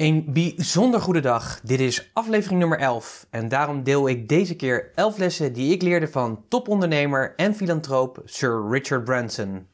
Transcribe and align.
Een 0.00 0.24
bijzonder 0.28 1.00
goede 1.00 1.20
dag. 1.20 1.60
Dit 1.62 1.80
is 1.80 2.10
aflevering 2.12 2.60
nummer 2.60 2.78
11 2.78 3.26
en 3.30 3.48
daarom 3.48 3.82
deel 3.82 4.08
ik 4.08 4.28
deze 4.28 4.56
keer 4.56 4.90
11 4.94 5.18
lessen 5.18 5.52
die 5.52 5.72
ik 5.72 5.82
leerde 5.82 6.08
van 6.08 6.44
topondernemer 6.48 7.32
en 7.36 7.54
filantroop 7.54 8.22
Sir 8.24 8.68
Richard 8.70 9.04
Branson. 9.04 9.66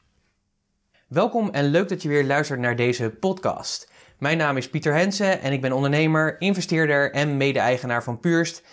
Welkom 1.07 1.49
en 1.49 1.65
leuk 1.65 1.89
dat 1.89 2.01
je 2.01 2.09
weer 2.09 2.25
luistert 2.25 2.59
naar 2.59 2.75
deze 2.75 3.09
podcast. 3.09 3.91
Mijn 4.17 4.37
naam 4.37 4.57
is 4.57 4.69
Pieter 4.69 4.93
Hensen 4.93 5.41
en 5.41 5.51
ik 5.51 5.61
ben 5.61 5.71
ondernemer, 5.71 6.41
investeerder 6.41 7.11
en 7.11 7.37
mede-eigenaar 7.37 8.03
van 8.03 8.19
Purst. 8.19 8.63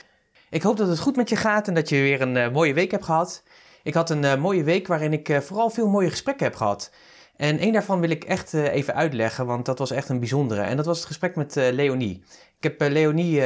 Ik 0.50 0.62
hoop 0.62 0.76
dat 0.76 0.88
het 0.88 0.98
goed 0.98 1.16
met 1.16 1.28
je 1.28 1.36
gaat 1.36 1.68
en 1.68 1.74
dat 1.74 1.88
je 1.88 1.96
weer 1.96 2.20
een 2.20 2.36
uh, 2.36 2.50
mooie 2.50 2.74
week 2.74 2.90
hebt 2.90 3.04
gehad. 3.04 3.42
Ik 3.82 3.94
had 3.94 4.10
een 4.10 4.22
uh, 4.22 4.36
mooie 4.36 4.64
week 4.64 4.86
waarin 4.86 5.12
ik 5.12 5.28
uh, 5.28 5.38
vooral 5.38 5.70
veel 5.70 5.88
mooie 5.88 6.10
gesprekken 6.10 6.46
heb 6.46 6.56
gehad. 6.56 6.90
En 7.36 7.58
één 7.58 7.72
daarvan 7.72 8.00
wil 8.00 8.10
ik 8.10 8.24
echt 8.24 8.52
uh, 8.52 8.74
even 8.74 8.94
uitleggen, 8.94 9.46
want 9.46 9.66
dat 9.66 9.78
was 9.78 9.90
echt 9.90 10.08
een 10.08 10.18
bijzondere. 10.18 10.60
En 10.60 10.76
dat 10.76 10.86
was 10.86 10.96
het 10.96 11.06
gesprek 11.06 11.36
met 11.36 11.56
uh, 11.56 11.70
Leonie. 11.72 12.22
Ik 12.56 12.62
heb 12.70 12.82
uh, 12.82 12.88
Leonie 12.88 13.42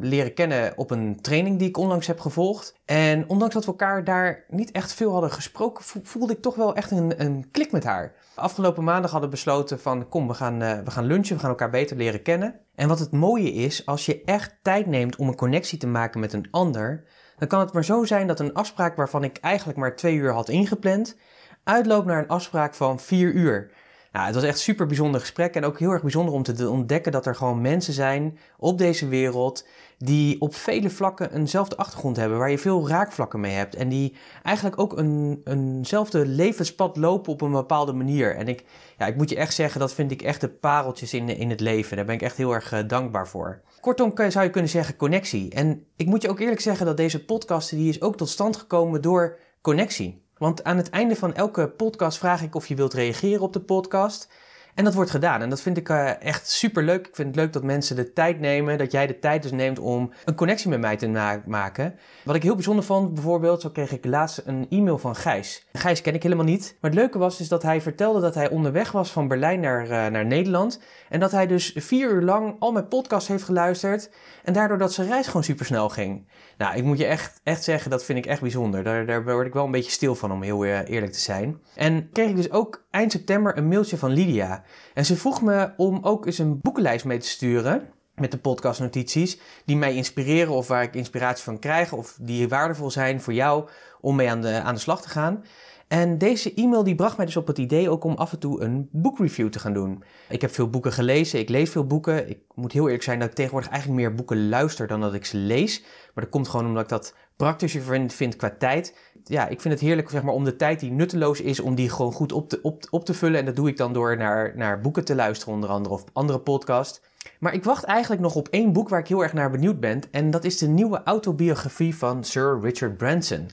leren 0.00 0.34
kennen 0.34 0.72
op 0.76 0.90
een 0.90 1.20
training 1.20 1.58
die 1.58 1.68
ik 1.68 1.76
onlangs 1.76 2.06
heb 2.06 2.20
gevolgd. 2.20 2.74
En 2.84 3.28
ondanks 3.28 3.54
dat 3.54 3.64
we 3.64 3.70
elkaar 3.70 4.04
daar 4.04 4.44
niet 4.48 4.70
echt 4.70 4.92
veel 4.92 5.12
hadden 5.12 5.30
gesproken, 5.30 5.84
voelde 6.02 6.32
ik 6.32 6.42
toch 6.42 6.54
wel 6.54 6.74
echt 6.74 6.90
een, 6.90 7.22
een 7.22 7.48
klik 7.50 7.72
met 7.72 7.84
haar. 7.84 8.14
Afgelopen 8.34 8.84
maandag 8.84 9.10
hadden 9.10 9.30
we 9.30 9.36
besloten 9.36 9.80
van 9.80 10.08
kom, 10.08 10.28
we 10.28 10.34
gaan, 10.34 10.58
we 10.58 10.90
gaan 10.90 11.06
lunchen, 11.06 11.34
we 11.34 11.40
gaan 11.40 11.50
elkaar 11.50 11.70
beter 11.70 11.96
leren 11.96 12.22
kennen. 12.22 12.60
En 12.74 12.88
wat 12.88 12.98
het 12.98 13.12
mooie 13.12 13.52
is, 13.52 13.86
als 13.86 14.06
je 14.06 14.22
echt 14.24 14.56
tijd 14.62 14.86
neemt 14.86 15.16
om 15.16 15.28
een 15.28 15.36
connectie 15.36 15.78
te 15.78 15.86
maken 15.86 16.20
met 16.20 16.32
een 16.32 16.48
ander, 16.50 17.04
dan 17.38 17.48
kan 17.48 17.60
het 17.60 17.72
maar 17.72 17.84
zo 17.84 18.04
zijn 18.04 18.26
dat 18.26 18.40
een 18.40 18.54
afspraak 18.54 18.96
waarvan 18.96 19.24
ik 19.24 19.38
eigenlijk 19.40 19.78
maar 19.78 19.96
twee 19.96 20.14
uur 20.14 20.32
had 20.32 20.48
ingepland, 20.48 21.16
uitloopt 21.64 22.06
naar 22.06 22.18
een 22.18 22.28
afspraak 22.28 22.74
van 22.74 23.00
vier 23.00 23.32
uur. 23.32 23.70
Nou, 24.14 24.26
het 24.26 24.34
was 24.34 24.44
echt 24.44 24.58
super 24.58 24.86
bijzonder 24.86 25.20
gesprek 25.20 25.54
en 25.54 25.64
ook 25.64 25.78
heel 25.78 25.90
erg 25.90 26.02
bijzonder 26.02 26.34
om 26.34 26.42
te 26.42 26.70
ontdekken 26.70 27.12
dat 27.12 27.26
er 27.26 27.34
gewoon 27.34 27.60
mensen 27.60 27.92
zijn 27.92 28.38
op 28.58 28.78
deze 28.78 29.08
wereld 29.08 29.66
die 29.98 30.40
op 30.40 30.54
vele 30.54 30.90
vlakken 30.90 31.34
eenzelfde 31.34 31.76
achtergrond 31.76 32.16
hebben, 32.16 32.38
waar 32.38 32.50
je 32.50 32.58
veel 32.58 32.88
raakvlakken 32.88 33.40
mee 33.40 33.52
hebt 33.52 33.74
en 33.74 33.88
die 33.88 34.16
eigenlijk 34.42 34.78
ook 34.78 34.98
een, 34.98 35.40
eenzelfde 35.44 36.26
levenspad 36.26 36.96
lopen 36.96 37.32
op 37.32 37.40
een 37.40 37.52
bepaalde 37.52 37.92
manier. 37.92 38.36
En 38.36 38.48
ik, 38.48 38.64
ja, 38.98 39.06
ik 39.06 39.16
moet 39.16 39.30
je 39.30 39.36
echt 39.36 39.54
zeggen, 39.54 39.80
dat 39.80 39.94
vind 39.94 40.10
ik 40.10 40.22
echt 40.22 40.40
de 40.40 40.48
pareltjes 40.48 41.14
in, 41.14 41.28
in 41.28 41.50
het 41.50 41.60
leven. 41.60 41.96
Daar 41.96 42.06
ben 42.06 42.14
ik 42.14 42.22
echt 42.22 42.36
heel 42.36 42.54
erg 42.54 42.72
uh, 42.72 42.78
dankbaar 42.86 43.28
voor. 43.28 43.62
Kortom 43.80 44.12
zou 44.28 44.44
je 44.44 44.50
kunnen 44.50 44.70
zeggen 44.70 44.96
connectie. 44.96 45.50
En 45.50 45.86
ik 45.96 46.06
moet 46.06 46.22
je 46.22 46.28
ook 46.28 46.40
eerlijk 46.40 46.60
zeggen 46.60 46.86
dat 46.86 46.96
deze 46.96 47.24
podcast 47.24 47.70
die 47.70 47.88
is 47.88 48.02
ook 48.02 48.16
tot 48.16 48.28
stand 48.28 48.56
gekomen 48.56 49.02
door 49.02 49.38
connectie. 49.60 50.23
Want 50.44 50.64
aan 50.64 50.76
het 50.76 50.90
einde 50.90 51.16
van 51.16 51.34
elke 51.34 51.68
podcast 51.68 52.18
vraag 52.18 52.42
ik 52.42 52.54
of 52.54 52.66
je 52.66 52.74
wilt 52.74 52.94
reageren 52.94 53.40
op 53.40 53.52
de 53.52 53.60
podcast. 53.60 54.28
En 54.74 54.84
dat 54.84 54.94
wordt 54.94 55.10
gedaan. 55.10 55.42
En 55.42 55.50
dat 55.50 55.60
vind 55.60 55.76
ik 55.76 55.88
uh, 55.88 56.22
echt 56.22 56.50
super 56.50 56.82
leuk. 56.82 57.06
Ik 57.06 57.14
vind 57.14 57.28
het 57.28 57.36
leuk 57.36 57.52
dat 57.52 57.62
mensen 57.62 57.96
de 57.96 58.12
tijd 58.12 58.40
nemen, 58.40 58.78
dat 58.78 58.92
jij 58.92 59.06
de 59.06 59.18
tijd 59.18 59.42
dus 59.42 59.52
neemt 59.52 59.78
om 59.78 60.12
een 60.24 60.34
connectie 60.34 60.70
met 60.70 60.80
mij 60.80 60.96
te 60.96 61.08
ma 61.08 61.42
maken. 61.46 61.98
Wat 62.24 62.34
ik 62.34 62.42
heel 62.42 62.54
bijzonder 62.54 62.84
vond, 62.84 63.14
bijvoorbeeld, 63.14 63.60
zo 63.60 63.70
kreeg 63.70 63.92
ik 63.92 64.04
laatst 64.04 64.42
een 64.44 64.66
e-mail 64.70 64.98
van 64.98 65.16
Gijs. 65.16 65.66
Gijs 65.72 66.00
ken 66.00 66.14
ik 66.14 66.22
helemaal 66.22 66.44
niet. 66.44 66.76
Maar 66.80 66.90
het 66.90 67.00
leuke 67.00 67.18
was 67.18 67.40
is 67.40 67.48
dat 67.48 67.62
hij 67.62 67.80
vertelde 67.80 68.20
dat 68.20 68.34
hij 68.34 68.50
onderweg 68.50 68.92
was 68.92 69.10
van 69.10 69.28
Berlijn 69.28 69.60
naar, 69.60 69.82
uh, 69.82 70.06
naar 70.06 70.26
Nederland. 70.26 70.80
En 71.08 71.20
dat 71.20 71.30
hij 71.30 71.46
dus 71.46 71.72
vier 71.76 72.10
uur 72.10 72.22
lang 72.22 72.56
al 72.58 72.72
mijn 72.72 72.88
podcast 72.88 73.28
heeft 73.28 73.44
geluisterd. 73.44 74.10
En 74.44 74.52
daardoor 74.52 74.78
dat 74.78 74.92
zijn 74.92 75.08
reis 75.08 75.26
gewoon 75.26 75.44
super 75.44 75.66
snel 75.66 75.88
ging. 75.88 76.26
Nou, 76.58 76.76
ik 76.76 76.84
moet 76.84 76.98
je 76.98 77.06
echt, 77.06 77.40
echt 77.42 77.64
zeggen, 77.64 77.90
dat 77.90 78.04
vind 78.04 78.18
ik 78.18 78.26
echt 78.26 78.40
bijzonder. 78.40 78.82
Daar, 78.82 79.06
daar 79.06 79.24
word 79.24 79.46
ik 79.46 79.52
wel 79.52 79.64
een 79.64 79.70
beetje 79.70 79.90
stil 79.90 80.14
van, 80.14 80.32
om 80.32 80.42
heel 80.42 80.64
uh, 80.64 80.88
eerlijk 80.88 81.12
te 81.12 81.20
zijn. 81.20 81.60
En 81.74 82.08
kreeg 82.12 82.28
ik 82.28 82.36
dus 82.36 82.50
ook 82.50 82.84
eind 82.90 83.12
september 83.12 83.56
een 83.56 83.68
mailtje 83.68 83.96
van 83.96 84.12
Lydia. 84.12 84.64
En 84.94 85.04
ze 85.04 85.16
vroeg 85.16 85.42
me 85.42 85.70
om 85.76 85.98
ook 86.02 86.26
eens 86.26 86.38
een 86.38 86.60
boekenlijst 86.60 87.04
mee 87.04 87.18
te 87.18 87.28
sturen 87.28 87.88
met 88.14 88.30
de 88.30 88.38
podcastnotities 88.38 89.38
die 89.64 89.76
mij 89.76 89.94
inspireren 89.94 90.52
of 90.52 90.68
waar 90.68 90.82
ik 90.82 90.94
inspiratie 90.94 91.44
van 91.44 91.58
krijg 91.58 91.92
of 91.92 92.16
die 92.20 92.48
waardevol 92.48 92.90
zijn 92.90 93.20
voor 93.20 93.32
jou 93.32 93.68
om 94.00 94.16
mee 94.16 94.30
aan 94.30 94.40
de, 94.40 94.60
aan 94.60 94.74
de 94.74 94.80
slag 94.80 95.02
te 95.02 95.08
gaan. 95.08 95.44
En 95.94 96.18
deze 96.18 96.54
e-mail 96.54 96.84
die 96.84 96.94
bracht 96.94 97.16
mij 97.16 97.26
dus 97.26 97.36
op 97.36 97.46
het 97.46 97.58
idee 97.58 97.90
ook 97.90 98.04
om 98.04 98.14
af 98.14 98.32
en 98.32 98.38
toe 98.38 98.60
een 98.60 98.88
boekreview 98.92 99.48
te 99.48 99.58
gaan 99.58 99.72
doen. 99.72 100.02
Ik 100.28 100.40
heb 100.40 100.50
veel 100.50 100.68
boeken 100.68 100.92
gelezen, 100.92 101.38
ik 101.38 101.48
lees 101.48 101.70
veel 101.70 101.86
boeken. 101.86 102.28
Ik 102.28 102.38
moet 102.54 102.72
heel 102.72 102.84
eerlijk 102.84 103.02
zijn 103.02 103.18
dat 103.18 103.28
ik 103.28 103.34
tegenwoordig 103.34 103.70
eigenlijk 103.70 104.00
meer 104.00 104.14
boeken 104.14 104.48
luister 104.48 104.86
dan 104.86 105.00
dat 105.00 105.14
ik 105.14 105.24
ze 105.24 105.36
lees. 105.36 105.82
Maar 106.14 106.24
dat 106.24 106.28
komt 106.28 106.48
gewoon 106.48 106.66
omdat 106.66 106.82
ik 106.82 106.88
dat 106.88 107.14
praktischer 107.36 108.08
vind, 108.08 108.36
qua 108.36 108.54
tijd. 108.58 108.98
Ja, 109.24 109.48
ik 109.48 109.60
vind 109.60 109.74
het 109.74 109.82
heerlijk 109.82 110.10
zeg 110.10 110.22
maar, 110.22 110.34
om 110.34 110.44
de 110.44 110.56
tijd 110.56 110.80
die 110.80 110.90
nutteloos 110.90 111.40
is, 111.40 111.60
om 111.60 111.74
die 111.74 111.90
gewoon 111.90 112.12
goed 112.12 112.32
op 112.32 112.48
te, 112.48 112.58
op, 112.62 112.86
op 112.90 113.04
te 113.04 113.14
vullen. 113.14 113.38
En 113.38 113.44
dat 113.44 113.56
doe 113.56 113.68
ik 113.68 113.76
dan 113.76 113.92
door 113.92 114.16
naar, 114.16 114.52
naar 114.56 114.80
boeken 114.80 115.04
te 115.04 115.14
luisteren 115.14 115.54
onder 115.54 115.70
andere 115.70 115.94
of 115.94 116.04
andere 116.12 116.38
podcast. 116.38 117.02
Maar 117.38 117.54
ik 117.54 117.64
wacht 117.64 117.84
eigenlijk 117.84 118.22
nog 118.22 118.34
op 118.34 118.48
één 118.48 118.72
boek 118.72 118.88
waar 118.88 119.00
ik 119.00 119.08
heel 119.08 119.22
erg 119.22 119.32
naar 119.32 119.50
benieuwd 119.50 119.80
ben. 119.80 120.00
En 120.10 120.30
dat 120.30 120.44
is 120.44 120.58
de 120.58 120.66
nieuwe 120.66 121.02
autobiografie 121.02 121.96
van 121.96 122.24
Sir 122.24 122.58
Richard 122.60 122.96
Branson. 122.96 123.48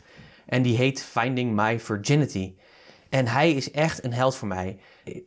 En 0.51 0.61
die 0.61 0.77
heet 0.77 1.03
Finding 1.03 1.55
My 1.55 1.79
Virginity. 1.79 2.55
En 3.09 3.27
hij 3.27 3.51
is 3.51 3.71
echt 3.71 4.03
een 4.03 4.13
held 4.13 4.35
voor 4.35 4.47
mij. 4.47 4.79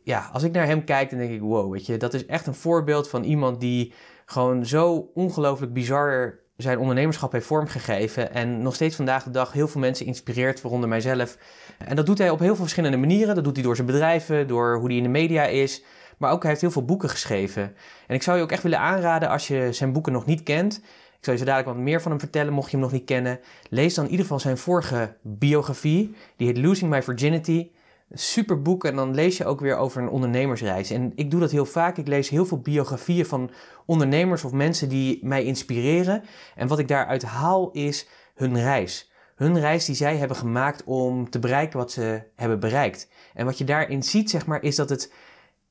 Ja, 0.03 0.29
als 0.33 0.43
ik 0.43 0.51
naar 0.51 0.65
hem 0.65 0.83
kijk, 0.83 1.09
dan 1.09 1.19
denk 1.19 1.31
ik: 1.31 1.41
wow, 1.41 1.71
weet 1.71 1.85
je, 1.85 1.97
dat 1.97 2.13
is 2.13 2.25
echt 2.25 2.47
een 2.47 2.55
voorbeeld 2.55 3.09
van 3.09 3.23
iemand 3.23 3.59
die 3.59 3.93
gewoon 4.25 4.65
zo 4.65 5.11
ongelooflijk 5.13 5.73
bizar 5.73 6.39
zijn 6.57 6.79
ondernemerschap 6.79 7.31
heeft 7.31 7.45
vormgegeven. 7.45 8.33
En 8.33 8.61
nog 8.61 8.75
steeds 8.75 8.95
vandaag 8.95 9.23
de 9.23 9.29
dag 9.29 9.51
heel 9.51 9.67
veel 9.67 9.81
mensen 9.81 10.05
inspireert, 10.05 10.61
waaronder 10.61 10.89
mijzelf. 10.89 11.37
En 11.77 11.95
dat 11.95 12.05
doet 12.05 12.17
hij 12.17 12.29
op 12.29 12.39
heel 12.39 12.55
veel 12.55 12.63
verschillende 12.63 12.97
manieren. 12.97 13.35
Dat 13.35 13.43
doet 13.43 13.55
hij 13.55 13.65
door 13.65 13.75
zijn 13.75 13.87
bedrijven, 13.87 14.47
door 14.47 14.77
hoe 14.77 14.87
hij 14.87 14.97
in 14.97 15.03
de 15.03 15.09
media 15.09 15.45
is. 15.45 15.83
Maar 16.17 16.31
ook 16.31 16.41
hij 16.41 16.49
heeft 16.49 16.61
heel 16.61 16.71
veel 16.71 16.85
boeken 16.85 17.09
geschreven. 17.09 17.75
En 18.07 18.15
ik 18.15 18.23
zou 18.23 18.37
je 18.37 18.43
ook 18.43 18.51
echt 18.51 18.63
willen 18.63 18.79
aanraden 18.79 19.29
als 19.29 19.47
je 19.47 19.73
zijn 19.73 19.93
boeken 19.93 20.13
nog 20.13 20.25
niet 20.25 20.43
kent. 20.43 20.81
Zal 21.25 21.33
je 21.33 21.39
zo 21.39 21.45
dadelijk 21.45 21.75
wat 21.75 21.85
meer 21.85 22.01
van 22.01 22.11
hem 22.11 22.19
vertellen, 22.19 22.53
mocht 22.53 22.71
je 22.71 22.77
hem 22.77 22.85
nog 22.85 22.91
niet 22.93 23.05
kennen. 23.05 23.39
Lees 23.69 23.93
dan 23.93 24.03
in 24.03 24.09
ieder 24.09 24.25
geval 24.25 24.39
zijn 24.39 24.57
vorige 24.57 25.15
biografie. 25.21 26.15
Die 26.35 26.47
heet 26.47 26.57
Losing 26.57 26.89
My 26.91 27.03
Virginity. 27.03 27.69
Super 28.11 28.61
boek 28.61 28.85
en 28.85 28.95
dan 28.95 29.13
lees 29.13 29.37
je 29.37 29.45
ook 29.45 29.59
weer 29.59 29.77
over 29.77 30.01
een 30.01 30.09
ondernemersreis. 30.09 30.89
En 30.89 31.11
ik 31.15 31.31
doe 31.31 31.39
dat 31.39 31.51
heel 31.51 31.65
vaak. 31.65 31.97
Ik 31.97 32.07
lees 32.07 32.29
heel 32.29 32.45
veel 32.45 32.59
biografieën 32.59 33.25
van 33.25 33.51
ondernemers 33.85 34.43
of 34.43 34.51
mensen 34.51 34.89
die 34.89 35.19
mij 35.25 35.43
inspireren. 35.43 36.23
En 36.55 36.67
wat 36.67 36.79
ik 36.79 36.87
daaruit 36.87 37.23
haal 37.23 37.71
is 37.71 38.07
hun 38.35 38.59
reis. 38.59 39.11
Hun 39.35 39.59
reis 39.59 39.85
die 39.85 39.95
zij 39.95 40.17
hebben 40.17 40.37
gemaakt 40.37 40.83
om 40.83 41.29
te 41.29 41.39
bereiken 41.39 41.79
wat 41.79 41.91
ze 41.91 42.21
hebben 42.35 42.59
bereikt. 42.59 43.09
En 43.33 43.45
wat 43.45 43.57
je 43.57 43.63
daarin 43.63 44.03
ziet, 44.03 44.29
zeg 44.29 44.45
maar, 44.45 44.63
is 44.63 44.75
dat 44.75 44.89
het 44.89 45.13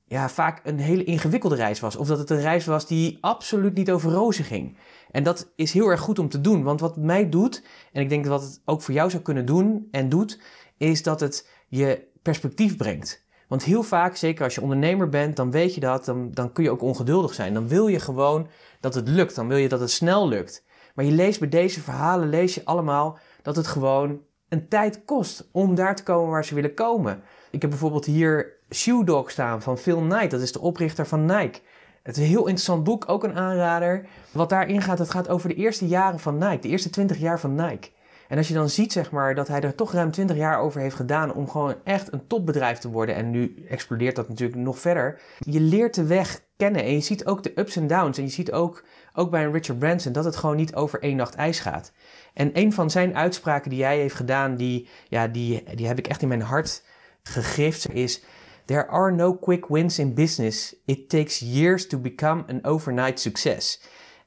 ja, 0.07 0.29
vaak 0.29 0.61
een 0.65 0.79
hele 0.79 1.05
ingewikkelde 1.05 1.57
reis 1.57 1.81
was. 1.81 1.97
Of 1.97 2.07
dat 2.07 2.19
het 2.19 2.31
een 2.31 2.41
reis 2.41 2.67
was 2.67 2.87
die 2.87 3.19
absoluut 3.21 3.75
niet 3.75 3.91
over 3.91 4.13
rozen 4.13 4.45
ging. 4.45 4.77
En 5.11 5.23
dat 5.23 5.53
is 5.57 5.73
heel 5.73 5.89
erg 5.89 6.01
goed 6.01 6.19
om 6.19 6.29
te 6.29 6.41
doen. 6.41 6.63
Want 6.63 6.81
wat 6.81 6.97
mij 6.97 7.29
doet, 7.29 7.65
en 7.93 8.03
ik 8.03 8.09
denk 8.09 8.25
dat 8.25 8.43
het 8.43 8.61
ook 8.65 8.83
voor 8.83 8.95
jou 8.95 9.11
zou 9.11 9.23
kunnen 9.23 9.47
doen 9.47 9.89
en 9.91 10.09
doet, 10.09 10.41
is 10.77 11.03
dat 11.03 11.21
het 11.21 11.49
je 11.69 12.09
perspectief 12.23 12.77
brengt. 12.77 13.25
Want 13.49 13.65
heel 13.65 13.83
vaak, 13.83 14.17
zeker 14.17 14.45
als 14.45 14.55
je 14.55 14.63
ondernemer 14.63 15.09
bent, 15.09 15.37
dan 15.37 15.51
weet 15.51 15.75
je 15.75 15.81
dat, 15.81 16.05
dan, 16.05 16.31
dan 16.31 16.53
kun 16.53 16.65
je 16.65 16.71
ook 16.71 16.83
ongeduldig 16.83 17.35
zijn. 17.35 17.55
Dan 17.55 17.69
wil 17.69 17.87
je 17.87 18.01
gewoon 18.01 18.49
dat 18.81 18.95
het 18.95 19.09
lukt, 19.09 19.35
dan 19.35 19.49
wil 19.49 19.57
je 19.57 19.69
dat 19.69 19.81
het 19.81 19.91
snel 19.91 20.29
lukt. 20.29 20.65
Maar 20.95 21.05
je 21.05 21.12
leest 21.12 21.39
bij 21.39 21.49
deze 21.49 21.81
verhalen, 21.81 22.29
lees 22.29 22.55
je 22.55 22.65
allemaal 22.65 23.19
dat 23.43 23.57
het 23.57 23.67
gewoon 23.67 24.21
een 24.49 24.69
tijd 24.69 25.05
kost 25.05 25.49
om 25.53 25.75
daar 25.75 25.97
te 25.97 26.03
komen 26.03 26.31
waar 26.31 26.45
ze 26.45 26.55
willen 26.55 26.75
komen. 26.75 27.23
Ik 27.50 27.61
heb 27.61 27.71
bijvoorbeeld 27.71 28.05
hier 28.05 28.53
Shoe 28.75 29.05
Dog 29.05 29.31
staan 29.31 29.62
van 29.62 29.79
Phil 29.79 30.00
Knight, 30.00 30.31
dat 30.31 30.41
is 30.41 30.53
de 30.53 30.61
oprichter 30.61 31.06
van 31.06 31.25
Nike. 31.25 31.61
Het 32.03 32.17
is 32.17 32.23
een 32.23 32.29
heel 32.29 32.47
interessant 32.47 32.85
boek, 32.85 33.05
ook 33.09 33.25
een 33.25 33.35
aanrader. 33.35 34.06
Wat 34.31 34.49
daarin 34.49 34.82
gaat, 34.82 34.99
het 34.99 35.11
gaat 35.11 35.29
over 35.29 35.49
de 35.49 35.55
eerste 35.55 35.87
jaren 35.87 36.19
van 36.19 36.38
Nike, 36.38 36.59
de 36.59 36.69
eerste 36.69 36.91
20 36.91 37.19
jaar 37.19 37.41
van 37.41 37.55
Nike. 37.55 37.88
En 38.29 38.37
als 38.37 38.49
je 38.49 38.55
dan 38.55 38.69
ziet, 38.69 38.93
zeg 38.93 39.11
maar, 39.11 39.35
dat 39.35 39.49
hij 39.49 39.61
er 39.61 39.75
toch 39.75 39.93
ruim 39.93 40.11
20 40.11 40.37
jaar 40.37 40.59
over 40.59 40.81
heeft 40.81 40.94
gedaan 40.94 41.35
om 41.35 41.49
gewoon 41.49 41.75
echt 41.85 42.12
een 42.12 42.26
topbedrijf 42.26 42.79
te 42.79 42.91
worden. 42.91 43.15
En 43.15 43.31
nu 43.31 43.65
explodeert 43.69 44.17
dat 44.17 44.29
natuurlijk 44.29 44.59
nog 44.59 44.79
verder. 44.79 45.21
Je 45.38 45.61
leert 45.61 45.94
de 45.94 46.05
weg 46.06 46.41
kennen 46.56 46.82
en 46.82 46.93
je 46.93 47.00
ziet 47.00 47.26
ook 47.26 47.43
de 47.43 47.53
ups 47.55 47.76
en 47.76 47.87
downs. 47.87 48.19
En 48.19 48.25
je 48.25 48.31
ziet 48.31 48.53
ook, 48.53 48.85
ook 49.12 49.31
bij 49.31 49.44
Richard 49.44 49.79
Branson 49.79 50.12
dat 50.12 50.25
het 50.25 50.37
gewoon 50.37 50.56
niet 50.56 50.75
over 50.75 51.03
één 51.03 51.17
nacht 51.17 51.35
ijs 51.35 51.61
gaat. 51.61 51.93
En 52.35 52.50
een 52.53 52.73
van 52.73 52.91
zijn 52.91 53.17
uitspraken 53.17 53.71
die 53.71 53.85
hij 53.85 53.99
heeft 53.99 54.15
gedaan, 54.15 54.56
die, 54.56 54.88
ja, 55.09 55.29
die, 55.29 55.65
die 55.75 55.87
heb 55.87 55.99
ik 55.99 56.06
echt 56.06 56.23
in 56.23 56.29
mijn 56.29 56.43
hart 56.43 56.82
gegrift, 57.23 57.93
is... 57.93 58.23
There 58.64 58.87
are 58.87 59.12
no 59.12 59.34
quick 59.34 59.66
wins 59.66 59.99
in 59.99 60.14
business. 60.14 60.76
It 60.84 61.08
takes 61.08 61.38
years 61.38 61.87
to 61.87 61.99
become 61.99 62.44
an 62.49 62.64
overnight 62.64 63.20
success. 63.20 63.82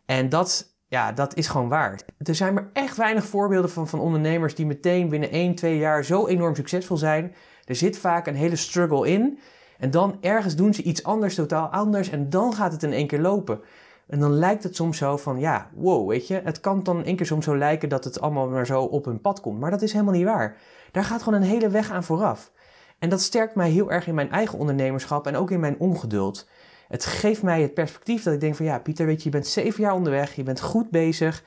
En 0.05 0.29
dat 0.29 0.75
ja, 0.89 1.11
dat 1.11 1.35
is 1.35 1.47
gewoon 1.47 1.69
waar. 1.69 1.99
Er 2.17 2.35
zijn 2.35 2.53
maar 2.53 2.69
echt 2.73 2.97
weinig 2.97 3.25
voorbeelden 3.25 3.71
van, 3.71 3.87
van 3.87 3.99
ondernemers 3.99 4.55
die 4.55 4.65
meteen 4.65 5.09
binnen 5.09 5.31
1, 5.31 5.55
2 5.55 5.77
jaar 5.77 6.03
zo 6.03 6.27
enorm 6.27 6.55
succesvol 6.55 6.97
zijn. 6.97 7.35
Er 7.65 7.75
zit 7.75 7.97
vaak 7.97 8.27
een 8.27 8.35
hele 8.35 8.55
struggle 8.55 9.07
in. 9.07 9.39
En 9.77 9.91
dan 9.91 10.17
ergens 10.21 10.55
doen 10.55 10.73
ze 10.73 10.83
iets 10.83 11.03
anders, 11.03 11.35
totaal 11.35 11.67
anders. 11.67 12.09
En 12.09 12.29
dan 12.29 12.53
gaat 12.53 12.71
het 12.71 12.83
in 12.83 12.93
één 12.93 13.07
keer 13.07 13.19
lopen. 13.19 13.61
En 14.07 14.19
dan 14.19 14.31
lijkt 14.31 14.63
het 14.63 14.75
soms 14.75 14.97
zo 14.97 15.17
van, 15.17 15.39
ja, 15.39 15.69
wow, 15.75 16.09
weet 16.09 16.27
je. 16.27 16.41
Het 16.43 16.59
kan 16.59 16.83
dan 16.83 16.97
in 16.97 17.05
één 17.05 17.15
keer 17.15 17.25
soms 17.25 17.45
zo 17.45 17.57
lijken 17.57 17.89
dat 17.89 18.03
het 18.03 18.21
allemaal 18.21 18.49
maar 18.49 18.65
zo 18.65 18.81
op 18.81 19.05
hun 19.05 19.21
pad 19.21 19.41
komt. 19.41 19.59
Maar 19.59 19.71
dat 19.71 19.81
is 19.81 19.91
helemaal 19.91 20.13
niet 20.13 20.25
waar. 20.25 20.57
Daar 20.91 21.03
gaat 21.03 21.23
gewoon 21.23 21.41
een 21.41 21.47
hele 21.47 21.69
weg 21.69 21.91
aan 21.91 22.03
vooraf. 22.03 22.51
En 22.99 23.09
dat 23.09 23.21
sterkt 23.21 23.55
mij 23.55 23.69
heel 23.69 23.91
erg 23.91 24.07
in 24.07 24.15
mijn 24.15 24.31
eigen 24.31 24.59
ondernemerschap 24.59 25.27
en 25.27 25.35
ook 25.35 25.51
in 25.51 25.59
mijn 25.59 25.79
ongeduld. 25.79 26.47
Het 26.87 27.05
geeft 27.05 27.43
mij 27.43 27.61
het 27.61 27.73
perspectief 27.73 28.23
dat 28.23 28.33
ik 28.33 28.39
denk 28.39 28.55
van 28.55 28.65
ja, 28.65 28.79
Pieter, 28.79 29.05
weet 29.05 29.17
je, 29.17 29.23
je 29.23 29.29
bent 29.35 29.47
zeven 29.47 29.83
jaar 29.83 29.93
onderweg, 29.93 30.35
je 30.35 30.43
bent 30.43 30.61
goed 30.61 30.89
bezig, 30.89 31.43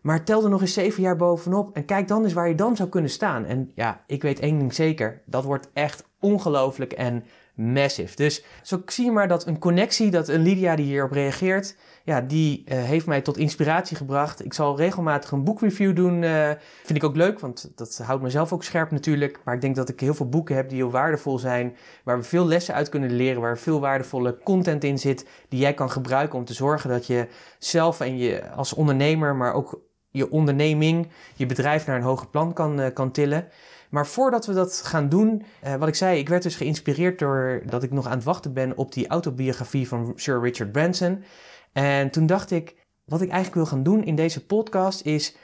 maar 0.00 0.24
tel 0.24 0.44
er 0.44 0.50
nog 0.50 0.60
eens 0.60 0.72
zeven 0.72 1.02
jaar 1.02 1.16
bovenop 1.16 1.76
en 1.76 1.84
kijk 1.84 2.08
dan 2.08 2.24
eens 2.24 2.32
waar 2.32 2.48
je 2.48 2.54
dan 2.54 2.76
zou 2.76 2.88
kunnen 2.88 3.10
staan. 3.10 3.44
En 3.44 3.72
ja, 3.74 4.04
ik 4.06 4.22
weet 4.22 4.40
één 4.40 4.58
ding 4.58 4.74
zeker, 4.74 5.22
dat 5.26 5.44
wordt 5.44 5.70
echt 5.72 6.04
ongelooflijk 6.20 6.92
en 6.92 7.24
massive. 7.54 8.16
Dus 8.16 8.44
zo 8.62 8.82
zie 8.86 9.04
je 9.04 9.10
maar 9.10 9.28
dat 9.28 9.46
een 9.46 9.58
connectie, 9.58 10.10
dat 10.10 10.28
een 10.28 10.42
Lydia 10.42 10.76
die 10.76 10.86
hierop 10.86 11.12
reageert, 11.12 11.76
ja, 12.04 12.20
die 12.20 12.64
uh, 12.66 12.82
heeft 12.82 13.06
mij 13.06 13.20
tot 13.20 13.36
inspiratie 13.36 13.96
gebracht. 13.96 14.44
Ik 14.44 14.54
zal 14.54 14.76
regelmatig 14.76 15.30
een 15.30 15.44
boekreview 15.44 15.96
doen. 15.96 16.22
Uh, 16.22 16.50
vind 16.82 16.98
ik 16.98 17.04
ook 17.04 17.16
leuk, 17.16 17.40
want 17.40 17.72
dat 17.74 18.00
houdt 18.04 18.22
mezelf 18.22 18.52
ook 18.52 18.64
scherp 18.64 18.90
natuurlijk. 18.90 19.40
Maar 19.44 19.54
ik 19.54 19.60
denk 19.60 19.76
dat 19.76 19.88
ik 19.88 20.00
heel 20.00 20.14
veel 20.14 20.28
boeken 20.28 20.56
heb 20.56 20.68
die 20.68 20.78
heel 20.78 20.90
waardevol 20.90 21.38
zijn. 21.38 21.76
Waar 22.04 22.18
we 22.18 22.24
veel 22.24 22.46
lessen 22.46 22.74
uit 22.74 22.88
kunnen 22.88 23.12
leren. 23.12 23.40
Waar 23.40 23.58
veel 23.58 23.80
waardevolle 23.80 24.38
content 24.44 24.84
in 24.84 24.98
zit. 24.98 25.26
Die 25.48 25.60
jij 25.60 25.74
kan 25.74 25.90
gebruiken 25.90 26.38
om 26.38 26.44
te 26.44 26.54
zorgen 26.54 26.90
dat 26.90 27.06
je 27.06 27.28
zelf 27.58 28.00
en 28.00 28.18
je 28.18 28.50
als 28.50 28.74
ondernemer, 28.74 29.36
maar 29.36 29.54
ook 29.54 29.80
je 30.10 30.30
onderneming, 30.30 31.08
je 31.34 31.46
bedrijf 31.46 31.86
naar 31.86 31.96
een 31.96 32.02
hoger 32.02 32.26
plan 32.26 32.52
kan, 32.52 32.80
uh, 32.80 32.86
kan 32.94 33.10
tillen. 33.10 33.48
Maar 33.92 34.06
voordat 34.06 34.46
we 34.46 34.52
dat 34.52 34.82
gaan 34.84 35.08
doen, 35.08 35.42
uh, 35.64 35.74
wat 35.74 35.88
ik 35.88 35.94
zei, 35.94 36.18
ik 36.18 36.28
werd 36.28 36.42
dus 36.42 36.56
geïnspireerd 36.56 37.18
door 37.18 37.62
dat 37.66 37.82
ik 37.82 37.90
nog 37.90 38.06
aan 38.06 38.16
het 38.16 38.24
wachten 38.24 38.52
ben 38.52 38.76
op 38.76 38.92
die 38.92 39.08
autobiografie 39.08 39.88
van 39.88 40.12
Sir 40.16 40.40
Richard 40.40 40.72
Branson. 40.72 41.24
En 41.72 42.10
toen 42.10 42.26
dacht 42.26 42.50
ik, 42.50 42.76
wat 43.04 43.20
ik 43.20 43.28
eigenlijk 43.28 43.54
wil 43.54 43.66
gaan 43.66 43.82
doen 43.82 44.04
in 44.04 44.14
deze 44.14 44.46
podcast 44.46 45.04
is 45.04 45.36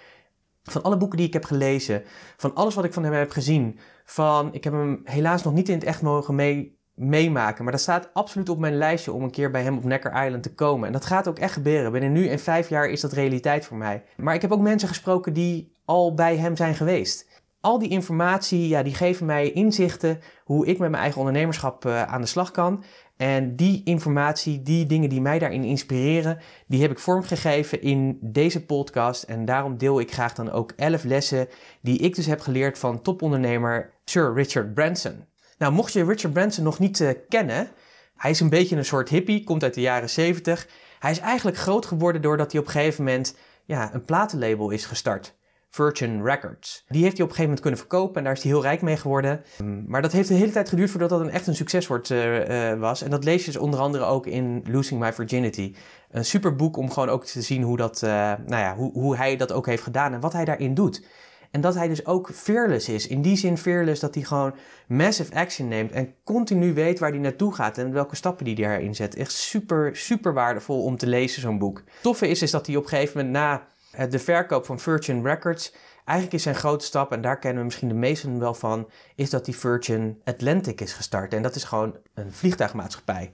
van 0.63 0.83
alle 0.83 0.97
boeken 0.97 1.19
die 1.19 1.27
ik 1.27 1.33
heb 1.33 1.45
gelezen, 1.45 2.03
van 2.37 2.55
alles 2.55 2.75
wat 2.75 2.85
ik 2.85 2.93
van 2.93 3.05
hem 3.05 3.13
heb 3.13 3.31
gezien, 3.31 3.79
van 4.05 4.55
ik 4.55 4.65
heb 4.65 4.73
hem 4.73 5.01
helaas 5.05 5.43
nog 5.43 5.55
niet 5.55 5.69
in 5.69 5.75
het 5.75 5.85
echt 5.85 6.03
mogen 6.03 6.35
mee, 6.35 6.79
meemaken, 6.95 7.63
maar 7.65 7.73
dat 7.73 7.83
staat 7.83 8.11
absoluut 8.13 8.49
op 8.49 8.59
mijn 8.59 8.77
lijstje 8.77 9.13
om 9.13 9.23
een 9.23 9.31
keer 9.31 9.51
bij 9.51 9.63
hem 9.63 9.77
op 9.77 9.85
Necker 9.85 10.25
Island 10.25 10.43
te 10.43 10.55
komen. 10.55 10.87
En 10.87 10.93
dat 10.93 11.05
gaat 11.05 11.29
ook 11.29 11.39
echt 11.39 11.53
gebeuren. 11.53 11.93
Binnen 11.93 12.13
nu 12.13 12.29
en 12.29 12.39
vijf 12.39 12.69
jaar 12.69 12.89
is 12.89 13.01
dat 13.01 13.13
realiteit 13.13 13.65
voor 13.65 13.77
mij. 13.77 14.05
Maar 14.17 14.35
ik 14.35 14.43
heb 14.43 14.53
ook 14.53 14.61
mensen 14.61 14.89
gesproken 14.89 15.33
die 15.33 15.73
al 15.85 16.15
bij 16.15 16.37
hem 16.37 16.57
zijn 16.57 16.75
geweest 16.75 17.38
al 17.61 17.79
die 17.79 17.89
informatie, 17.89 18.69
ja, 18.69 18.83
die 18.83 18.95
geven 18.95 19.27
mij 19.27 19.53
inzichten 19.53 20.21
hoe 20.45 20.67
ik 20.67 20.79
met 20.79 20.91
mijn 20.91 21.03
eigen 21.03 21.19
ondernemerschap 21.19 21.85
uh, 21.85 22.03
aan 22.03 22.21
de 22.21 22.27
slag 22.27 22.51
kan. 22.51 22.85
En 23.17 23.57
die 23.57 23.83
informatie, 23.85 24.63
die 24.63 24.87
dingen 24.87 25.09
die 25.09 25.21
mij 25.21 25.39
daarin 25.39 25.65
inspireren, 25.65 26.39
die 26.67 26.83
heb 26.83 26.91
ik 26.91 26.99
vormgegeven 26.99 27.83
in 27.83 28.19
deze 28.21 28.65
podcast. 28.65 29.23
En 29.23 29.45
daarom 29.45 29.79
deel 29.79 30.01
ik 30.01 30.13
graag 30.13 30.35
dan 30.35 30.51
ook 30.51 30.73
11 30.77 31.05
lessen 31.05 31.49
die 31.81 31.99
ik 31.99 32.15
dus 32.15 32.27
heb 32.27 32.41
geleerd 32.41 32.79
van 32.79 33.03
topondernemer 33.03 33.93
Sir 34.05 34.33
Richard 34.35 34.75
Branson. 34.75 35.25
Nou, 35.59 35.73
mocht 35.73 35.93
je 35.93 36.05
Richard 36.05 36.33
Branson 36.33 36.65
nog 36.65 36.79
niet 36.79 37.01
uh, 37.01 37.11
kennen, 37.29 37.71
hij 38.19 38.31
is 38.31 38.41
een 38.41 38.49
beetje 38.49 38.77
een 38.77 38.85
soort 38.85 39.09
hippie, 39.09 39.45
komt 39.45 39.63
uit 39.63 39.75
de 39.75 39.81
jaren 39.81 40.11
70. 40.11 40.69
Hij 40.99 41.11
is 41.11 41.19
eigenlijk 41.19 41.57
groot 41.57 41.87
geworden 41.87 42.23
doordat 42.23 42.53
hij 42.53 42.61
op 42.61 42.67
een 42.67 42.73
gegeven 42.73 43.05
moment 43.05 43.37
ja, 43.65 43.95
een 43.95 44.05
platenlabel 44.05 44.71
is 44.71 44.85
gestart. 44.85 45.38
Virgin 45.71 46.23
Records. 46.23 46.85
Die 46.89 47.03
heeft 47.03 47.17
hij 47.17 47.27
op 47.27 47.31
een 47.31 47.37
gegeven 47.37 47.43
moment 47.43 47.61
kunnen 47.61 47.79
verkopen 47.81 48.17
en 48.17 48.25
daar 48.25 48.33
is 48.33 48.43
hij 48.43 48.53
heel 48.53 48.63
rijk 48.63 48.83
mee 48.83 48.97
geworden. 48.97 49.43
Mm, 49.63 49.85
maar 49.87 50.03
dat 50.03 50.13
heeft 50.13 50.31
een 50.31 50.37
hele 50.37 50.53
tijd 50.53 50.69
geduurd 50.69 50.91
voordat 50.91 51.09
dat 51.09 51.21
een 51.21 51.31
echt 51.31 51.47
een 51.47 51.57
succes 51.57 51.87
wordt, 51.87 52.11
uh, 52.11 52.73
uh, 52.73 52.81
was. 52.81 53.03
En 53.03 53.11
dat 53.11 53.25
lees 53.25 53.45
je 53.45 53.51
dus 53.51 53.61
onder 53.61 53.81
andere 53.81 54.05
ook 54.05 54.27
in 54.27 54.63
Losing 54.67 55.01
My 55.01 55.13
Virginity. 55.13 55.75
Een 56.11 56.25
super 56.25 56.57
boek 56.57 56.77
om 56.77 56.91
gewoon 56.91 57.09
ook 57.09 57.25
te 57.25 57.43
zien 57.43 57.63
hoe, 57.63 57.77
dat, 57.77 58.03
uh, 58.05 58.11
nou 58.47 58.63
ja, 58.63 58.77
hoe, 58.77 58.93
hoe 58.93 59.17
hij 59.17 59.37
dat 59.37 59.53
ook 59.53 59.67
heeft 59.67 59.83
gedaan 59.83 60.13
en 60.13 60.21
wat 60.21 60.33
hij 60.33 60.45
daarin 60.45 60.75
doet. 60.75 61.03
En 61.51 61.61
dat 61.61 61.75
hij 61.75 61.89
dus 61.89 62.07
ook 62.07 62.31
fearless 62.35 62.89
is. 62.89 63.07
In 63.07 63.23
die 63.23 63.37
zin 63.37 63.59
fearless 63.59 64.01
dat 64.01 64.15
hij 64.15 64.25
gewoon 64.25 64.55
massive 64.87 65.35
action 65.35 65.69
neemt 65.69 65.93
en 65.93 66.15
continu 66.25 66.75
weet 66.75 66.99
waar 66.99 67.11
hij 67.11 67.19
naartoe 67.19 67.55
gaat 67.55 67.79
en 67.79 67.93
welke 67.93 68.17
stappen 68.17 68.47
hij 68.47 68.55
daarin 68.55 68.95
zet. 68.95 69.15
Echt 69.15 69.33
super, 69.33 69.97
super 69.97 70.35
waardevol 70.35 70.83
om 70.83 70.97
te 70.97 71.07
lezen, 71.07 71.43
zo'n 71.43 71.59
boek. 71.59 71.83
Toffe 72.03 72.29
is, 72.29 72.43
is 72.43 72.51
dat 72.51 72.67
hij 72.67 72.77
op 72.77 72.83
een 72.83 72.89
gegeven 72.89 73.17
moment 73.17 73.35
na 73.35 73.53
eh, 73.55 73.61
de 74.09 74.19
verkoop 74.19 74.67
van 74.67 74.79
Virgin 74.79 75.23
Records. 75.23 75.73
Eigenlijk 76.05 76.39
is 76.39 76.43
zijn 76.43 76.55
grote 76.55 76.85
stap, 76.85 77.13
en 77.13 77.21
daar 77.21 77.39
kennen 77.39 77.59
we 77.59 77.65
misschien 77.65 77.89
de 77.89 77.95
meesten 77.95 78.39
wel 78.39 78.55
van, 78.55 78.89
is 79.15 79.31
dat 79.31 79.45
die 79.45 79.57
Virgin 79.57 80.21
Atlantic 80.25 80.81
is 80.81 80.93
gestart. 80.93 81.35
En 81.35 81.43
dat 81.43 81.55
is 81.55 81.65
gewoon 81.65 81.97
een 82.15 82.33
vliegtuigmaatschappij. 82.33 83.33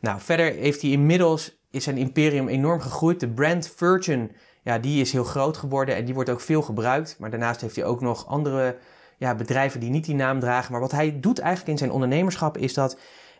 Nou, 0.00 0.20
verder 0.20 0.52
heeft 0.52 0.82
hij 0.82 0.90
inmiddels, 0.90 1.58
is 1.70 1.84
zijn 1.84 1.96
imperium 1.96 2.48
enorm 2.48 2.80
gegroeid. 2.80 3.20
De 3.20 3.28
brand 3.28 3.72
Virgin, 3.76 4.32
ja, 4.62 4.78
die 4.78 5.00
is 5.00 5.12
heel 5.12 5.24
groot 5.24 5.56
geworden 5.56 5.96
en 5.96 6.04
die 6.04 6.14
wordt 6.14 6.30
ook 6.30 6.40
veel 6.40 6.62
gebruikt. 6.62 7.16
Maar 7.18 7.30
daarnaast 7.30 7.60
heeft 7.60 7.76
hij 7.76 7.84
ook 7.84 8.00
nog 8.00 8.26
andere 8.26 8.76
ja, 9.16 9.34
bedrijven 9.34 9.80
die 9.80 9.90
niet 9.90 10.04
die 10.04 10.14
naam 10.14 10.40
dragen. 10.40 10.72
Maar 10.72 10.80
wat 10.80 10.92
hij 10.92 11.20
doet 11.20 11.38
eigenlijk 11.38 11.70
in 11.70 11.78
zijn 11.78 11.90
ondernemerschap 11.90 12.58
is 12.58 12.74
dat 12.74 12.98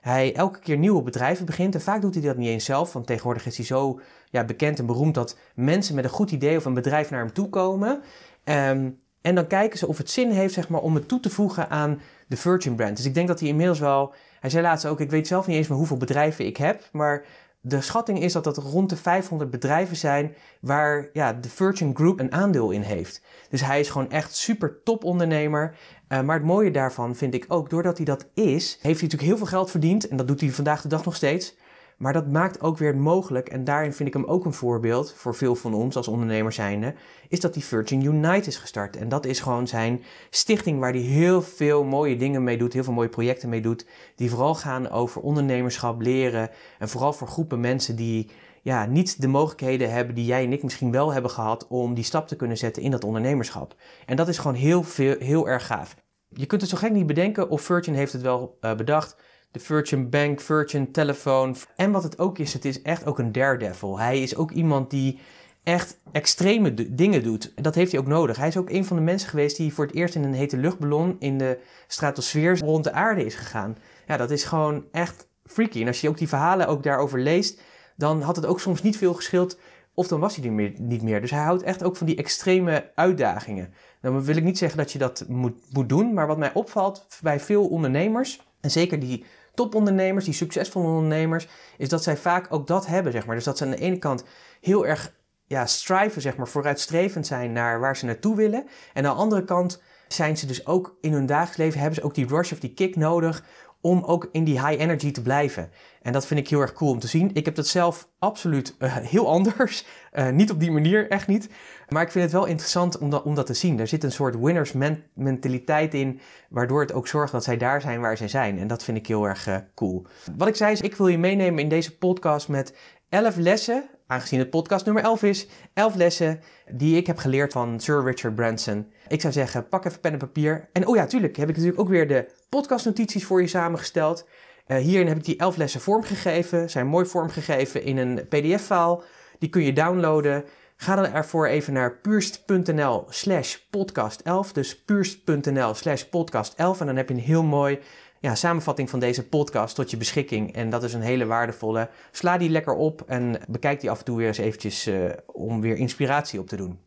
hij 0.09 0.35
elke 0.35 0.59
keer 0.59 0.77
nieuwe 0.77 1.03
bedrijven 1.03 1.47
begint. 1.47 1.75
En 1.75 1.81
vaak 1.81 2.01
doet 2.01 2.15
hij 2.15 2.23
dat 2.23 2.37
niet 2.37 2.49
eens 2.49 2.65
zelf, 2.65 2.93
want 2.93 3.07
tegenwoordig 3.07 3.47
is 3.47 3.57
hij 3.57 3.67
zo 3.67 4.01
ja, 4.31 4.45
bekend 4.45 4.79
en 4.79 4.87
beroemd 4.87 5.15
dat 5.15 5.39
mensen 5.55 5.95
met 5.95 6.05
een 6.05 6.11
goed 6.11 6.31
idee 6.31 6.57
of 6.57 6.65
een 6.65 6.75
bedrijf 6.75 7.11
naar 7.11 7.21
hem 7.21 7.33
toe 7.33 7.49
komen. 7.49 8.01
Ehm, 8.45 8.91
en 9.21 9.35
dan 9.35 9.47
kijken 9.47 9.79
ze 9.79 9.87
of 9.87 9.99
het 9.99 10.11
zin 10.11 10.31
heeft 10.31 10.55
zeg 10.55 10.69
maar, 10.69 10.81
om 10.81 10.95
het 10.95 11.09
toe 11.09 11.21
te 11.21 11.31
voegen 11.31 11.71
aan 11.71 12.01
de 12.27 12.37
Virgin 12.37 12.75
brand. 12.75 12.97
Dus 12.97 13.07
ik 13.07 13.15
denk 13.15 13.29
dat 13.29 13.41
hij 13.41 13.49
inmiddels 13.49 13.79
wel. 13.79 14.15
Hij 14.41 14.51
zei 14.51 14.63
laatst 14.63 14.87
ook: 14.87 15.01
Ik 15.01 15.11
weet 15.11 15.27
zelf 15.27 15.47
niet 15.47 15.57
eens 15.57 15.69
meer 15.69 15.79
hoeveel 15.79 15.97
bedrijven 15.97 16.47
ik 16.47 16.57
heb. 16.57 16.89
Maar 16.93 17.25
de 17.61 17.81
schatting 17.81 18.23
is 18.23 18.33
dat 18.33 18.45
dat 18.45 18.57
rond 18.57 18.91
de 18.91 18.97
500 18.97 19.51
bedrijven 19.51 19.97
zijn 19.97 20.35
waar 20.61 21.09
ja, 21.13 21.33
de 21.33 21.49
Virgin 21.49 21.97
Group 21.97 22.21
een 22.21 22.33
aandeel 22.33 22.71
in 22.71 22.83
heeft. 22.83 23.23
Dus 23.51 23.61
hij 23.61 23.81
is 23.81 23.91
gewoon 23.91 24.11
echt 24.11 24.35
super 24.35 24.83
top 24.83 25.05
ondernemer. 25.05 25.77
Uh, 26.09 26.21
maar 26.21 26.37
het 26.37 26.47
mooie 26.47 26.71
daarvan 26.71 27.17
vind 27.17 27.35
ik 27.35 27.45
ook, 27.49 27.71
doordat 27.71 27.97
hij 27.97 28.07
dat 28.07 28.27
is, 28.35 28.79
heeft 28.83 28.83
hij 28.83 28.93
natuurlijk 28.93 29.23
heel 29.23 29.37
veel 29.37 29.47
geld 29.47 29.71
verdiend. 29.71 30.09
En 30.09 30.17
dat 30.17 30.29
doet 30.29 30.41
hij 30.41 30.51
vandaag 30.51 30.83
de 30.83 30.89
dag 30.89 31.05
nog 31.05 31.17
steeds. 31.17 31.57
Maar 31.99 32.13
dat 32.13 32.31
maakt 32.31 32.61
ook 32.61 32.79
weer 32.79 32.97
mogelijk, 32.97 33.49
en 33.49 33.65
daarin 33.65 33.93
vind 33.93 34.09
ik 34.09 34.15
hem 34.15 34.25
ook 34.25 34.45
een 34.45 34.53
voorbeeld 34.53 35.13
voor 35.13 35.35
veel 35.35 35.55
van 35.55 35.75
ons 35.75 35.97
als 35.97 36.09
ondernemers 36.09 36.57
zijnde, 36.57 36.95
is 37.29 37.41
dat 37.41 37.55
die 37.55 37.65
Virgin 37.65 38.05
Unite 38.05 38.49
is 38.49 38.57
gestart. 38.57 38.97
En 38.97 39.09
dat 39.09 39.27
is 39.27 39.41
gewoon 39.41 39.69
zijn 39.69 40.03
stichting 40.31 40.79
waar 40.79 40.93
hij 40.93 41.01
heel 41.01 41.43
veel 41.43 41.85
mooie 41.85 42.17
dingen 42.17 42.45
mee 42.45 42.59
doet, 42.59 42.73
heel 42.73 42.85
veel 42.85 42.93
mooie 42.93 43.09
projecten 43.09 43.49
mee 43.49 43.61
doet, 43.61 43.87
die 44.17 44.31
vooral 44.31 44.55
gaan 44.55 44.91
over 44.91 45.21
ondernemerschap, 45.21 46.01
leren 46.01 46.51
en 46.79 46.89
vooral 46.89 47.13
voor 47.13 47.29
groepen 47.29 47.61
mensen 47.61 47.97
die 47.97 48.31
ja, 48.63 48.87
niet 48.87 49.21
de 49.21 49.29
mogelijkheden 49.29 49.93
hebben 49.93 50.15
die 50.15 50.25
jij 50.25 50.45
en 50.45 50.53
ik 50.53 50.63
misschien 50.63 50.91
wel 50.91 51.13
hebben 51.13 51.31
gehad 51.31 51.67
om 51.69 51.95
die 51.95 52.05
stap 52.05 52.29
te 52.29 52.37
kunnen 52.37 52.57
zetten 52.57 52.83
in 52.83 52.91
dat 52.91 53.05
ondernemerschap. 53.05 53.75
En 54.07 54.17
dat 54.17 54.29
is 54.29 54.39
gewoon 54.39 54.57
heel, 54.57 54.83
veel, 54.83 55.17
heel 55.19 55.49
erg 55.49 55.67
gaaf. 55.67 55.97
Je 56.29 56.47
kunt 56.47 56.61
het 56.61 56.71
zo 56.71 56.77
gek 56.77 56.93
niet 56.93 57.07
bedenken 57.07 57.49
of 57.49 57.63
Virgin 57.63 57.95
heeft 57.95 58.13
het 58.13 58.23
wel 58.23 58.59
uh, 58.61 58.75
bedacht 58.75 59.17
de 59.51 59.61
Virgin 59.61 60.11
Bank, 60.11 60.41
Virgin 60.41 60.93
Telefoon. 60.93 61.57
En 61.77 61.91
wat 61.91 62.03
het 62.03 62.19
ook 62.19 62.39
is, 62.39 62.53
het 62.53 62.65
is 62.65 62.83
echt 62.83 63.07
ook 63.07 63.19
een 63.19 63.33
daredevil. 63.33 63.99
Hij 63.99 64.23
is 64.23 64.37
ook 64.37 64.51
iemand 64.51 64.91
die 64.91 65.19
echt 65.63 65.99
extreme 66.13 66.95
dingen 66.95 67.23
doet. 67.23 67.53
Dat 67.55 67.75
heeft 67.75 67.93
hij 67.93 68.01
ook 68.01 68.07
nodig. 68.07 68.37
Hij 68.37 68.49
is 68.49 68.57
ook 68.57 68.71
een 68.71 68.85
van 68.85 68.97
de 68.97 69.03
mensen 69.03 69.29
geweest 69.29 69.57
die 69.57 69.75
voor 69.75 69.87
het 69.87 69.95
eerst 69.95 70.15
in 70.15 70.25
een 70.25 70.35
hete 70.35 70.57
luchtballon 70.57 71.17
in 71.19 71.39
de 71.39 71.59
stratosfeer 71.87 72.59
rond 72.59 72.85
de 72.85 72.93
aarde 72.93 73.25
is 73.25 73.35
gegaan. 73.35 73.77
Ja, 74.07 74.17
dat 74.17 74.31
is 74.31 74.45
gewoon 74.45 74.85
echt 74.93 75.29
freaky. 75.45 75.81
En 75.81 75.87
als 75.87 76.01
je 76.01 76.09
ook 76.09 76.19
die 76.19 76.29
verhalen 76.29 76.69
ook 76.69 76.83
daarover 76.83 77.21
leest, 77.21 77.61
dan 77.97 78.23
had 78.23 78.37
het 78.37 78.47
ook 78.47 78.61
soms 78.61 78.83
niet 78.83 78.97
veel 78.97 79.15
geschild 79.15 79.59
of 79.99 80.09
dan 80.09 80.21
was 80.21 80.37
hij 80.37 80.45
er 80.45 80.73
niet 80.81 81.03
meer. 81.03 81.21
Dus 81.21 81.31
hij 81.31 81.43
houdt 81.43 81.63
echt 81.63 81.83
ook 81.83 81.97
van 81.97 82.07
die 82.07 82.17
extreme 82.17 82.91
uitdagingen. 82.95 83.73
Dan 84.01 84.23
wil 84.23 84.37
ik 84.37 84.45
niet 84.45 84.59
zeggen 84.59 84.79
dat 84.79 84.93
je 84.93 84.99
dat 84.99 85.25
moet, 85.29 85.73
moet 85.73 85.89
doen, 85.89 86.15
maar 86.15 86.27
wat 86.27 86.39
mij 86.39 86.53
opvalt 86.55 87.07
bij 87.23 87.41
veel 87.41 87.67
ondernemers, 87.67 88.47
en 88.61 88.71
zeker 88.71 89.01
die 89.01 89.25
topondernemers, 89.55 90.25
die 90.25 90.35
succesvolle 90.35 90.87
ondernemers, 90.87 91.49
is 91.79 91.89
dat 91.89 92.03
zij 92.03 92.17
vaak 92.17 92.47
ook 92.51 92.67
dat 92.67 92.87
hebben, 92.87 93.13
zeg 93.13 93.27
maar. 93.27 93.35
Dus 93.35 93.45
dat 93.45 93.59
ze 93.59 93.65
aan 93.65 93.71
de 93.71 93.77
ene 93.77 93.99
kant 93.99 94.25
heel 94.61 94.87
erg 94.87 95.15
ja, 95.47 95.67
striven, 95.67 96.23
zeg 96.23 96.37
maar, 96.37 96.49
vooruitstrevend 96.49 97.27
zijn 97.27 97.53
naar 97.53 97.81
waar 97.81 97.97
ze 97.97 98.07
naartoe 98.07 98.37
willen. 98.37 98.67
En 98.93 99.07
aan 99.07 99.15
de 99.15 99.21
andere 99.21 99.45
kant 99.45 99.83
zijn 100.09 100.37
ze 100.37 100.47
dus 100.47 100.67
ook 100.67 100.97
in 101.01 101.13
hun 101.13 101.27
dagelijks 101.27 101.57
leven, 101.57 101.81
hebben 101.81 101.99
ze 102.01 102.05
ook 102.05 102.15
die 102.15 102.27
rush 102.27 102.53
of 102.53 102.61
die 102.61 102.75
kick 102.75 102.97
nodig 102.97 103.45
om 103.81 104.03
ook 104.05 104.29
in 104.33 104.45
die 104.45 104.67
high 104.67 104.81
energy 104.81 105.11
te 105.11 105.23
blijven. 105.23 105.71
En 106.03 106.13
dat 106.13 106.27
vind 106.27 106.41
ik 106.41 106.49
heel 106.49 106.61
erg 106.61 106.73
cool 106.73 106.91
om 106.91 106.99
te 106.99 107.07
zien. 107.07 107.31
Ik 107.33 107.45
heb 107.45 107.55
dat 107.55 107.67
zelf 107.67 108.09
absoluut 108.19 108.75
uh, 108.79 108.97
heel 108.97 109.29
anders. 109.37 109.87
Uh, 110.13 110.29
niet 110.29 110.51
op 110.51 110.61
die 110.61 110.71
manier, 110.71 111.11
echt 111.11 111.27
niet. 111.27 111.49
Maar 111.89 112.03
ik 112.03 112.11
vind 112.11 112.25
het 112.25 112.33
wel 112.33 112.45
interessant 112.47 112.99
om 112.99 113.11
dat, 113.11 113.23
om 113.23 113.35
dat 113.35 113.47
te 113.47 113.55
zien. 113.55 113.81
Er 113.81 113.87
zit 113.87 114.05
een 114.05 114.13
soort 114.13 114.39
winners 114.39 114.73
mentaliteit 115.15 115.95
in, 115.95 116.21
waardoor 116.49 116.81
het 116.81 116.93
ook 116.93 117.09
zorgt 117.09 117.33
dat 117.33 117.45
zij 117.45 117.57
daar 117.57 117.81
zijn 117.81 118.01
waar 118.01 118.17
zij 118.17 118.29
zijn. 118.29 118.59
En 118.59 118.67
dat 118.67 118.85
vind 118.85 118.99
ik 118.99 119.07
heel 119.07 119.25
erg 119.25 119.49
uh, 119.49 119.57
cool. 119.75 120.07
Wat 120.37 120.49
ik 120.49 120.57
zei 120.57 120.73
is, 120.73 120.81
ik 120.81 120.95
wil 120.95 121.09
je 121.09 121.19
meenemen 121.19 121.63
in 121.63 121.69
deze 121.69 121.99
podcast 121.99 122.49
met 122.49 122.77
11 123.09 123.37
lessen, 123.37 123.85
aangezien 124.09 124.39
het 124.39 124.51
podcast 124.51 124.85
nummer 124.85 125.03
11 125.03 125.23
is, 125.23 125.47
11 125.75 125.95
lessen 125.95 126.41
die 126.71 126.97
ik 126.97 127.07
heb 127.07 127.19
geleerd 127.19 127.53
van 127.53 127.81
Sir 127.81 128.05
Richard 128.05 128.35
Branson. 128.35 128.93
Ik 129.09 129.21
zou 129.21 129.33
zeggen, 129.33 129.69
pak 129.69 129.85
even 129.85 130.01
pen 130.01 130.13
en 130.13 130.19
papier. 130.19 130.69
En 130.73 130.87
oh 130.87 130.97
ja, 130.97 131.07
tuurlijk, 131.07 131.37
heb 131.37 131.49
ik 131.49 131.55
natuurlijk 131.55 131.81
ook 131.81 131.89
weer 131.89 132.09
de 132.09 132.31
podcastnotities 132.49 133.25
voor 133.25 133.41
je 133.41 133.47
samengesteld. 133.47 134.27
Uh, 134.67 134.77
hierin 134.77 135.07
heb 135.07 135.17
ik 135.17 135.25
die 135.25 135.37
11 135.37 135.57
lessen 135.57 135.81
vormgegeven, 135.81 136.71
zijn 136.71 136.87
mooi 136.87 137.07
vormgegeven 137.07 137.83
in 137.83 137.97
een 137.97 138.27
pdf-file. 138.29 139.03
Die 139.39 139.49
kun 139.49 139.63
je 139.63 139.73
downloaden. 139.73 140.45
Ga 140.77 140.95
dan 140.95 141.13
ervoor 141.13 141.47
even 141.47 141.73
naar 141.73 141.97
puurst.nl 141.97 143.07
slash 143.09 143.57
podcast 143.71 144.21
11. 144.21 144.53
Dus 144.53 144.85
puurst.nl 144.85 145.75
slash 145.75 146.03
podcast 146.03 146.55
11. 146.55 146.81
En 146.81 146.87
dan 146.87 146.97
heb 146.97 147.09
je 147.09 147.15
een 147.15 147.21
heel 147.21 147.43
mooi 147.43 147.79
ja, 148.21 148.35
samenvatting 148.35 148.91
van 148.91 149.01
deze 149.01 149.29
podcast 149.29 149.75
tot 149.75 149.91
je 149.91 149.97
beschikking. 149.97 150.55
En 150.55 150.71
dat 150.71 150.83
is 150.83 150.95
een 150.95 151.01
hele 151.01 151.27
waardevolle. 151.27 151.91
Sla 152.11 152.39
die 152.39 152.51
lekker 152.51 152.75
op 152.75 153.03
en 153.07 153.41
bekijk 153.49 153.81
die 153.81 153.91
af 153.91 153.99
en 153.99 154.05
toe 154.05 154.17
weer 154.17 154.27
eens 154.27 154.39
eventjes 154.39 154.87
uh, 154.87 155.11
om 155.27 155.61
weer 155.61 155.77
inspiratie 155.77 156.41
op 156.41 156.49
te 156.49 156.57
doen. 156.57 156.81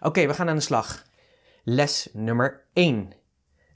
Oké, 0.00 0.26
we 0.26 0.34
gaan 0.34 0.48
aan 0.48 0.56
de 0.56 0.62
slag. 0.62 1.04
Les 1.64 2.08
nummer 2.12 2.64
1. 2.72 3.12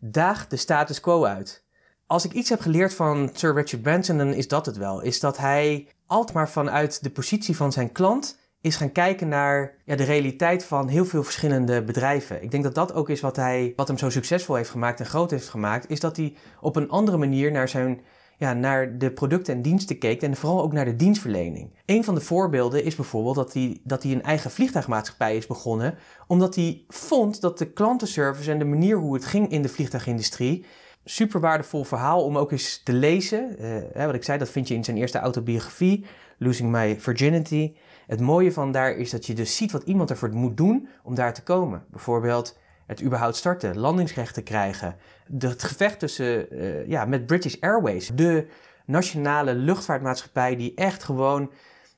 Daag 0.01 0.47
de 0.47 0.57
status 0.57 1.01
quo 1.01 1.25
uit. 1.25 1.65
Als 2.07 2.25
ik 2.25 2.33
iets 2.33 2.49
heb 2.49 2.61
geleerd 2.61 2.95
van 2.95 3.31
Sir 3.33 3.55
Richard 3.55 3.83
Branson, 3.83 4.19
dan 4.19 4.33
is 4.33 4.49
dat 4.49 4.67
het 4.67 4.77
wel. 4.77 5.01
Is 5.01 5.21
dat 5.21 5.39
hij 5.39 5.89
altijd 6.07 6.37
maar 6.37 6.51
vanuit 6.51 7.03
de 7.03 7.11
positie 7.11 7.57
van 7.57 7.73
zijn 7.73 7.93
klant 7.93 8.39
is 8.63 8.77
gaan 8.77 8.93
kijken 8.93 9.29
naar 9.29 9.75
ja, 9.85 9.97
de 9.97 10.05
realiteit 10.05 10.65
van 10.65 10.89
heel 10.89 11.05
veel 11.05 11.23
verschillende 11.23 11.83
bedrijven. 11.83 12.43
Ik 12.43 12.51
denk 12.51 12.63
dat 12.63 12.75
dat 12.75 12.95
ook 12.95 13.09
is 13.09 13.21
wat, 13.21 13.37
hij, 13.37 13.73
wat 13.77 13.89
hem 13.89 13.99
zo 13.99 14.11
succesvol 14.11 14.55
heeft 14.55 14.71
gemaakt 14.71 15.01
en 15.01 15.07
groot 15.07 15.31
heeft 15.31 15.49
gemaakt, 15.49 15.91
is 15.91 16.01
dat 16.01 16.17
hij 16.17 16.35
op 16.61 16.77
een 16.77 16.89
andere 16.89 17.17
manier 17.17 17.53
naar, 17.53 17.69
zijn, 17.69 18.01
ja, 18.37 18.53
naar 18.53 18.99
de 18.99 19.11
producten 19.11 19.55
en 19.55 19.63
diensten 19.63 19.99
keek 19.99 20.23
en 20.23 20.37
vooral 20.37 20.63
ook 20.63 20.73
naar 20.73 20.85
de 20.85 20.97
dienstverlening. 20.97 21.71
Een 21.87 22.05
van 22.05 22.15
de 22.15 22.21
voorbeelden 22.21 22.85
is 22.85 22.95
bijvoorbeeld 22.95 23.35
dat 23.35 23.53
hij, 23.53 23.81
dat 23.85 24.03
hij 24.03 24.13
een 24.13 24.23
eigen 24.23 24.51
vliegtuigmaatschappij 24.51 25.37
is 25.37 25.47
begonnen, 25.47 25.95
omdat 26.27 26.55
hij 26.55 26.85
vond 26.89 27.41
dat 27.41 27.59
de 27.59 27.73
klantenservice 27.73 28.51
en 28.51 28.59
de 28.59 28.65
manier 28.65 28.97
hoe 28.97 29.15
het 29.15 29.25
ging 29.25 29.51
in 29.51 29.63
de 29.63 29.69
vliegtuigindustrie 29.69 30.65
super 31.05 31.41
waardevol 31.41 31.85
verhaal 31.85 32.25
om 32.25 32.39
ook 32.39 32.53
eens 32.53 32.81
te 32.85 32.93
lezen. 32.93 33.57
Uh, 33.97 34.05
wat 34.07 34.15
ik 34.15 34.25
zei, 34.25 34.39
dat 34.39 34.49
vind 34.49 34.69
je 34.69 34.75
in 34.75 34.85
zijn 34.85 34.97
eerste 34.97 35.19
autobiografie, 35.19 36.05
Losing 36.39 36.71
My 36.71 37.01
Virginity. 37.01 37.73
Het 38.13 38.21
mooie 38.21 38.53
van 38.53 38.73
daar 38.73 38.91
is 38.91 39.11
dat 39.11 39.27
je 39.27 39.35
dus 39.35 39.57
ziet 39.57 39.73
wat 39.73 39.83
iemand 39.83 40.11
ervoor 40.11 40.35
moet 40.35 40.57
doen 40.57 40.89
om 41.03 41.15
daar 41.15 41.35
te 41.35 41.43
komen. 41.43 41.85
Bijvoorbeeld 41.91 42.59
het 42.87 43.03
überhaupt 43.03 43.37
starten, 43.37 43.79
landingsrechten 43.79 44.43
krijgen. 44.43 44.97
het 45.39 45.63
gevecht 45.63 45.99
tussen, 45.99 46.55
uh, 46.55 46.87
ja, 46.87 47.05
met 47.05 47.27
British 47.27 47.57
Airways, 47.61 48.11
de 48.15 48.47
nationale 48.87 49.55
luchtvaartmaatschappij 49.55 50.57
die 50.57 50.75
echt 50.75 51.03
gewoon 51.05 51.51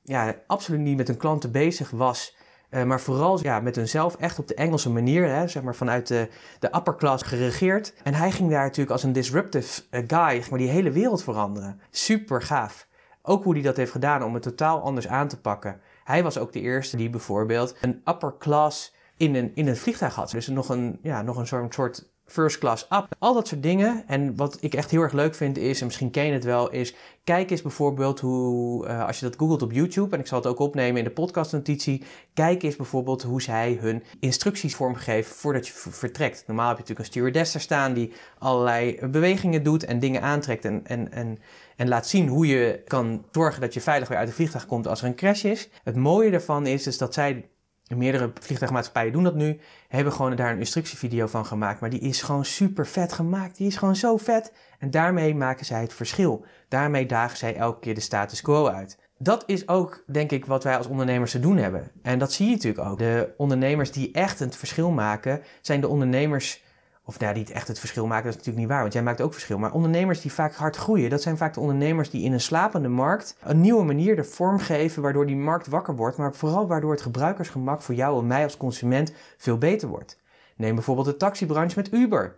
ja, 0.02 0.34
absoluut 0.46 0.80
niet 0.80 0.96
met 0.96 1.08
hun 1.08 1.16
klanten 1.16 1.52
bezig 1.52 1.90
was. 1.90 2.36
Uh, 2.70 2.82
maar 2.82 3.00
vooral 3.00 3.42
ja, 3.42 3.60
met 3.60 3.76
hunzelf 3.76 4.16
echt 4.16 4.38
op 4.38 4.48
de 4.48 4.54
Engelse 4.54 4.90
manier, 4.90 5.28
hè, 5.28 5.48
zeg 5.48 5.62
maar 5.62 5.74
vanuit 5.74 6.06
de, 6.06 6.28
de 6.58 6.74
upper 6.76 6.96
class 6.96 7.24
geregeerd. 7.24 7.94
En 8.02 8.14
hij 8.14 8.30
ging 8.30 8.50
daar 8.50 8.62
natuurlijk 8.62 8.90
als 8.90 9.02
een 9.02 9.12
disruptive 9.12 9.82
uh, 9.90 10.00
guy, 10.06 10.44
maar, 10.50 10.58
die 10.58 10.68
hele 10.68 10.90
wereld 10.90 11.22
veranderen. 11.22 11.80
Super 11.90 12.42
gaaf. 12.42 12.86
Ook 13.22 13.44
hoe 13.44 13.54
hij 13.54 13.62
dat 13.62 13.76
heeft 13.76 13.92
gedaan 13.92 14.22
om 14.22 14.34
het 14.34 14.42
totaal 14.42 14.80
anders 14.82 15.08
aan 15.08 15.28
te 15.28 15.40
pakken. 15.40 15.80
Hij 16.04 16.22
was 16.22 16.38
ook 16.38 16.52
de 16.52 16.60
eerste 16.60 16.96
die 16.96 17.10
bijvoorbeeld 17.10 17.74
een 17.80 18.02
upper 18.04 18.34
class 18.38 18.94
in 19.16 19.34
een, 19.34 19.50
in 19.54 19.68
een 19.68 19.76
vliegtuig 19.76 20.14
had. 20.14 20.30
Dus 20.30 20.46
nog 20.46 20.68
een, 20.68 20.98
ja, 21.02 21.22
nog 21.22 21.36
een 21.36 21.46
soort, 21.46 21.74
soort 21.74 22.08
first 22.26 22.58
class 22.58 22.86
up. 22.90 23.06
Al 23.18 23.34
dat 23.34 23.48
soort 23.48 23.62
dingen. 23.62 24.04
En 24.06 24.36
wat 24.36 24.58
ik 24.60 24.74
echt 24.74 24.90
heel 24.90 25.02
erg 25.02 25.12
leuk 25.12 25.34
vind 25.34 25.58
is, 25.58 25.80
en 25.80 25.86
misschien 25.86 26.10
ken 26.10 26.26
je 26.26 26.32
het 26.32 26.44
wel, 26.44 26.70
is 26.70 26.94
kijk 27.24 27.50
eens 27.50 27.62
bijvoorbeeld 27.62 28.20
hoe, 28.20 28.86
uh, 28.86 29.06
als 29.06 29.18
je 29.18 29.26
dat 29.26 29.38
googelt 29.38 29.62
op 29.62 29.72
YouTube, 29.72 30.14
en 30.14 30.20
ik 30.20 30.26
zal 30.26 30.38
het 30.38 30.46
ook 30.46 30.58
opnemen 30.58 30.98
in 30.98 31.04
de 31.04 31.10
podcastnotitie, 31.10 32.04
kijk 32.34 32.62
eens 32.62 32.76
bijvoorbeeld 32.76 33.22
hoe 33.22 33.42
zij 33.42 33.78
hun 33.80 34.02
instructies 34.20 34.74
vormgeven 34.74 35.34
voordat 35.34 35.66
je 35.66 35.72
vertrekt. 35.74 36.44
Normaal 36.46 36.68
heb 36.68 36.76
je 36.76 36.82
natuurlijk 36.82 37.08
een 37.08 37.12
stewardess 37.12 37.54
er 37.54 37.60
staan 37.60 37.92
die 37.92 38.12
allerlei 38.38 39.06
bewegingen 39.06 39.62
doet 39.62 39.84
en 39.84 39.98
dingen 39.98 40.22
aantrekt 40.22 40.64
en, 40.64 40.86
en, 40.86 41.12
en, 41.12 41.38
en 41.76 41.88
laat 41.88 42.06
zien 42.06 42.28
hoe 42.28 42.46
je 42.46 42.82
kan 42.86 43.24
zorgen 43.30 43.60
dat 43.60 43.74
je 43.74 43.80
veilig 43.80 44.08
weer 44.08 44.18
uit 44.18 44.28
de 44.28 44.34
vliegtuig 44.34 44.66
komt 44.66 44.86
als 44.86 45.00
er 45.00 45.06
een 45.06 45.14
crash 45.14 45.44
is. 45.44 45.68
Het 45.82 45.96
mooie 45.96 46.30
daarvan 46.30 46.66
is, 46.66 46.86
is 46.86 46.98
dat 46.98 47.14
zij 47.14 47.48
meerdere 47.88 48.30
vliegtuigmaatschappijen 48.40 49.12
doen 49.12 49.24
dat 49.24 49.34
nu, 49.34 49.60
hebben 49.88 50.12
gewoon 50.12 50.36
daar 50.36 50.52
een 50.52 50.58
instructievideo 50.58 51.26
van 51.26 51.46
gemaakt. 51.46 51.80
Maar 51.80 51.90
die 51.90 52.00
is 52.00 52.22
gewoon 52.22 52.44
super 52.44 52.86
vet 52.86 53.12
gemaakt. 53.12 53.56
Die 53.56 53.66
is 53.66 53.76
gewoon 53.76 53.96
zo 53.96 54.16
vet. 54.16 54.52
En 54.78 54.90
daarmee 54.90 55.34
maken 55.34 55.66
zij 55.66 55.80
het 55.80 55.92
verschil. 55.92 56.44
Daarmee 56.68 57.06
dagen 57.06 57.36
zij 57.36 57.56
elke 57.56 57.80
keer 57.80 57.94
de 57.94 58.00
status 58.00 58.40
quo 58.40 58.66
uit. 58.66 58.98
Dat 59.18 59.42
is 59.46 59.68
ook, 59.68 60.04
denk 60.06 60.30
ik, 60.30 60.46
wat 60.46 60.64
wij 60.64 60.76
als 60.76 60.86
ondernemers 60.86 61.30
te 61.30 61.40
doen 61.40 61.56
hebben. 61.56 61.90
En 62.02 62.18
dat 62.18 62.32
zie 62.32 62.46
je 62.46 62.52
natuurlijk 62.52 62.88
ook. 62.88 62.98
De 62.98 63.34
ondernemers 63.36 63.92
die 63.92 64.12
echt 64.12 64.38
het 64.38 64.56
verschil 64.56 64.90
maken, 64.90 65.42
zijn 65.60 65.80
de 65.80 65.88
ondernemers 65.88 66.63
of 67.06 67.18
nou, 67.18 67.34
niet 67.34 67.50
echt 67.50 67.68
het 67.68 67.78
verschil 67.78 68.06
maken, 68.06 68.24
dat 68.24 68.32
is 68.32 68.36
natuurlijk 68.36 68.64
niet 68.64 68.72
waar, 68.72 68.80
want 68.80 68.92
jij 68.92 69.02
maakt 69.02 69.20
ook 69.20 69.32
verschil. 69.32 69.58
Maar 69.58 69.72
ondernemers 69.72 70.20
die 70.20 70.32
vaak 70.32 70.54
hard 70.54 70.76
groeien, 70.76 71.10
dat 71.10 71.22
zijn 71.22 71.36
vaak 71.36 71.54
de 71.54 71.60
ondernemers 71.60 72.10
die 72.10 72.24
in 72.24 72.32
een 72.32 72.40
slapende 72.40 72.88
markt 72.88 73.36
een 73.42 73.60
nieuwe 73.60 73.84
manier 73.84 74.16
de 74.16 74.24
vorm 74.24 74.58
geven, 74.58 75.02
waardoor 75.02 75.26
die 75.26 75.36
markt 75.36 75.66
wakker 75.66 75.96
wordt, 75.96 76.16
maar 76.16 76.34
vooral 76.34 76.66
waardoor 76.66 76.90
het 76.90 77.02
gebruikersgemak 77.02 77.82
voor 77.82 77.94
jou 77.94 78.18
en 78.18 78.26
mij 78.26 78.42
als 78.42 78.56
consument 78.56 79.12
veel 79.36 79.58
beter 79.58 79.88
wordt. 79.88 80.20
Neem 80.56 80.74
bijvoorbeeld 80.74 81.06
de 81.06 81.16
taxibranche 81.16 81.78
met 81.78 81.92
Uber. 81.92 82.36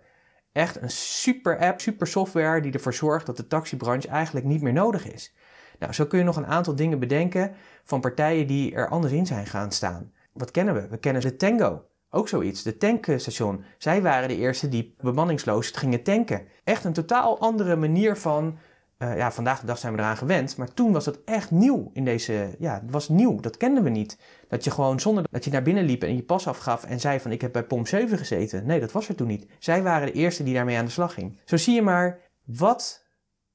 Echt 0.52 0.82
een 0.82 0.90
super 0.90 1.58
app, 1.58 1.80
super 1.80 2.06
software 2.06 2.60
die 2.60 2.72
ervoor 2.72 2.94
zorgt 2.94 3.26
dat 3.26 3.36
de 3.36 3.46
taxibranche 3.46 4.08
eigenlijk 4.08 4.46
niet 4.46 4.62
meer 4.62 4.72
nodig 4.72 5.12
is. 5.12 5.34
Nou, 5.78 5.92
zo 5.92 6.06
kun 6.06 6.18
je 6.18 6.24
nog 6.24 6.36
een 6.36 6.46
aantal 6.46 6.76
dingen 6.76 6.98
bedenken 6.98 7.54
van 7.84 8.00
partijen 8.00 8.46
die 8.46 8.74
er 8.74 8.88
anders 8.88 9.12
in 9.12 9.26
zijn 9.26 9.46
gaan 9.46 9.72
staan. 9.72 10.12
Wat 10.32 10.50
kennen 10.50 10.74
we? 10.74 10.88
We 10.88 10.96
kennen 10.96 11.22
de 11.22 11.36
Tango. 11.36 11.84
Ook 12.10 12.28
zoiets, 12.28 12.62
de 12.62 12.76
tankstation. 12.76 13.64
Zij 13.78 14.02
waren 14.02 14.28
de 14.28 14.36
eerste 14.36 14.68
die 14.68 14.94
bemanningsloos 15.00 15.70
gingen 15.70 16.02
tanken. 16.02 16.42
Echt 16.64 16.84
een 16.84 16.92
totaal 16.92 17.38
andere 17.38 17.76
manier 17.76 18.16
van. 18.16 18.58
Uh, 18.98 19.16
ja, 19.16 19.32
vandaag 19.32 19.60
de 19.60 19.66
dag 19.66 19.78
zijn 19.78 19.92
we 19.92 19.98
eraan 19.98 20.16
gewend. 20.16 20.56
Maar 20.56 20.74
toen 20.74 20.92
was 20.92 21.04
dat 21.04 21.18
echt 21.24 21.50
nieuw 21.50 21.90
in 21.92 22.04
deze. 22.04 22.56
Ja, 22.58 22.74
het 22.82 22.90
was 22.90 23.08
nieuw. 23.08 23.40
Dat 23.40 23.56
kenden 23.56 23.82
we 23.82 23.90
niet. 23.90 24.18
Dat 24.48 24.64
je 24.64 24.70
gewoon 24.70 25.00
zonder 25.00 25.24
dat 25.30 25.44
je 25.44 25.50
naar 25.50 25.62
binnen 25.62 25.84
liep 25.84 26.02
en 26.02 26.16
je 26.16 26.22
pas 26.22 26.48
afgaf 26.48 26.84
en 26.84 27.00
zei 27.00 27.20
van 27.20 27.30
ik 27.30 27.40
heb 27.40 27.52
bij 27.52 27.64
POM 27.64 27.86
7 27.86 28.18
gezeten. 28.18 28.66
Nee, 28.66 28.80
dat 28.80 28.92
was 28.92 29.08
er 29.08 29.14
toen 29.14 29.26
niet. 29.26 29.46
Zij 29.58 29.82
waren 29.82 30.06
de 30.06 30.12
eerste 30.12 30.42
die 30.42 30.54
daarmee 30.54 30.78
aan 30.78 30.84
de 30.84 30.90
slag 30.90 31.14
ging. 31.14 31.40
Zo 31.44 31.56
zie 31.56 31.74
je 31.74 31.82
maar 31.82 32.20
wat. 32.44 33.04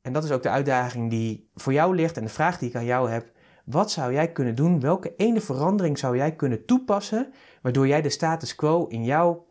En 0.01 0.13
dat 0.13 0.23
is 0.23 0.31
ook 0.31 0.43
de 0.43 0.49
uitdaging 0.49 1.09
die 1.09 1.49
voor 1.55 1.73
jou 1.73 1.95
ligt 1.95 2.17
en 2.17 2.23
de 2.23 2.29
vraag 2.29 2.57
die 2.57 2.69
ik 2.69 2.75
aan 2.75 2.85
jou 2.85 3.09
heb. 3.09 3.31
Wat 3.71 3.91
zou 3.91 4.13
jij 4.13 4.31
kunnen 4.31 4.55
doen? 4.55 4.79
Welke 4.79 5.15
ene 5.15 5.41
verandering 5.41 5.97
zou 5.97 6.17
jij 6.17 6.35
kunnen 6.35 6.65
toepassen 6.65 7.33
waardoor 7.61 7.87
jij 7.87 8.01
de 8.01 8.09
status 8.09 8.55
quo 8.55 8.85
in 8.85 9.03
jouw 9.03 9.45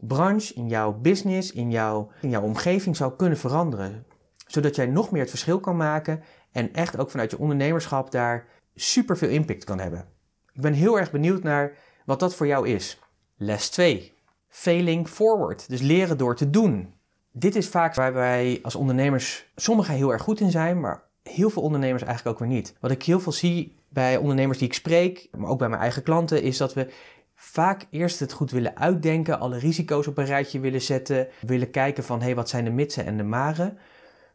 branche, 0.00 0.54
in 0.54 0.68
jouw 0.68 0.92
business, 0.92 1.52
in 1.52 1.70
jouw, 1.70 2.10
in 2.20 2.30
jouw 2.30 2.42
omgeving 2.42 2.96
zou 2.96 3.16
kunnen 3.16 3.38
veranderen? 3.38 4.06
Zodat 4.46 4.76
jij 4.76 4.86
nog 4.86 5.10
meer 5.10 5.20
het 5.20 5.30
verschil 5.30 5.60
kan 5.60 5.76
maken 5.76 6.22
en 6.52 6.72
echt 6.72 6.98
ook 6.98 7.10
vanuit 7.10 7.30
je 7.30 7.38
ondernemerschap 7.38 8.10
daar 8.10 8.46
super 8.74 9.16
veel 9.16 9.28
impact 9.28 9.64
kan 9.64 9.78
hebben. 9.78 10.08
Ik 10.52 10.60
ben 10.60 10.72
heel 10.72 10.98
erg 10.98 11.10
benieuwd 11.10 11.42
naar 11.42 11.76
wat 12.04 12.20
dat 12.20 12.34
voor 12.34 12.46
jou 12.46 12.68
is. 12.68 12.98
Les 13.36 13.68
2. 13.68 14.12
Failing 14.48 15.08
forward. 15.08 15.68
Dus 15.68 15.80
leren 15.80 16.18
door 16.18 16.36
te 16.36 16.50
doen. 16.50 16.94
Dit 17.32 17.56
is 17.56 17.68
vaak 17.68 17.94
waar 17.94 18.12
wij 18.12 18.58
als 18.62 18.74
ondernemers 18.74 19.52
sommigen 19.56 19.94
heel 19.94 20.12
erg 20.12 20.22
goed 20.22 20.40
in 20.40 20.50
zijn, 20.50 20.80
maar 20.80 21.02
heel 21.30 21.50
veel 21.50 21.62
ondernemers 21.62 22.02
eigenlijk 22.02 22.36
ook 22.36 22.46
weer 22.46 22.56
niet. 22.56 22.74
Wat 22.80 22.90
ik 22.90 23.02
heel 23.02 23.20
veel 23.20 23.32
zie 23.32 23.76
bij 23.88 24.16
ondernemers 24.16 24.58
die 24.58 24.68
ik 24.68 24.74
spreek, 24.74 25.28
maar 25.36 25.50
ook 25.50 25.58
bij 25.58 25.68
mijn 25.68 25.80
eigen 25.80 26.02
klanten, 26.02 26.42
is 26.42 26.56
dat 26.56 26.74
we 26.74 26.92
vaak 27.34 27.86
eerst 27.90 28.20
het 28.20 28.32
goed 28.32 28.50
willen 28.50 28.76
uitdenken, 28.76 29.40
alle 29.40 29.58
risico's 29.58 30.06
op 30.06 30.18
een 30.18 30.24
rijtje 30.24 30.60
willen 30.60 30.82
zetten, 30.82 31.28
willen 31.40 31.70
kijken 31.70 32.04
van 32.04 32.18
hé, 32.18 32.24
hey, 32.24 32.34
wat 32.34 32.48
zijn 32.48 32.64
de 32.64 32.70
mitsen 32.70 33.04
en 33.04 33.16
de 33.16 33.22
maren. 33.22 33.78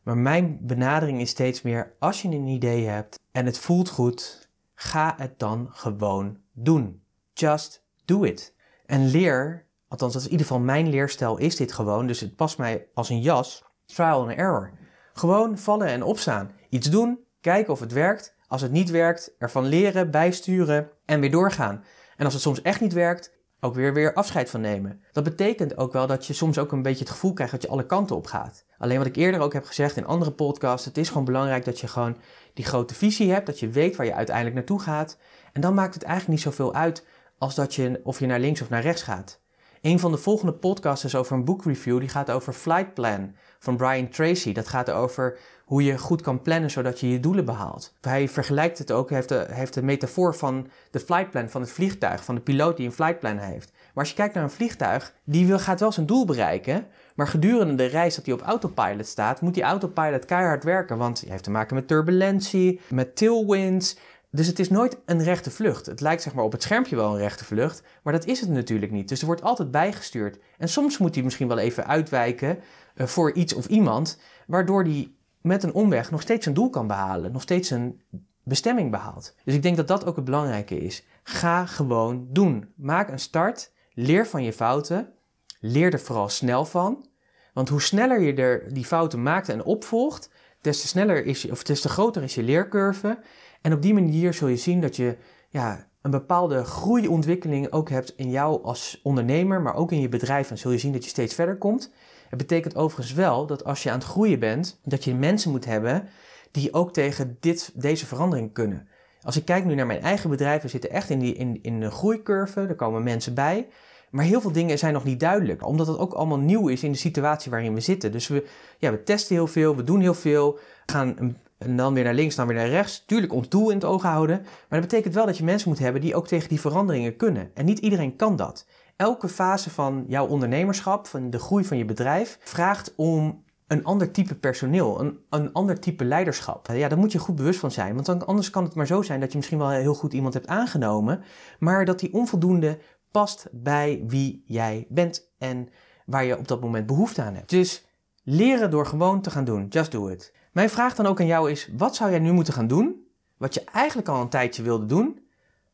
Maar 0.04 0.18
mijn 0.18 0.58
benadering 0.62 1.22
is 1.22 1.30
steeds 1.30 1.62
meer, 1.62 1.96
als 2.00 2.22
je 2.22 2.28
een 2.28 2.48
idee 2.48 2.86
hebt 2.86 3.20
en 3.32 3.46
het 3.46 3.58
voelt 3.58 3.90
goed, 3.90 4.50
ga 4.76 5.14
het 5.18 5.40
dan 5.40 5.68
gewoon 5.72 6.38
doen. 6.52 7.02
Just 7.34 7.84
do 8.06 8.24
it. 8.24 8.56
En 8.86 9.08
leer, 9.08 9.66
althans 9.88 10.14
dat 10.14 10.22
is 10.22 10.28
in 10.28 10.34
ieder 10.34 10.48
geval 10.48 10.64
mijn 10.64 10.90
leerstijl, 10.90 11.38
is 11.38 11.56
dit 11.56 11.72
gewoon, 11.72 12.08
dus 12.08 12.20
het 12.20 12.36
past 12.36 12.58
mij 12.58 12.88
als 12.94 13.10
een 13.10 13.22
jas, 13.22 13.64
trial 13.86 14.22
and 14.22 14.32
error. 14.32 14.72
Gewoon 15.20 15.58
vallen 15.58 15.88
en 15.88 16.04
opstaan. 16.04 16.52
Iets 16.70 16.90
doen, 16.90 17.20
kijken 17.42 17.74
of 17.74 17.80
het 17.80 17.92
werkt. 17.92 18.36
Als 18.48 18.62
het 18.62 18.72
niet 18.72 18.90
werkt, 18.90 19.36
ervan 19.38 19.66
leren, 19.66 20.12
bijsturen 20.12 20.90
en 21.06 21.20
weer 21.20 21.32
doorgaan. 21.32 21.84
En 22.18 22.26
als 22.26 22.34
het 22.34 22.44
soms 22.44 22.62
echt 22.62 22.82
niet 22.82 22.94
werkt, 22.94 23.32
ook 23.60 23.76
weer, 23.76 23.94
weer 23.94 24.14
afscheid 24.14 24.50
van 24.50 24.62
nemen. 24.62 25.04
Dat 25.12 25.24
betekent 25.24 25.78
ook 25.78 25.94
wel 25.94 26.08
dat 26.08 26.26
je 26.26 26.34
soms 26.34 26.58
ook 26.58 26.72
een 26.72 26.82
beetje 26.82 27.04
het 27.04 27.10
gevoel 27.10 27.34
krijgt 27.34 27.54
dat 27.54 27.62
je 27.62 27.68
alle 27.68 27.86
kanten 27.86 28.16
op 28.16 28.28
gaat. 28.28 28.66
Alleen 28.78 28.98
wat 28.98 29.08
ik 29.08 29.16
eerder 29.16 29.42
ook 29.42 29.54
heb 29.54 29.66
gezegd 29.66 29.98
in 29.98 30.06
andere 30.06 30.32
podcasts, 30.32 30.86
het 30.86 30.98
is 30.98 31.08
gewoon 31.08 31.26
belangrijk 31.26 31.66
dat 31.66 31.80
je 31.80 31.88
gewoon 31.88 32.18
die 32.54 32.66
grote 32.66 32.94
visie 32.96 33.32
hebt, 33.32 33.46
dat 33.46 33.60
je 33.60 33.70
weet 33.70 33.96
waar 33.96 34.06
je 34.06 34.14
uiteindelijk 34.14 34.56
naartoe 34.56 34.80
gaat. 34.80 35.18
En 35.54 35.62
dan 35.62 35.74
maakt 35.74 35.94
het 35.94 36.04
eigenlijk 36.04 36.34
niet 36.34 36.54
zoveel 36.54 36.74
uit 36.74 37.06
als 37.38 37.56
dat 37.56 37.76
je, 37.76 38.02
of 38.04 38.20
je 38.20 38.26
naar 38.26 38.40
links 38.40 38.62
of 38.62 38.70
naar 38.70 38.82
rechts 38.82 39.04
gaat. 39.04 39.40
Een 39.82 40.00
van 40.00 40.12
de 40.12 40.18
volgende 40.18 40.54
podcasts 40.54 41.06
is 41.06 41.16
over 41.16 41.36
een 41.36 41.46
boekreview. 41.46 42.00
Die 42.00 42.10
gaat 42.10 42.32
over 42.32 42.54
Flight 42.54 42.94
Plan 42.94 43.36
van 43.60 43.78
Brian 43.78 44.10
Tracy. 44.10 44.54
Dat 44.54 44.68
gaat 44.68 44.92
over 44.92 45.38
hoe 45.66 45.84
je 45.84 45.98
goed 45.98 46.22
kan 46.22 46.42
plannen 46.42 46.72
zodat 46.72 47.00
je 47.00 47.10
je 47.10 47.20
doelen 47.20 47.46
behaalt. 47.46 47.96
Hij 48.02 48.30
vergelijkt 48.30 48.78
het 48.78 48.92
ook, 48.92 49.10
heeft 49.10 49.30
de, 49.30 49.46
heeft 49.50 49.74
de 49.74 49.84
metafoor 49.84 50.36
van 50.36 50.68
de 50.92 51.00
flightplan 51.00 51.50
van 51.50 51.62
het 51.62 51.72
vliegtuig, 51.72 52.24
van 52.24 52.36
de 52.36 52.42
piloot 52.42 52.78
die 52.78 52.86
een 52.86 52.92
flightplan 52.92 53.38
heeft. 53.38 53.72
Maar 53.72 54.04
als 54.04 54.10
je 54.10 54.16
kijkt 54.16 54.34
naar 54.34 54.44
een 54.44 54.50
vliegtuig, 54.50 55.14
die 55.24 55.46
wil, 55.46 55.60
gaat 55.60 55.80
wel 55.80 55.92
zijn 55.92 56.06
doel 56.06 56.26
bereiken, 56.26 56.88
maar 57.16 57.28
gedurende 57.28 57.76
de 57.76 57.86
reis 57.86 58.16
dat 58.16 58.26
hij 58.26 58.34
op 58.34 58.42
autopilot 58.42 59.08
staat, 59.08 59.42
moet 59.42 59.54
die 59.54 59.64
autopilot 59.64 60.26
keihard 60.26 60.64
werken, 60.64 60.98
want 60.98 61.22
hij 61.22 61.30
heeft 61.32 61.44
te 61.44 61.52
maken 61.52 61.76
met 61.76 61.88
turbulentie, 61.88 62.82
met 62.90 63.16
tailwinds. 63.16 63.98
Dus 64.32 64.48
het 64.48 64.60
is 64.60 64.70
nooit 64.70 64.98
een 65.06 65.24
rechte 65.24 65.52
vlucht. 65.52 65.86
Het 65.86 66.02
lijkt 66.02 66.22
zeg 66.22 66.34
maar 66.34 66.44
op 66.44 66.52
het 66.52 66.64
schermpje 66.64 66.96
wel 66.96 67.12
een 67.12 67.20
rechte 67.20 67.46
vlucht, 67.46 67.84
maar 68.04 68.14
dat 68.14 68.26
is 68.26 68.40
het 68.40 68.50
natuurlijk 68.50 68.92
niet. 68.92 69.10
Dus 69.10 69.20
er 69.20 69.26
wordt 69.26 69.42
altijd 69.42 69.72
bijgestuurd. 69.72 70.40
En 70.58 70.70
soms 70.70 70.98
moet 70.98 71.16
hij 71.16 71.24
misschien 71.24 71.48
wel 71.48 71.58
even 71.58 71.88
uitwijken 71.88 72.60
uh, 72.96 73.08
voor 73.08 73.34
iets 73.34 73.54
of 73.54 73.66
iemand, 73.68 74.20
waardoor 74.48 74.84
hij 74.84 75.12
met 75.42 75.64
een 75.64 75.74
omweg 75.74 76.12
nog 76.12 76.22
steeds 76.22 76.46
een 76.46 76.54
doel 76.54 76.70
kan 76.70 76.88
behalen, 76.88 77.32
nog 77.32 77.42
steeds 77.42 77.70
een 77.70 78.02
bestemming 78.44 78.92
behaalt. 78.92 79.36
Dus 79.44 79.54
ik 79.54 79.62
denk 79.62 79.78
dat 79.78 79.88
dat 79.88 80.06
ook 80.06 80.16
het 80.16 80.26
belangrijke 80.26 80.78
is. 80.78 81.04
Ga 81.24 81.66
gewoon 81.66 82.28
doen. 82.30 82.74
Maak 82.76 83.10
een 83.10 83.20
start, 83.20 83.72
leer 83.94 84.28
van 84.28 84.44
je 84.44 84.54
fouten, 84.54 85.14
leer 85.60 85.94
er 85.94 86.00
vooral 86.00 86.30
snel 86.30 86.66
van. 86.66 87.08
Want 87.54 87.70
hoe 87.70 87.82
sneller 87.82 88.22
je 88.22 88.34
er 88.34 88.74
die 88.74 88.86
fouten 88.86 89.24
maakt 89.24 89.50
en 89.50 89.64
opvolgt, 89.64 90.30
des 90.62 90.82
te 90.82 90.88
sneller 90.88 91.26
is 91.26 91.42
je, 91.42 91.52
of 91.52 91.64
des 91.64 91.82
te 91.82 91.90
groter 91.90 92.24
is 92.24 92.36
je 92.36 92.44
leercurve. 92.44 93.20
En 93.62 93.74
op 93.74 93.82
die 93.82 93.94
manier 93.94 94.34
zul 94.34 94.48
je 94.48 94.58
zien 94.58 94.82
dat 94.82 94.96
je 94.96 95.18
ja, 95.50 95.88
een 96.02 96.12
bepaalde 96.12 96.64
groeiontwikkeling 96.64 97.72
ook 97.72 97.90
hebt 97.90 98.14
in 98.16 98.30
jou 98.30 98.64
als 98.64 99.00
ondernemer, 99.04 99.62
maar 99.62 99.76
ook 99.76 99.92
in 99.92 100.02
je 100.02 100.10
bedrijf. 100.10 100.50
En 100.50 100.58
zul 100.58 100.72
je 100.72 100.78
zien 100.78 100.94
dat 100.94 101.04
je 101.04 101.10
steeds 101.10 101.34
verder 101.34 101.58
komt. 101.58 101.92
Het 102.30 102.38
betekent 102.38 102.76
overigens 102.76 103.14
wel 103.14 103.46
dat 103.46 103.64
als 103.64 103.84
je 103.84 103.90
aan 103.90 103.98
het 103.98 104.08
groeien 104.08 104.40
bent, 104.40 104.80
dat 104.84 105.04
je 105.04 105.16
mensen 105.16 105.52
moet 105.52 105.66
hebben 105.66 106.08
die 106.52 106.74
ook 106.74 106.94
tegen 106.94 107.38
dit, 107.40 107.72
deze 107.76 108.06
verandering 108.06 108.54
kunnen. 108.54 108.88
Als 109.22 109.38
ik 109.38 109.46
kijk 109.46 109.66
nu 109.66 109.76
naar 109.76 109.86
mijn 109.86 110.02
eigen 110.02 110.30
bedrijf, 110.30 110.62
we 110.62 110.68
zitten 110.68 110.92
echt 110.92 111.10
in, 111.10 111.20
die, 111.20 111.34
in, 111.34 111.60
in 111.62 111.80
de 111.80 111.92
groeicurve, 111.92 112.62
er 112.62 112.76
komen 112.76 113.04
mensen 113.04 113.34
bij. 113.34 113.68
Maar 114.10 114.26
heel 114.26 114.42
veel 114.42 114.52
dingen 114.52 114.78
zijn 114.78 114.94
nog 114.94 115.04
niet 115.04 115.20
duidelijk, 115.20 115.66
omdat 115.66 115.88
het 115.88 115.98
ook 115.98 116.14
allemaal 116.14 116.40
nieuw 116.40 116.68
is 116.68 116.84
in 116.84 116.92
de 116.92 116.98
situatie 116.98 117.52
waarin 117.52 117.74
we 117.74 117.80
zitten. 117.80 118.12
Dus 118.12 118.28
we, 118.28 118.48
ja, 118.78 118.92
we 118.92 119.04
testen 119.04 119.36
heel 119.36 119.48
veel, 119.48 119.76
we 119.76 119.84
doen 119.84 120.02
heel 120.02 120.14
veel, 120.14 120.60
gaan 120.86 121.38
en 121.60 121.76
dan 121.76 121.94
weer 121.94 122.04
naar 122.04 122.14
links, 122.14 122.36
dan 122.36 122.48
weer 122.48 122.56
naar 122.56 122.70
rechts. 122.70 123.04
Tuurlijk 123.06 123.34
ons 123.34 123.50
doel 123.50 123.70
in 123.70 123.76
het 123.76 123.86
oog 123.86 124.02
houden, 124.02 124.42
maar 124.42 124.80
dat 124.80 124.90
betekent 124.90 125.14
wel 125.14 125.26
dat 125.26 125.38
je 125.38 125.44
mensen 125.44 125.70
moet 125.70 125.80
hebben 125.80 126.02
die 126.02 126.16
ook 126.16 126.28
tegen 126.28 126.50
die 126.50 126.60
veranderingen 126.60 127.16
kunnen. 127.16 127.52
En 127.54 127.66
niet 127.66 127.80
iedereen 127.80 128.16
kan 128.16 128.36
dat 128.36 128.66
elke 128.96 129.28
fase 129.30 129.70
van 129.70 130.06
jouw 130.08 130.28
ondernemerschap, 130.28 131.08
van 131.08 131.30
de 131.30 131.40
groei 131.40 131.66
van 131.66 131.78
je 131.78 131.86
bedrijf, 131.86 132.38
vraagt 132.42 132.94
om 132.96 133.44
een 133.68 133.84
ander 133.84 134.12
type 134.12 134.36
personeel, 134.36 135.00
een, 135.00 135.20
een 135.30 135.54
ander 135.54 135.80
type 135.80 136.06
leiderschap. 136.06 136.68
Ja, 136.68 136.88
daar 136.88 136.98
moet 136.98 137.12
je 137.12 137.20
goed 137.20 137.36
bewust 137.36 137.60
van 137.60 137.72
zijn. 137.72 137.96
Want 137.96 138.26
anders 138.26 138.50
kan 138.50 138.64
het 138.64 138.76
maar 138.76 138.88
zo 138.88 139.02
zijn 139.02 139.20
dat 139.20 139.32
je 139.32 139.38
misschien 139.38 139.58
wel 139.58 139.70
heel 139.70 139.94
goed 139.94 140.14
iemand 140.14 140.34
hebt 140.34 140.48
aangenomen, 140.48 141.24
maar 141.60 141.86
dat 141.86 142.00
die 142.00 142.14
onvoldoende 142.14 142.78
past 143.12 143.48
bij 143.52 144.04
wie 144.08 144.44
jij 144.46 144.86
bent 144.90 145.32
en 145.38 145.70
waar 146.06 146.26
je 146.26 146.38
op 146.38 146.48
dat 146.48 146.62
moment 146.62 146.86
behoefte 146.86 147.22
aan 147.22 147.36
hebt. 147.36 147.50
Dus 147.50 147.86
leren 148.24 148.72
door 148.72 148.86
gewoon 148.86 149.22
te 149.22 149.32
gaan 149.32 149.46
doen. 149.46 149.68
Just 149.68 149.92
do 149.92 150.08
it. 150.08 150.34
Mijn 150.52 150.70
vraag 150.70 150.96
dan 150.96 151.06
ook 151.06 151.20
aan 151.20 151.26
jou 151.26 151.52
is: 151.52 151.70
wat 151.78 151.96
zou 151.96 152.10
jij 152.10 152.20
nu 152.20 152.32
moeten 152.32 152.54
gaan 152.54 152.68
doen? 152.68 153.08
Wat 153.38 153.54
je 153.54 153.64
eigenlijk 153.64 154.08
al 154.08 154.22
een 154.22 154.30
tijdje 154.30 154.64
wilde 154.64 154.86
doen, 154.86 155.28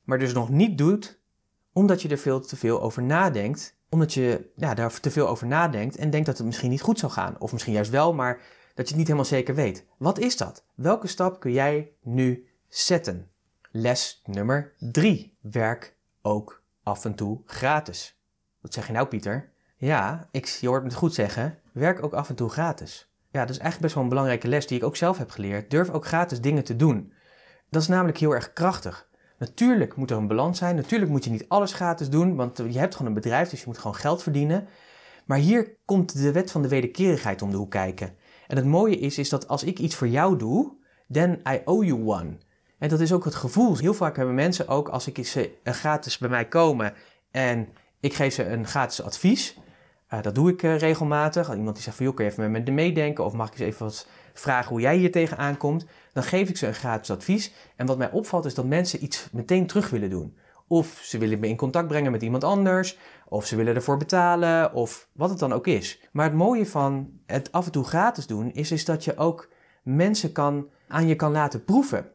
maar 0.04 0.20
dus 0.20 0.34
nog 0.34 0.50
niet 0.50 0.78
doet, 0.78 1.20
omdat 1.74 2.02
je 2.02 2.10
er 2.10 2.18
veel 2.18 2.40
te 2.40 2.56
veel 2.56 2.82
over 2.82 3.04
nadenkt. 3.04 3.74
Omdat 3.90 4.14
je 4.14 4.52
ja, 4.56 4.74
daar 4.74 5.00
te 5.00 5.12
veel 5.12 5.28
over 5.28 5.48
nadenkt 5.48 5.96
en 5.96 6.10
denkt 6.10 6.26
dat 6.26 6.38
het 6.38 6.46
misschien 6.46 6.70
niet 6.70 6.82
goed 6.82 7.00
zou 7.00 7.12
gaan. 7.12 7.36
Of 7.40 7.52
misschien 7.52 7.74
juist 7.74 7.92
wel, 7.92 8.14
maar 8.14 8.42
dat 8.74 8.86
je 8.86 8.96
het 8.96 8.96
niet 8.96 9.08
helemaal 9.08 9.26
zeker 9.26 9.56
weet. 9.56 9.86
Wat 9.98 10.20
is 10.20 10.38
dat? 10.38 10.66
Welke 10.76 11.08
stap 11.08 11.40
kun 11.40 11.52
jij 11.52 11.92
nu 12.02 12.48
zetten? 12.68 13.30
Les 13.72 14.22
nummer 14.26 14.74
3. 14.80 15.38
Werk 15.42 15.96
ook 16.22 16.64
af 16.84 17.06
en 17.06 17.16
toe 17.16 17.42
gratis. 17.46 18.20
Wat 18.62 18.74
zeg 18.74 18.88
je 18.88 18.94
nou, 18.94 19.08
Pieter? 19.08 19.52
Ja, 19.78 20.28
ik, 20.32 20.46
je 20.46 20.68
hoort 20.68 20.82
me 20.82 20.88
het 20.88 20.98
goed 20.98 21.14
zeggen. 21.14 21.60
Werk 21.72 22.04
ook 22.04 22.14
af 22.14 22.30
en 22.30 22.36
toe 22.36 22.50
gratis. 22.50 23.14
Ja, 23.36 23.42
dat 23.42 23.50
is 23.50 23.62
eigenlijk 23.62 23.82
best 23.82 23.94
wel 23.94 24.04
een 24.04 24.10
belangrijke 24.10 24.48
les 24.48 24.68
die 24.68 24.78
ik 24.78 24.84
ook 24.84 24.96
zelf 24.96 25.18
heb 25.18 25.30
geleerd. 25.30 25.70
Durf 25.70 25.90
ook 25.90 26.06
gratis 26.06 26.42
dingen 26.42 26.64
te 26.64 26.76
doen. 26.76 27.14
Dat 27.70 27.82
is 27.82 27.88
namelijk 27.88 28.18
heel 28.18 28.32
erg 28.32 28.54
krachtig. 28.54 29.10
Natuurlijk 29.38 29.96
moet 29.96 30.12
er 30.12 30.18
een 30.18 30.28
balans 30.28 30.58
zijn. 30.58 30.76
Natuurlijk 30.76 31.12
moet 31.12 31.24
je 31.24 31.30
niet 31.30 31.46
alles 31.48 31.74
gratis 31.74 32.10
doen, 32.10 32.36
want 32.36 32.58
je 32.58 32.80
hebt 32.80 32.96
gewoon 32.96 33.08
een 33.08 33.22
bedrijf, 33.22 33.50
dus 33.50 33.60
je 33.60 33.66
moet 33.68 33.78
gewoon 33.78 33.96
geld 33.96 34.24
verdienen. 34.24 34.68
Maar 35.26 35.38
hier 35.38 35.78
komt 35.86 36.22
de 36.22 36.32
wet 36.32 36.52
van 36.52 36.62
de 36.62 36.68
wederkerigheid 36.68 37.42
om 37.42 37.52
de 37.52 37.58
hoek 37.58 37.72
kijken. 37.72 38.16
En 38.48 38.56
het 38.56 38.66
mooie 38.66 38.98
is, 38.98 39.18
is 39.18 39.30
dat 39.30 39.48
als 39.48 39.64
ik 39.64 39.80
iets 39.80 39.96
voor 39.96 40.08
jou 40.08 40.38
doe, 40.38 40.72
then 41.12 41.42
I 41.50 41.62
owe 41.66 41.86
you 41.86 42.08
one. 42.08 42.38
En 42.78 42.90
dat 42.90 43.00
is 43.00 43.14
ook 43.14 43.26
het 43.26 43.36
gevoel. 43.36 43.78
Heel 43.78 43.94
vaak 43.94 44.16
hebben 44.16 44.36
mensen 44.36 44.68
ook, 44.68 44.90
als 44.90 45.08
ik 45.08 45.28
ze 45.28 45.52
gratis 45.64 46.18
bij 46.18 46.30
mij 46.30 46.48
komen 46.48 46.94
en 47.32 47.68
ik 48.00 48.14
geef 48.14 48.34
ze 48.34 48.46
een 48.46 48.68
gratis 48.68 49.02
advies. 49.02 49.58
Uh, 50.16 50.22
dat 50.22 50.36
doe 50.36 50.50
ik 50.50 50.64
uh, 50.64 50.78
regelmatig. 50.78 51.56
Iemand 51.56 51.76
die 51.76 51.84
zegt 51.84 51.96
van, 51.96 52.06
joh, 52.06 52.16
kun 52.16 52.26
je 52.26 52.32
even 52.32 52.52
met 52.52 52.66
me 52.66 52.72
meedenken? 52.72 53.26
Of 53.26 53.34
mag 53.34 53.48
ik 53.48 53.54
eens 53.54 53.62
even 53.62 53.86
wat 53.86 54.08
vragen 54.34 54.70
hoe 54.70 54.82
jij 54.82 54.98
hier 54.98 55.12
tegenaan 55.12 55.58
komt? 55.58 55.86
Dan 56.14 56.24
geef 56.24 56.50
ik 56.50 56.58
ze 56.58 56.68
een 56.68 56.74
gratis 56.74 57.12
advies. 57.12 57.54
En 57.76 57.86
wat 57.86 57.98
mij 57.98 58.12
opvalt 58.12 58.46
is 58.46 58.54
dat 58.54 58.66
mensen 58.66 59.04
iets 59.04 59.30
meteen 59.32 59.68
terug 59.68 59.90
willen 59.90 60.10
doen. 60.10 60.38
Of 60.68 61.00
ze 61.04 61.18
willen 61.18 61.40
me 61.40 61.48
in 61.48 61.56
contact 61.56 61.88
brengen 61.88 62.12
met 62.12 62.22
iemand 62.22 62.44
anders. 62.44 62.98
Of 63.28 63.46
ze 63.46 63.56
willen 63.56 63.76
ervoor 63.76 63.98
betalen. 63.98 64.74
Of 64.74 65.10
wat 65.14 65.30
het 65.30 65.40
dan 65.40 65.54
ook 65.54 65.68
is. 65.68 66.00
Maar 66.12 66.26
het 66.26 66.34
mooie 66.34 66.66
van 66.66 67.10
het 67.26 67.52
af 67.52 67.66
en 67.66 67.72
toe 67.72 67.84
gratis 67.84 68.28
doen 68.28 68.52
is, 68.52 68.72
is 68.72 68.86
dat 68.86 69.04
je 69.04 69.18
ook 69.18 69.50
mensen 69.84 70.32
kan, 70.32 70.70
aan 70.88 71.08
je 71.08 71.16
kan 71.16 71.32
laten 71.32 71.64
proeven. 71.64 72.12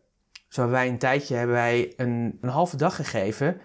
Zo 0.49 0.61
hebben 0.61 0.79
wij 0.79 0.89
een 0.89 0.99
tijdje 0.99 1.35
hebben 1.35 1.57
wij 1.57 1.93
een, 1.97 2.39
een 2.41 2.49
halve 2.49 2.77
dag 2.77 2.97
gegeven. 2.97 3.61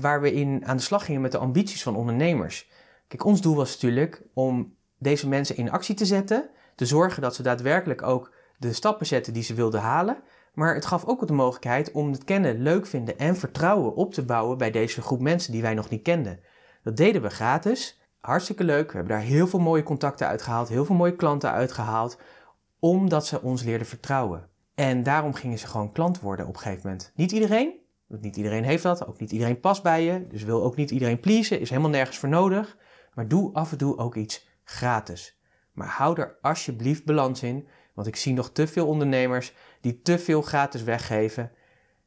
Waar 0.00 0.20
we 0.20 0.32
in 0.32 0.66
aan 0.66 0.76
de 0.76 0.82
slag 0.82 1.04
gingen 1.04 1.20
met 1.20 1.32
de 1.32 1.38
ambities 1.38 1.82
van 1.82 1.96
ondernemers. 1.96 2.70
Kijk, 3.12 3.24
ons 3.24 3.40
doel 3.40 3.54
was 3.54 3.72
natuurlijk 3.72 4.22
om 4.34 4.76
deze 4.98 5.28
mensen 5.28 5.56
in 5.56 5.70
actie 5.70 5.94
te 5.94 6.06
zetten. 6.06 6.50
Te 6.74 6.86
zorgen 6.86 7.22
dat 7.22 7.34
ze 7.34 7.42
daadwerkelijk 7.42 8.02
ook 8.02 8.32
de 8.58 8.72
stappen 8.72 9.06
zetten 9.06 9.32
die 9.32 9.42
ze 9.42 9.54
wilden 9.54 9.80
halen. 9.80 10.22
Maar 10.54 10.74
het 10.74 10.86
gaf 10.86 11.04
ook 11.04 11.26
de 11.26 11.32
mogelijkheid 11.32 11.90
om 11.90 12.12
het 12.12 12.24
kennen, 12.24 12.62
leuk 12.62 12.86
vinden 12.86 13.18
en 13.18 13.36
vertrouwen 13.36 13.94
op 13.94 14.14
te 14.14 14.24
bouwen 14.24 14.58
bij 14.58 14.70
deze 14.70 15.02
groep 15.02 15.20
mensen 15.20 15.52
die 15.52 15.62
wij 15.62 15.74
nog 15.74 15.88
niet 15.88 16.02
kenden. 16.02 16.40
Dat 16.82 16.96
deden 16.96 17.22
we 17.22 17.30
gratis. 17.30 18.00
Hartstikke 18.20 18.64
leuk. 18.64 18.90
We 18.90 18.96
hebben 18.96 19.16
daar 19.16 19.26
heel 19.26 19.46
veel 19.46 19.60
mooie 19.60 19.82
contacten 19.82 20.26
uitgehaald, 20.26 20.68
heel 20.68 20.84
veel 20.84 20.96
mooie 20.96 21.16
klanten 21.16 21.50
uitgehaald, 21.50 22.18
omdat 22.78 23.26
ze 23.26 23.42
ons 23.42 23.62
leerden 23.62 23.86
vertrouwen. 23.86 24.48
En 24.74 25.02
daarom 25.02 25.34
gingen 25.34 25.58
ze 25.58 25.66
gewoon 25.66 25.92
klant 25.92 26.20
worden 26.20 26.46
op 26.46 26.54
een 26.54 26.60
gegeven 26.60 26.82
moment. 26.84 27.12
Niet 27.14 27.32
iedereen, 27.32 27.72
want 28.06 28.22
niet 28.22 28.36
iedereen 28.36 28.64
heeft 28.64 28.82
dat, 28.82 29.06
ook 29.06 29.20
niet 29.20 29.32
iedereen 29.32 29.60
past 29.60 29.82
bij 29.82 30.04
je, 30.04 30.26
dus 30.26 30.42
wil 30.42 30.62
ook 30.62 30.76
niet 30.76 30.90
iedereen 30.90 31.20
pleasen, 31.20 31.60
is 31.60 31.68
helemaal 31.70 31.90
nergens 31.90 32.18
voor 32.18 32.28
nodig. 32.28 32.76
Maar 33.14 33.28
doe 33.28 33.52
af 33.52 33.72
en 33.72 33.78
toe 33.78 33.98
ook 33.98 34.14
iets 34.14 34.48
gratis. 34.64 35.40
Maar 35.72 35.88
hou 35.88 36.20
er 36.20 36.36
alsjeblieft 36.40 37.04
balans 37.04 37.42
in, 37.42 37.68
want 37.94 38.06
ik 38.06 38.16
zie 38.16 38.32
nog 38.32 38.50
te 38.50 38.66
veel 38.66 38.86
ondernemers 38.86 39.54
die 39.80 40.02
te 40.02 40.18
veel 40.18 40.42
gratis 40.42 40.82
weggeven. 40.82 41.50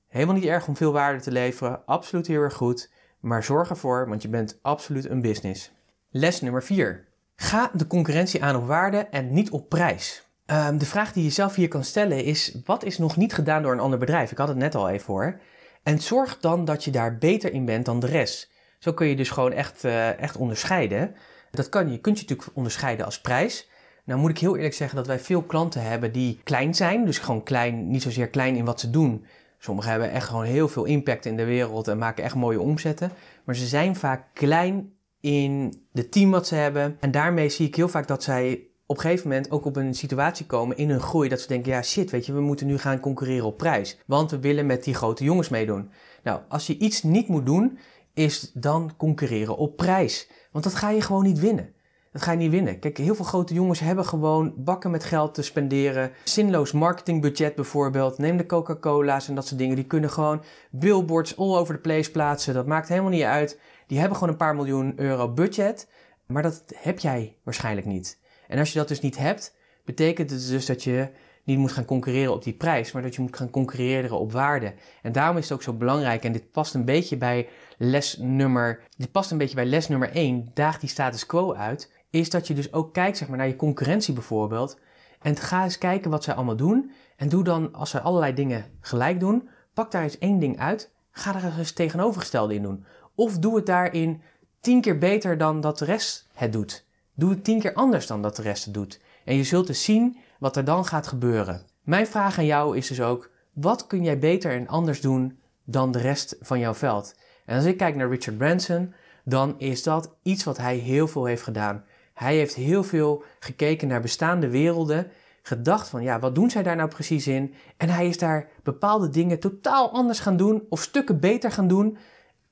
Helemaal 0.07 0.35
niet 0.35 0.45
erg 0.45 0.67
om 0.67 0.75
veel 0.75 0.91
waarde 0.91 1.21
te 1.21 1.31
leveren, 1.31 1.85
absoluut 1.85 2.27
heel 2.27 2.41
erg 2.41 2.53
goed. 2.53 2.91
Maar 3.19 3.43
zorg 3.43 3.69
ervoor, 3.69 4.09
want 4.09 4.21
je 4.21 4.29
bent 4.29 4.59
absoluut 4.61 5.09
een 5.09 5.21
business. 5.21 5.71
Les 6.09 6.41
nummer 6.41 6.63
4. 6.63 7.07
Ga 7.35 7.71
de 7.73 7.87
concurrentie 7.87 8.43
aan 8.43 8.55
op 8.55 8.67
waarde 8.67 8.97
en 8.97 9.33
niet 9.33 9.49
op 9.49 9.69
prijs. 9.69 10.25
Um, 10.45 10.77
de 10.77 10.85
vraag 10.85 11.13
die 11.13 11.23
je 11.23 11.29
zelf 11.29 11.55
hier 11.55 11.67
kan 11.67 11.83
stellen 11.83 12.23
is: 12.23 12.57
wat 12.65 12.83
is 12.83 12.97
nog 12.97 13.17
niet 13.17 13.33
gedaan 13.33 13.63
door 13.63 13.71
een 13.71 13.79
ander 13.79 13.99
bedrijf? 13.99 14.31
Ik 14.31 14.37
had 14.37 14.47
het 14.47 14.57
net 14.57 14.75
al 14.75 14.89
even 14.89 15.13
hoor. 15.13 15.39
En 15.83 15.99
zorg 15.99 16.39
dan 16.39 16.65
dat 16.65 16.83
je 16.83 16.91
daar 16.91 17.17
beter 17.17 17.53
in 17.53 17.65
bent 17.65 17.85
dan 17.85 17.99
de 17.99 18.07
rest. 18.07 18.51
Zo 18.85 18.93
kun 18.93 19.07
je 19.07 19.15
dus 19.15 19.29
gewoon 19.29 19.51
echt, 19.51 19.83
uh, 19.83 20.19
echt 20.19 20.37
onderscheiden. 20.37 21.15
Dat 21.51 21.69
kan 21.69 21.91
je, 21.91 21.97
kunt 21.97 22.19
je 22.19 22.25
natuurlijk 22.27 22.57
onderscheiden 22.57 23.05
als 23.05 23.21
prijs. 23.21 23.69
Nou 24.03 24.19
moet 24.19 24.29
ik 24.29 24.37
heel 24.37 24.55
eerlijk 24.55 24.73
zeggen 24.73 24.97
dat 24.97 25.07
wij 25.07 25.19
veel 25.19 25.41
klanten 25.41 25.81
hebben 25.81 26.11
die 26.11 26.39
klein 26.43 26.75
zijn. 26.75 27.05
Dus 27.05 27.17
gewoon 27.17 27.43
klein, 27.43 27.87
niet 27.87 28.01
zozeer 28.01 28.27
klein 28.27 28.55
in 28.55 28.65
wat 28.65 28.79
ze 28.79 28.89
doen. 28.89 29.25
Sommigen 29.59 29.91
hebben 29.91 30.11
echt 30.11 30.27
gewoon 30.27 30.43
heel 30.43 30.67
veel 30.67 30.83
impact 30.83 31.25
in 31.25 31.37
de 31.37 31.45
wereld 31.45 31.87
en 31.87 31.97
maken 31.97 32.23
echt 32.23 32.35
mooie 32.35 32.59
omzetten. 32.59 33.11
Maar 33.43 33.55
ze 33.55 33.65
zijn 33.65 33.95
vaak 33.95 34.23
klein 34.33 34.93
in 35.19 35.83
de 35.91 36.09
team 36.09 36.31
wat 36.31 36.47
ze 36.47 36.55
hebben. 36.55 36.97
En 36.99 37.11
daarmee 37.11 37.49
zie 37.49 37.67
ik 37.67 37.75
heel 37.75 37.89
vaak 37.89 38.07
dat 38.07 38.23
zij 38.23 38.67
op 38.85 38.95
een 38.95 39.01
gegeven 39.01 39.27
moment 39.27 39.51
ook 39.51 39.65
op 39.65 39.75
een 39.75 39.93
situatie 39.93 40.45
komen 40.45 40.77
in 40.77 40.89
hun 40.89 40.99
groei 40.99 41.29
dat 41.29 41.41
ze 41.41 41.47
denken, 41.47 41.71
ja 41.71 41.81
shit, 41.81 42.11
weet 42.11 42.25
je, 42.25 42.33
we 42.33 42.41
moeten 42.41 42.67
nu 42.67 42.77
gaan 42.77 42.99
concurreren 42.99 43.45
op 43.45 43.57
prijs. 43.57 43.97
Want 44.05 44.31
we 44.31 44.39
willen 44.39 44.65
met 44.65 44.83
die 44.83 44.93
grote 44.93 45.23
jongens 45.23 45.49
meedoen. 45.49 45.89
Nou, 46.23 46.39
als 46.49 46.67
je 46.67 46.77
iets 46.77 47.03
niet 47.03 47.27
moet 47.27 47.45
doen, 47.45 47.77
is 48.15 48.51
dan 48.53 48.91
concurreren 48.97 49.57
op 49.57 49.75
prijs. 49.75 50.29
Want 50.51 50.63
dat 50.63 50.75
ga 50.75 50.89
je 50.89 51.01
gewoon 51.01 51.23
niet 51.23 51.39
winnen. 51.39 51.73
dat 52.11 52.21
ga 52.21 52.31
je 52.31 52.37
niet 52.37 52.51
winnen. 52.51 52.79
Kijk, 52.79 52.97
heel 52.97 53.15
veel 53.15 53.25
grote 53.25 53.53
jongens 53.53 53.79
hebben 53.79 54.05
gewoon 54.05 54.53
bakken 54.57 54.91
met 54.91 55.03
geld 55.03 55.33
te 55.33 55.41
spenderen. 55.41 56.11
Zinloos 56.23 56.71
marketingbudget 56.71 57.55
bijvoorbeeld. 57.55 58.17
Neem 58.17 58.37
de 58.37 58.45
Coca-Cola's 58.45 59.27
en 59.27 59.35
dat 59.35 59.47
soort 59.47 59.59
dingen. 59.59 59.75
Die 59.75 59.85
kunnen 59.85 60.09
gewoon 60.09 60.43
billboards 60.71 61.37
all 61.37 61.55
over 61.55 61.75
the 61.75 61.81
place 61.81 62.11
plaatsen. 62.11 62.53
Dat 62.53 62.65
maakt 62.65 62.87
helemaal 62.87 63.09
niet 63.09 63.23
uit. 63.23 63.59
Die 63.87 63.99
hebben 63.99 64.17
gewoon 64.17 64.33
een 64.33 64.39
paar 64.39 64.55
miljoen 64.55 64.93
euro 64.95 65.33
budget. 65.33 65.87
Maar 66.25 66.43
dat 66.43 66.63
heb 66.75 66.99
jij 66.99 67.35
waarschijnlijk 67.43 67.87
niet. 67.87 68.19
En 68.47 68.59
als 68.59 68.73
je 68.73 68.79
dat 68.79 68.87
dus 68.87 69.01
niet 69.01 69.17
hebt, 69.17 69.55
betekent 69.85 70.29
het 70.29 70.47
dus 70.47 70.65
dat 70.65 70.83
je 70.83 71.09
niet 71.43 71.57
moet 71.57 71.71
gaan 71.71 71.85
concurreren 71.85 72.33
op 72.33 72.43
die 72.43 72.53
prijs, 72.53 72.91
maar 72.91 73.01
dat 73.01 73.15
je 73.15 73.21
moet 73.21 73.35
gaan 73.35 73.49
concurreren 73.49 74.19
op 74.19 74.31
waarde. 74.31 74.73
En 75.01 75.11
daarom 75.11 75.37
is 75.37 75.43
het 75.43 75.53
ook 75.53 75.63
zo 75.63 75.73
belangrijk, 75.73 76.23
en 76.23 76.31
dit 76.31 76.51
past 76.51 76.73
een 76.73 76.85
beetje 76.85 77.17
bij 77.17 77.47
les 77.77 78.17
nummer, 78.17 78.81
dit 78.97 79.11
past 79.11 79.31
een 79.31 79.37
beetje 79.37 79.55
bij 79.55 79.65
les 79.65 79.87
nummer 79.87 80.11
1, 80.11 80.51
daag 80.53 80.79
die 80.79 80.89
status 80.89 81.25
quo 81.25 81.53
uit, 81.53 81.91
is 82.09 82.29
dat 82.29 82.47
je 82.47 82.53
dus 82.53 82.73
ook 82.73 82.93
kijkt 82.93 83.17
zeg 83.17 83.27
maar, 83.27 83.37
naar 83.37 83.47
je 83.47 83.55
concurrentie 83.55 84.13
bijvoorbeeld. 84.13 84.79
En 85.21 85.35
ga 85.35 85.63
eens 85.63 85.77
kijken 85.77 86.11
wat 86.11 86.23
zij 86.23 86.33
allemaal 86.33 86.55
doen. 86.55 86.91
En 87.15 87.29
doe 87.29 87.43
dan, 87.43 87.73
als 87.73 87.89
ze 87.89 88.01
allerlei 88.01 88.33
dingen 88.33 88.65
gelijk 88.79 89.19
doen, 89.19 89.49
pak 89.73 89.91
daar 89.91 90.03
eens 90.03 90.17
één 90.17 90.39
ding 90.39 90.59
uit. 90.59 90.91
Ga 91.11 91.35
er 91.35 91.57
eens 91.57 91.71
tegenovergestelde 91.71 92.53
in 92.53 92.61
doen. 92.61 92.85
Of 93.15 93.39
doe 93.39 93.55
het 93.55 93.65
daarin 93.65 94.21
tien 94.59 94.81
keer 94.81 94.97
beter 94.97 95.37
dan 95.37 95.61
dat 95.61 95.77
de 95.77 95.85
rest 95.85 96.27
het 96.33 96.53
doet. 96.53 96.85
Doe 97.13 97.29
het 97.29 97.43
tien 97.43 97.59
keer 97.59 97.73
anders 97.73 98.07
dan 98.07 98.21
dat 98.21 98.35
de 98.35 98.41
rest 98.41 98.65
het 98.65 98.73
doet. 98.73 98.99
En 99.25 99.35
je 99.35 99.43
zult 99.43 99.67
dus 99.67 99.83
zien 99.83 100.17
wat 100.39 100.55
er 100.55 100.65
dan 100.65 100.85
gaat 100.85 101.07
gebeuren. 101.07 101.65
Mijn 101.81 102.07
vraag 102.07 102.37
aan 102.37 102.45
jou 102.45 102.77
is 102.77 102.87
dus 102.87 103.01
ook: 103.01 103.31
wat 103.53 103.87
kun 103.87 104.03
jij 104.03 104.19
beter 104.19 104.51
en 104.51 104.67
anders 104.67 105.01
doen 105.01 105.39
dan 105.63 105.91
de 105.91 105.99
rest 105.99 106.35
van 106.41 106.59
jouw 106.59 106.73
veld? 106.73 107.15
En 107.45 107.55
als 107.55 107.65
ik 107.65 107.77
kijk 107.77 107.95
naar 107.95 108.09
Richard 108.09 108.37
Branson, 108.37 108.93
dan 109.23 109.55
is 109.59 109.83
dat 109.83 110.15
iets 110.21 110.43
wat 110.43 110.57
hij 110.57 110.75
heel 110.75 111.07
veel 111.07 111.25
heeft 111.25 111.43
gedaan. 111.43 111.83
Hij 112.13 112.35
heeft 112.35 112.55
heel 112.55 112.83
veel 112.83 113.23
gekeken 113.39 113.87
naar 113.87 114.01
bestaande 114.01 114.49
werelden, 114.49 115.11
gedacht 115.41 115.87
van 115.87 116.03
ja, 116.03 116.19
wat 116.19 116.35
doen 116.35 116.49
zij 116.49 116.63
daar 116.63 116.75
nou 116.75 116.89
precies 116.89 117.27
in? 117.27 117.53
En 117.77 117.89
hij 117.89 118.07
is 118.07 118.17
daar 118.17 118.47
bepaalde 118.63 119.09
dingen 119.09 119.39
totaal 119.39 119.91
anders 119.91 120.19
gaan 120.19 120.37
doen 120.37 120.63
of 120.69 120.81
stukken 120.81 121.19
beter 121.19 121.51
gaan 121.51 121.67
doen. 121.67 121.97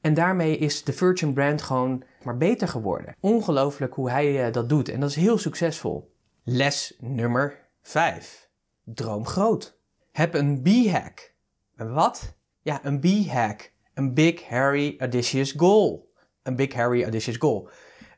En 0.01 0.13
daarmee 0.13 0.57
is 0.57 0.83
de 0.83 0.93
Virgin 0.93 1.33
brand 1.33 1.61
gewoon 1.61 2.03
maar 2.23 2.37
beter 2.37 2.67
geworden. 2.67 3.15
Ongelooflijk 3.19 3.93
hoe 3.93 4.09
hij 4.09 4.47
uh, 4.47 4.53
dat 4.53 4.69
doet 4.69 4.89
en 4.89 4.99
dat 4.99 5.09
is 5.09 5.15
heel 5.15 5.37
succesvol. 5.37 6.13
Les 6.43 6.97
nummer 6.99 7.59
5. 7.81 8.49
Droom 8.83 9.25
groot. 9.25 9.77
Heb 10.11 10.33
een 10.33 10.61
B-hack. 10.61 11.33
Wat? 11.75 12.35
Ja, 12.61 12.79
een 12.83 12.99
B-hack. 12.99 13.72
Een 13.93 14.13
Big 14.13 14.47
Harry 14.47 14.95
Audacious 14.97 15.53
Goal. 15.57 16.11
Een 16.43 16.55
Big 16.55 16.73
Harry 16.73 17.03
Audacious 17.03 17.37
Goal. 17.37 17.69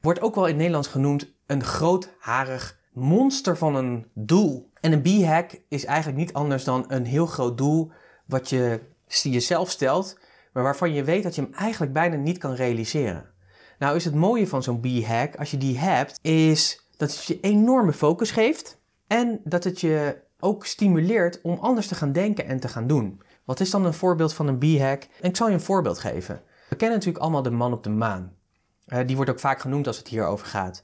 Wordt 0.01 0.21
ook 0.21 0.35
wel 0.35 0.43
in 0.43 0.49
het 0.49 0.57
Nederlands 0.57 0.87
genoemd 0.87 1.33
een 1.45 1.63
grootharig 1.63 2.79
monster 2.93 3.57
van 3.57 3.75
een 3.75 4.05
doel. 4.13 4.69
En 4.79 4.91
een 4.91 5.01
B-hack 5.01 5.61
is 5.69 5.85
eigenlijk 5.85 6.17
niet 6.17 6.33
anders 6.33 6.63
dan 6.63 6.85
een 6.87 7.05
heel 7.05 7.25
groot 7.25 7.57
doel 7.57 7.91
wat 8.25 8.49
je 8.49 8.79
jezelf 9.07 9.69
stelt, 9.69 10.19
maar 10.53 10.63
waarvan 10.63 10.93
je 10.93 11.03
weet 11.03 11.23
dat 11.23 11.35
je 11.35 11.41
hem 11.41 11.53
eigenlijk 11.53 11.93
bijna 11.93 12.15
niet 12.15 12.37
kan 12.37 12.53
realiseren. 12.53 13.25
Nou 13.79 13.95
is 13.95 14.05
het 14.05 14.15
mooie 14.15 14.47
van 14.47 14.63
zo'n 14.63 14.79
B-hack, 14.79 15.35
als 15.35 15.51
je 15.51 15.57
die 15.57 15.77
hebt, 15.77 16.19
is 16.21 16.87
dat 16.97 17.11
het 17.15 17.25
je 17.25 17.39
enorme 17.39 17.93
focus 17.93 18.31
geeft 18.31 18.79
en 19.07 19.41
dat 19.43 19.63
het 19.63 19.81
je 19.81 20.23
ook 20.39 20.65
stimuleert 20.65 21.41
om 21.41 21.57
anders 21.57 21.87
te 21.87 21.95
gaan 21.95 22.11
denken 22.11 22.45
en 22.45 22.59
te 22.59 22.67
gaan 22.67 22.87
doen. 22.87 23.21
Wat 23.45 23.59
is 23.59 23.69
dan 23.69 23.85
een 23.85 23.93
voorbeeld 23.93 24.33
van 24.33 24.47
een 24.47 24.57
B-hack? 24.57 25.07
En 25.21 25.29
ik 25.29 25.35
zal 25.35 25.47
je 25.47 25.53
een 25.53 25.61
voorbeeld 25.61 25.99
geven. 25.99 26.41
We 26.69 26.75
kennen 26.75 26.97
natuurlijk 26.97 27.23
allemaal 27.23 27.41
de 27.41 27.51
man 27.51 27.73
op 27.73 27.83
de 27.83 27.89
maan. 27.89 28.35
Uh, 28.87 28.99
die 29.05 29.15
wordt 29.15 29.31
ook 29.31 29.39
vaak 29.39 29.59
genoemd 29.59 29.87
als 29.87 29.97
het 29.97 30.07
hierover 30.07 30.47
gaat. 30.47 30.83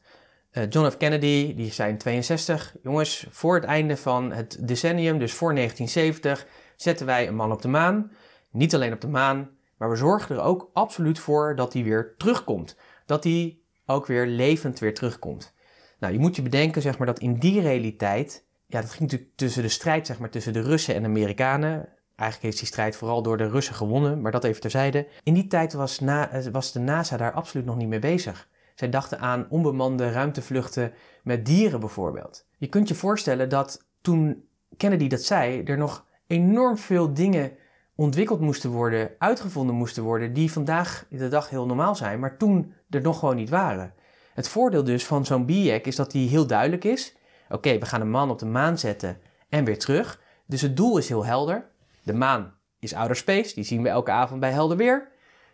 Uh, 0.52 0.70
John 0.70 0.90
F. 0.90 0.98
Kennedy, 0.98 1.56
die 1.56 1.72
zijn 1.72 1.98
62. 1.98 2.76
Jongens, 2.84 3.28
voor 3.30 3.56
het 3.56 3.64
einde 3.64 3.98
van 3.98 4.32
het 4.32 4.68
decennium, 4.68 5.20
dus 5.20 5.34
voor 5.34 5.56
1970, 5.56 6.48
zetten 6.76 7.06
wij 7.06 7.28
een 7.28 7.36
man 7.36 7.52
op 7.52 7.62
de 7.62 7.68
maan. 7.68 8.12
Niet 8.52 8.76
alleen 8.76 8.94
op 8.94 9.02
de 9.02 9.08
maan, 9.08 9.50
maar 9.78 9.90
we 9.90 9.96
zorgen 9.96 10.36
er 10.36 10.42
ook 10.42 10.70
absoluut 10.74 11.20
voor 11.20 11.56
dat 11.56 11.74
hij 11.74 11.84
weer 11.84 12.14
terugkomt. 12.18 12.76
Dat 13.06 13.24
hij 13.24 13.58
ook 13.86 14.06
weer 14.06 14.28
levend 14.28 14.80
weer 14.80 14.94
terugkomt. 14.94 15.54
Nou, 16.00 16.14
je 16.14 16.20
moet 16.20 16.36
je 16.36 16.42
bedenken, 16.42 16.82
zeg 16.82 16.98
maar, 16.98 17.08
dat 17.08 17.20
in 17.20 17.40
die 17.40 17.62
realiteit, 17.62 18.46
ja, 18.66 18.82
dat 18.82 18.90
ging 18.90 19.02
natuurlijk 19.12 19.32
tussen 19.36 19.62
de 19.62 19.70
strijd, 19.70 20.08
zeg 20.08 20.20
maar, 20.20 20.30
tussen 20.30 20.54
de 20.54 20.62
Russen 20.62 20.96
en 20.96 21.02
de 21.02 21.08
Amerikanen. 21.08 21.90
Eigenlijk 22.22 22.42
heeft 22.42 22.58
die 22.58 22.74
strijd 22.74 22.96
vooral 22.96 23.22
door 23.22 23.38
de 23.38 23.50
Russen 23.50 23.76
gewonnen, 23.76 24.22
maar 24.22 24.32
dat 24.32 24.44
even 24.44 24.62
terzijde. 24.62 25.08
In 25.24 25.34
die 25.34 25.48
tijd 25.48 25.74
was, 25.74 26.00
na, 26.00 26.30
was 26.52 26.72
de 26.72 26.80
NASA 26.80 27.18
daar 27.18 27.32
absoluut 27.32 27.66
nog 27.66 27.76
niet 27.76 27.88
mee 27.88 28.00
bezig. 28.00 28.48
Zij 28.76 28.90
dachten 28.90 29.20
aan 29.20 29.46
onbemande 29.50 30.12
ruimtevluchten 30.12 30.94
met 31.24 31.46
dieren 31.46 31.80
bijvoorbeeld. 31.80 32.46
Je 32.58 32.68
kunt 32.68 32.88
je 32.88 32.96
voorstellen 32.96 33.50
dat 33.50 33.86
toen 34.02 34.44
Kennedy 34.78 35.08
dat 35.08 35.22
zei, 35.22 35.64
er 35.64 35.78
nog 35.78 36.06
enorm 36.28 36.78
veel 36.78 37.14
dingen 37.14 37.52
ontwikkeld 37.96 38.40
moesten 38.40 38.70
worden, 38.70 39.12
uitgevonden 39.18 39.76
moesten 39.76 40.04
worden, 40.04 40.34
die 40.34 40.52
vandaag 40.52 41.06
de 41.10 41.28
dag 41.28 41.50
heel 41.50 41.66
normaal 41.66 41.96
zijn, 41.96 42.20
maar 42.20 42.38
toen 42.38 42.74
er 42.90 43.02
nog 43.02 43.20
gewoon 43.20 43.36
niet 43.36 43.50
waren. 43.50 43.94
Het 44.34 44.48
voordeel 44.48 44.84
dus 44.84 45.06
van 45.06 45.26
zo'n 45.26 45.46
BIAC 45.46 45.86
is 45.86 45.96
dat 45.96 46.12
die 46.12 46.30
heel 46.30 46.48
duidelijk 46.48 46.84
is. 46.84 47.16
Oké, 47.50 47.78
we 47.78 47.86
gaan 47.86 48.02
een 48.02 48.10
man 48.10 48.30
op 48.30 48.40
de 48.40 48.46
maan 48.46 48.78
zetten 48.78 49.18
en 49.50 49.66
weer 49.66 49.80
terug. 49.80 50.22
Dus 50.46 50.62
het 50.62 50.78
doel 50.78 50.98
is 50.98 51.08
heel 51.08 51.26
helder. 51.26 51.70
De 52.04 52.14
maan 52.14 52.54
is 52.80 52.94
outer 52.94 53.16
space, 53.16 53.54
die 53.54 53.64
zien 53.64 53.82
we 53.82 53.90
elke 53.90 54.12
avond 54.12 54.40
bij 54.40 54.52
helder 54.52 54.78
weer. 54.78 55.08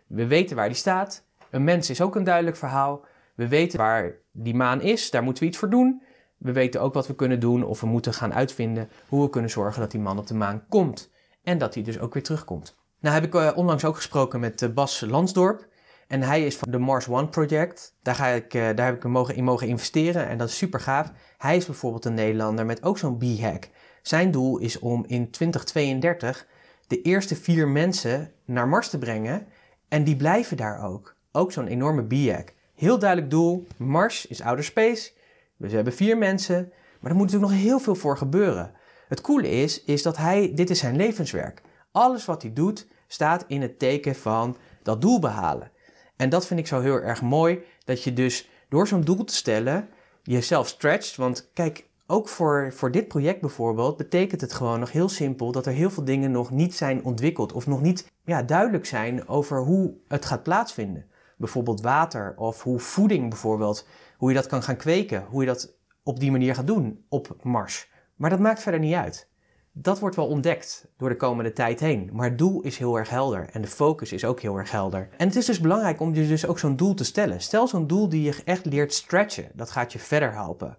We 0.06 0.26
weten 0.26 0.56
waar 0.56 0.68
die 0.68 0.76
staat. 0.76 1.26
Een 1.50 1.64
mens 1.64 1.90
is 1.90 2.00
ook 2.00 2.16
een 2.16 2.24
duidelijk 2.24 2.56
verhaal. 2.56 3.04
We 3.34 3.48
weten 3.48 3.78
waar 3.78 4.14
die 4.32 4.54
maan 4.54 4.80
is, 4.80 5.10
daar 5.10 5.22
moeten 5.22 5.42
we 5.42 5.48
iets 5.48 5.58
voor 5.58 5.70
doen. 5.70 6.02
We 6.36 6.52
weten 6.52 6.80
ook 6.80 6.94
wat 6.94 7.06
we 7.06 7.14
kunnen 7.14 7.40
doen 7.40 7.64
of 7.64 7.80
we 7.80 7.86
moeten 7.86 8.14
gaan 8.14 8.34
uitvinden 8.34 8.88
hoe 9.08 9.22
we 9.22 9.30
kunnen 9.30 9.50
zorgen 9.50 9.80
dat 9.80 9.90
die 9.90 10.00
man 10.00 10.18
op 10.18 10.26
de 10.26 10.34
maan 10.34 10.64
komt. 10.68 11.10
En 11.42 11.58
dat 11.58 11.74
hij 11.74 11.82
dus 11.82 11.98
ook 11.98 12.14
weer 12.14 12.22
terugkomt. 12.22 12.76
Nou 13.00 13.14
heb 13.14 13.24
ik 13.24 13.34
uh, 13.34 13.50
onlangs 13.54 13.84
ook 13.84 13.96
gesproken 13.96 14.40
met 14.40 14.62
uh, 14.62 14.70
Bas 14.70 15.00
Lansdorp. 15.00 15.66
En 16.06 16.22
hij 16.22 16.46
is 16.46 16.56
van 16.56 16.70
de 16.70 16.78
Mars 16.78 17.08
One 17.08 17.28
Project. 17.28 17.96
Daar, 18.02 18.14
ga 18.14 18.26
ik, 18.26 18.54
uh, 18.54 18.62
daar 18.74 18.86
heb 18.86 18.96
ik 18.96 19.04
mogen, 19.04 19.34
in 19.34 19.44
mogen 19.44 19.66
investeren 19.66 20.28
en 20.28 20.38
dat 20.38 20.48
is 20.48 20.56
super 20.56 20.80
gaaf. 20.80 21.12
Hij 21.38 21.56
is 21.56 21.66
bijvoorbeeld 21.66 22.04
een 22.04 22.14
Nederlander 22.14 22.66
met 22.66 22.82
ook 22.82 22.98
zo'n 22.98 23.18
B-hack. 23.18 23.68
Zijn 24.02 24.30
doel 24.30 24.58
is 24.58 24.78
om 24.78 25.04
in 25.06 25.30
2032 25.30 26.46
de 26.86 27.02
eerste 27.02 27.36
vier 27.36 27.68
mensen 27.68 28.32
naar 28.44 28.68
Mars 28.68 28.88
te 28.88 28.98
brengen. 28.98 29.46
En 29.88 30.04
die 30.04 30.16
blijven 30.16 30.56
daar 30.56 30.84
ook. 30.84 31.14
Ook 31.32 31.52
zo'n 31.52 31.66
enorme 31.66 32.02
B-hack. 32.06 32.54
Heel 32.74 32.98
duidelijk 32.98 33.30
doel. 33.30 33.66
Mars 33.76 34.26
is 34.26 34.42
outer 34.42 34.64
space. 34.64 35.10
We 35.56 35.68
hebben 35.68 35.92
vier 35.92 36.18
mensen. 36.18 36.72
Maar 37.00 37.10
er 37.10 37.16
moet 37.16 37.26
natuurlijk 37.26 37.52
nog 37.52 37.62
heel 37.62 37.78
veel 37.78 37.94
voor 37.94 38.16
gebeuren. 38.16 38.72
Het 39.08 39.20
coole 39.20 39.50
is, 39.50 39.84
is 39.84 40.02
dat 40.02 40.16
hij, 40.16 40.52
dit 40.54 40.70
is 40.70 40.78
zijn 40.78 40.96
levenswerk. 40.96 41.62
Alles 41.92 42.24
wat 42.24 42.42
hij 42.42 42.52
doet 42.52 42.86
staat 43.06 43.44
in 43.46 43.62
het 43.62 43.78
teken 43.78 44.14
van 44.14 44.56
dat 44.82 45.00
doel 45.00 45.18
behalen. 45.18 45.70
En 46.16 46.28
dat 46.28 46.46
vind 46.46 46.60
ik 46.60 46.66
zo 46.66 46.80
heel 46.80 47.00
erg 47.00 47.22
mooi, 47.22 47.62
dat 47.84 48.02
je 48.02 48.12
dus 48.12 48.48
door 48.68 48.86
zo'n 48.86 49.00
doel 49.00 49.24
te 49.24 49.34
stellen 49.34 49.88
jezelf 50.22 50.68
stretcht. 50.68 51.16
Want 51.16 51.50
kijk, 51.52 51.87
ook 52.10 52.28
voor, 52.28 52.72
voor 52.72 52.90
dit 52.90 53.08
project 53.08 53.40
bijvoorbeeld 53.40 53.96
betekent 53.96 54.40
het 54.40 54.52
gewoon 54.52 54.80
nog 54.80 54.92
heel 54.92 55.08
simpel 55.08 55.52
dat 55.52 55.66
er 55.66 55.72
heel 55.72 55.90
veel 55.90 56.04
dingen 56.04 56.30
nog 56.30 56.50
niet 56.50 56.74
zijn 56.74 57.04
ontwikkeld 57.04 57.52
of 57.52 57.66
nog 57.66 57.82
niet 57.82 58.12
ja, 58.24 58.42
duidelijk 58.42 58.86
zijn 58.86 59.28
over 59.28 59.60
hoe 59.60 59.94
het 60.08 60.24
gaat 60.24 60.42
plaatsvinden. 60.42 61.06
Bijvoorbeeld 61.36 61.80
water 61.80 62.34
of 62.36 62.62
hoe 62.62 62.78
voeding 62.78 63.28
bijvoorbeeld, 63.28 63.86
hoe 64.16 64.28
je 64.28 64.34
dat 64.34 64.46
kan 64.46 64.62
gaan 64.62 64.76
kweken, 64.76 65.24
hoe 65.30 65.40
je 65.40 65.46
dat 65.46 65.76
op 66.02 66.20
die 66.20 66.30
manier 66.30 66.54
gaat 66.54 66.66
doen 66.66 67.04
op 67.08 67.36
Mars. 67.42 67.90
Maar 68.16 68.30
dat 68.30 68.38
maakt 68.38 68.62
verder 68.62 68.80
niet 68.80 68.94
uit. 68.94 69.28
Dat 69.72 69.98
wordt 69.98 70.16
wel 70.16 70.26
ontdekt 70.26 70.88
door 70.96 71.08
de 71.08 71.16
komende 71.16 71.52
tijd 71.52 71.80
heen. 71.80 72.10
Maar 72.12 72.28
het 72.28 72.38
doel 72.38 72.62
is 72.62 72.78
heel 72.78 72.98
erg 72.98 73.08
helder 73.08 73.48
en 73.52 73.60
de 73.60 73.68
focus 73.68 74.12
is 74.12 74.24
ook 74.24 74.40
heel 74.40 74.56
erg 74.56 74.70
helder. 74.70 75.08
En 75.16 75.26
het 75.26 75.36
is 75.36 75.46
dus 75.46 75.60
belangrijk 75.60 76.00
om 76.00 76.14
je 76.14 76.28
dus 76.28 76.46
ook 76.46 76.58
zo'n 76.58 76.76
doel 76.76 76.94
te 76.94 77.04
stellen. 77.04 77.40
Stel 77.40 77.68
zo'n 77.68 77.86
doel 77.86 78.08
die 78.08 78.22
je 78.22 78.42
echt 78.44 78.66
leert 78.66 78.92
stretchen. 78.94 79.50
Dat 79.54 79.70
gaat 79.70 79.92
je 79.92 79.98
verder 79.98 80.32
helpen. 80.32 80.78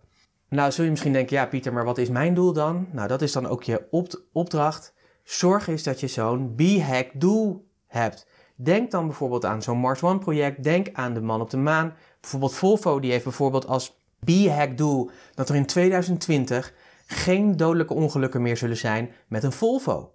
Nou, 0.50 0.72
zul 0.72 0.84
je 0.84 0.90
misschien 0.90 1.14
denken, 1.14 1.36
ja 1.36 1.46
Pieter, 1.46 1.74
maar 1.74 1.86
wat 1.86 1.98
is 1.98 2.10
mijn 2.10 2.34
doel 2.34 2.54
dan? 2.54 2.88
Nou, 2.92 3.08
dat 3.08 3.22
is 3.22 3.32
dan 3.32 3.48
ook 3.48 3.64
je 3.64 3.88
opdracht. 4.32 4.94
Zorg 5.24 5.68
eens 5.68 5.84
dat 5.84 6.00
je 6.00 6.08
zo'n 6.08 6.56
B-hack 6.56 7.10
doel 7.14 7.68
hebt. 7.88 8.28
Denk 8.56 8.92
dan 8.92 9.06
bijvoorbeeld 9.06 9.46
aan 9.46 9.62
zo'n 9.62 9.78
Mars 9.78 10.04
One 10.04 10.20
project. 10.20 10.64
Denk 10.64 10.88
aan 10.94 11.14
de 11.14 11.22
man 11.22 11.42
op 11.42 11.50
de 11.50 11.58
maan. 11.58 11.94
Bijvoorbeeld 12.22 12.54
Volvo, 12.54 13.00
die 13.00 13.12
heeft 13.12 13.24
bijvoorbeeld 13.24 13.68
als 13.68 13.98
B-hack 14.26 14.78
doel 14.78 15.10
dat 15.34 15.50
er 15.50 15.56
in 15.56 15.66
2020 15.66 16.74
geen 17.06 17.58
dodelijke 17.58 17.94
ongelukken 17.94 18.42
meer 18.42 18.58
zullen 18.58 18.78
zijn 18.78 19.12
met 19.28 19.44
een 19.44 19.52
Volvo. 19.52 20.14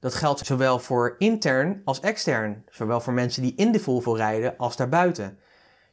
Dat 0.00 0.14
geldt 0.14 0.46
zowel 0.46 0.78
voor 0.78 1.14
intern 1.18 1.80
als 1.84 2.00
extern, 2.00 2.64
zowel 2.70 3.00
voor 3.00 3.12
mensen 3.12 3.42
die 3.42 3.54
in 3.54 3.72
de 3.72 3.80
Volvo 3.80 4.12
rijden 4.12 4.56
als 4.56 4.76
daarbuiten. 4.76 5.38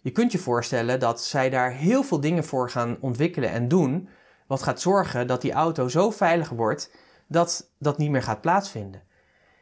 Je 0.05 0.11
kunt 0.11 0.31
je 0.31 0.37
voorstellen 0.37 0.99
dat 0.99 1.21
zij 1.21 1.49
daar 1.49 1.71
heel 1.71 2.03
veel 2.03 2.19
dingen 2.19 2.43
voor 2.43 2.69
gaan 2.69 2.97
ontwikkelen 2.99 3.49
en 3.49 3.67
doen, 3.67 4.09
wat 4.47 4.63
gaat 4.63 4.81
zorgen 4.81 5.27
dat 5.27 5.41
die 5.41 5.51
auto 5.51 5.87
zo 5.87 6.09
veilig 6.09 6.49
wordt 6.49 6.91
dat 7.27 7.71
dat 7.79 7.97
niet 7.97 8.09
meer 8.09 8.23
gaat 8.23 8.41
plaatsvinden. 8.41 9.01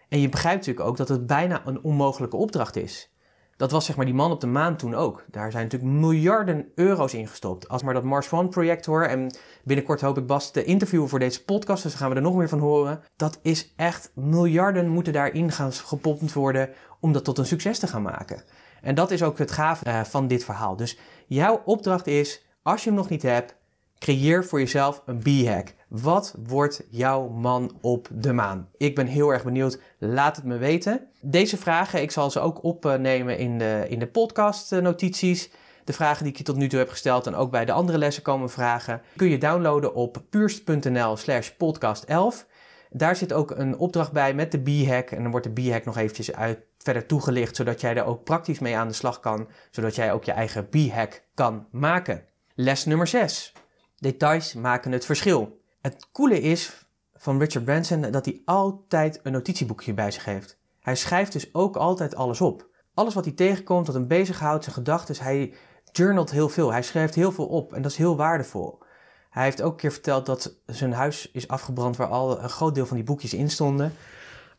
En 0.09 0.19
je 0.19 0.29
begrijpt 0.29 0.59
natuurlijk 0.59 0.87
ook 0.87 0.97
dat 0.97 1.07
het 1.07 1.27
bijna 1.27 1.61
een 1.65 1.83
onmogelijke 1.83 2.35
opdracht 2.35 2.75
is. 2.75 3.13
Dat 3.57 3.71
was 3.71 3.85
zeg 3.85 3.95
maar 3.95 4.05
die 4.05 4.13
man 4.13 4.31
op 4.31 4.41
de 4.41 4.47
maan 4.47 4.77
toen 4.77 4.95
ook. 4.95 5.25
Daar 5.31 5.51
zijn 5.51 5.63
natuurlijk 5.63 5.91
miljarden 5.91 6.71
euro's 6.75 7.13
in 7.13 7.27
gestopt. 7.27 7.67
Als 7.67 7.83
maar 7.83 7.93
dat 7.93 8.03
Mars 8.03 8.31
One 8.31 8.47
project 8.47 8.85
hoor. 8.85 9.03
En 9.03 9.35
binnenkort 9.63 10.01
hoop 10.01 10.17
ik 10.17 10.27
Bas 10.27 10.51
te 10.51 10.63
interviewen 10.63 11.09
voor 11.09 11.19
deze 11.19 11.43
podcast. 11.43 11.83
Dus 11.83 11.93
gaan 11.93 12.09
we 12.09 12.15
er 12.15 12.21
nog 12.21 12.35
meer 12.35 12.49
van 12.49 12.59
horen. 12.59 13.01
Dat 13.15 13.39
is 13.41 13.73
echt 13.75 14.11
miljarden 14.15 14.87
moeten 14.87 15.13
daarin 15.13 15.51
gaan 15.51 15.73
gepompt 15.73 16.33
worden. 16.33 16.69
Om 16.99 17.11
dat 17.11 17.23
tot 17.23 17.37
een 17.37 17.45
succes 17.45 17.79
te 17.79 17.87
gaan 17.87 18.01
maken. 18.01 18.43
En 18.83 18.95
dat 18.95 19.11
is 19.11 19.23
ook 19.23 19.37
het 19.37 19.51
gaaf 19.51 19.87
uh, 19.87 20.03
van 20.03 20.27
dit 20.27 20.43
verhaal. 20.43 20.75
Dus 20.75 20.97
jouw 21.27 21.61
opdracht 21.65 22.07
is, 22.07 22.45
als 22.61 22.83
je 22.83 22.89
hem 22.89 22.97
nog 22.97 23.09
niet 23.09 23.21
hebt, 23.21 23.55
creëer 23.99 24.45
voor 24.45 24.59
jezelf 24.59 25.01
een 25.05 25.19
B-hack. 25.19 25.73
Wat 25.87 26.35
wordt 26.47 26.83
jouw 26.89 27.27
man 27.29 27.71
op 27.81 28.07
de 28.11 28.33
maan? 28.33 28.69
Ik 28.77 28.95
ben 28.95 29.07
heel 29.07 29.29
erg 29.29 29.43
benieuwd. 29.43 29.79
Laat 29.97 30.35
het 30.35 30.45
me 30.45 30.57
weten. 30.57 31.07
Deze 31.21 31.57
vragen, 31.57 32.01
ik 32.01 32.11
zal 32.11 32.31
ze 32.31 32.39
ook 32.39 32.63
opnemen 32.63 33.37
in 33.37 33.57
de, 33.57 33.85
in 33.89 33.99
de 33.99 34.07
podcast 34.07 34.71
notities. 34.71 35.51
De 35.83 35.93
vragen 35.93 36.23
die 36.23 36.31
ik 36.31 36.37
je 36.37 36.43
tot 36.43 36.55
nu 36.55 36.67
toe 36.67 36.79
heb 36.79 36.89
gesteld 36.89 37.27
en 37.27 37.35
ook 37.35 37.51
bij 37.51 37.65
de 37.65 37.71
andere 37.71 37.97
lessen 37.97 38.23
komen 38.23 38.49
vragen, 38.49 39.01
kun 39.15 39.29
je 39.29 39.37
downloaden 39.37 39.95
op 39.95 40.23
puurst.nl 40.29 41.17
slash 41.17 41.49
podcast 41.49 42.03
11. 42.03 42.45
Daar 42.89 43.15
zit 43.15 43.33
ook 43.33 43.51
een 43.51 43.77
opdracht 43.77 44.11
bij 44.11 44.33
met 44.33 44.51
de 44.51 44.59
B-hack. 44.59 45.09
En 45.11 45.21
dan 45.21 45.31
wordt 45.31 45.55
de 45.55 45.61
B-hack 45.61 45.85
nog 45.85 45.97
eventjes 45.97 46.33
uit, 46.33 46.59
verder 46.83 47.05
toegelicht, 47.05 47.55
zodat 47.55 47.81
jij 47.81 47.95
er 47.95 48.05
ook 48.05 48.23
praktisch 48.23 48.59
mee 48.59 48.77
aan 48.77 48.87
de 48.87 48.93
slag 48.93 49.19
kan. 49.19 49.47
Zodat 49.71 49.95
jij 49.95 50.13
ook 50.13 50.23
je 50.23 50.31
eigen 50.31 50.69
B-hack 50.69 51.23
kan 51.33 51.67
maken. 51.71 52.25
Les 52.55 52.85
nummer 52.85 53.07
6. 53.07 53.53
Details 53.97 54.53
maken 54.53 54.91
het 54.91 55.05
verschil. 55.05 55.61
Het 55.81 56.07
coole 56.11 56.41
is 56.41 56.85
van 57.15 57.39
Richard 57.39 57.65
Branson 57.65 58.01
dat 58.01 58.25
hij 58.25 58.41
altijd 58.45 59.19
een 59.23 59.31
notitieboekje 59.31 59.93
bij 59.93 60.11
zich 60.11 60.25
heeft. 60.25 60.57
Hij 60.79 60.95
schrijft 60.95 61.31
dus 61.31 61.53
ook 61.53 61.75
altijd 61.75 62.15
alles 62.15 62.41
op. 62.41 62.67
Alles 62.93 63.13
wat 63.13 63.25
hij 63.25 63.33
tegenkomt, 63.33 63.85
wat 63.85 63.95
hem 63.95 64.07
bezighoudt, 64.07 64.63
zijn 64.63 64.75
gedachten, 64.75 65.23
hij 65.23 65.53
journalt 65.91 66.31
heel 66.31 66.49
veel. 66.49 66.71
Hij 66.71 66.81
schrijft 66.81 67.15
heel 67.15 67.31
veel 67.31 67.47
op 67.47 67.73
en 67.73 67.81
dat 67.81 67.91
is 67.91 67.97
heel 67.97 68.15
waardevol. 68.15 68.81
Hij 69.29 69.43
heeft 69.43 69.61
ook 69.61 69.71
een 69.71 69.77
keer 69.77 69.91
verteld 69.91 70.25
dat 70.25 70.55
zijn 70.65 70.93
huis 70.93 71.31
is 71.31 71.47
afgebrand 71.47 71.97
waar 71.97 72.07
al 72.07 72.39
een 72.43 72.49
groot 72.49 72.75
deel 72.75 72.85
van 72.85 72.97
die 72.97 73.05
boekjes 73.05 73.33
in 73.33 73.49
stonden. 73.49 73.93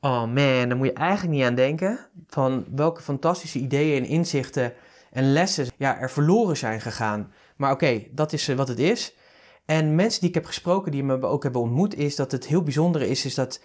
Oh 0.05 0.25
man, 0.25 0.69
daar 0.69 0.77
moet 0.77 0.87
je 0.87 0.93
eigenlijk 0.93 1.37
niet 1.37 1.45
aan 1.45 1.55
denken. 1.55 1.99
Van 2.27 2.65
welke 2.75 3.03
fantastische 3.03 3.59
ideeën 3.59 4.03
en 4.03 4.09
inzichten 4.09 4.73
en 5.11 5.33
lessen 5.33 5.67
ja, 5.77 5.99
er 6.01 6.11
verloren 6.11 6.57
zijn 6.57 6.81
gegaan. 6.81 7.33
Maar 7.57 7.73
oké, 7.73 8.03
dat 8.11 8.33
is 8.33 8.49
eh, 8.49 8.57
wat 8.57 8.69
het 8.69 8.79
is. 8.79 9.15
En 9.65 9.95
mensen 9.95 10.21
die 10.21 10.29
ik 10.29 10.35
heb 10.35 10.45
gesproken, 10.45 10.93
die 10.93 11.05
me 11.05 11.23
ook 11.23 11.43
hebben 11.43 11.61
ontmoet, 11.61 11.97
is 11.97 12.17
dat 12.17 12.33
het 12.33 12.47
heel 12.47 12.63
bijzondere 12.63 13.09
is, 13.09 13.25
is 13.25 13.35
dat 13.35 13.61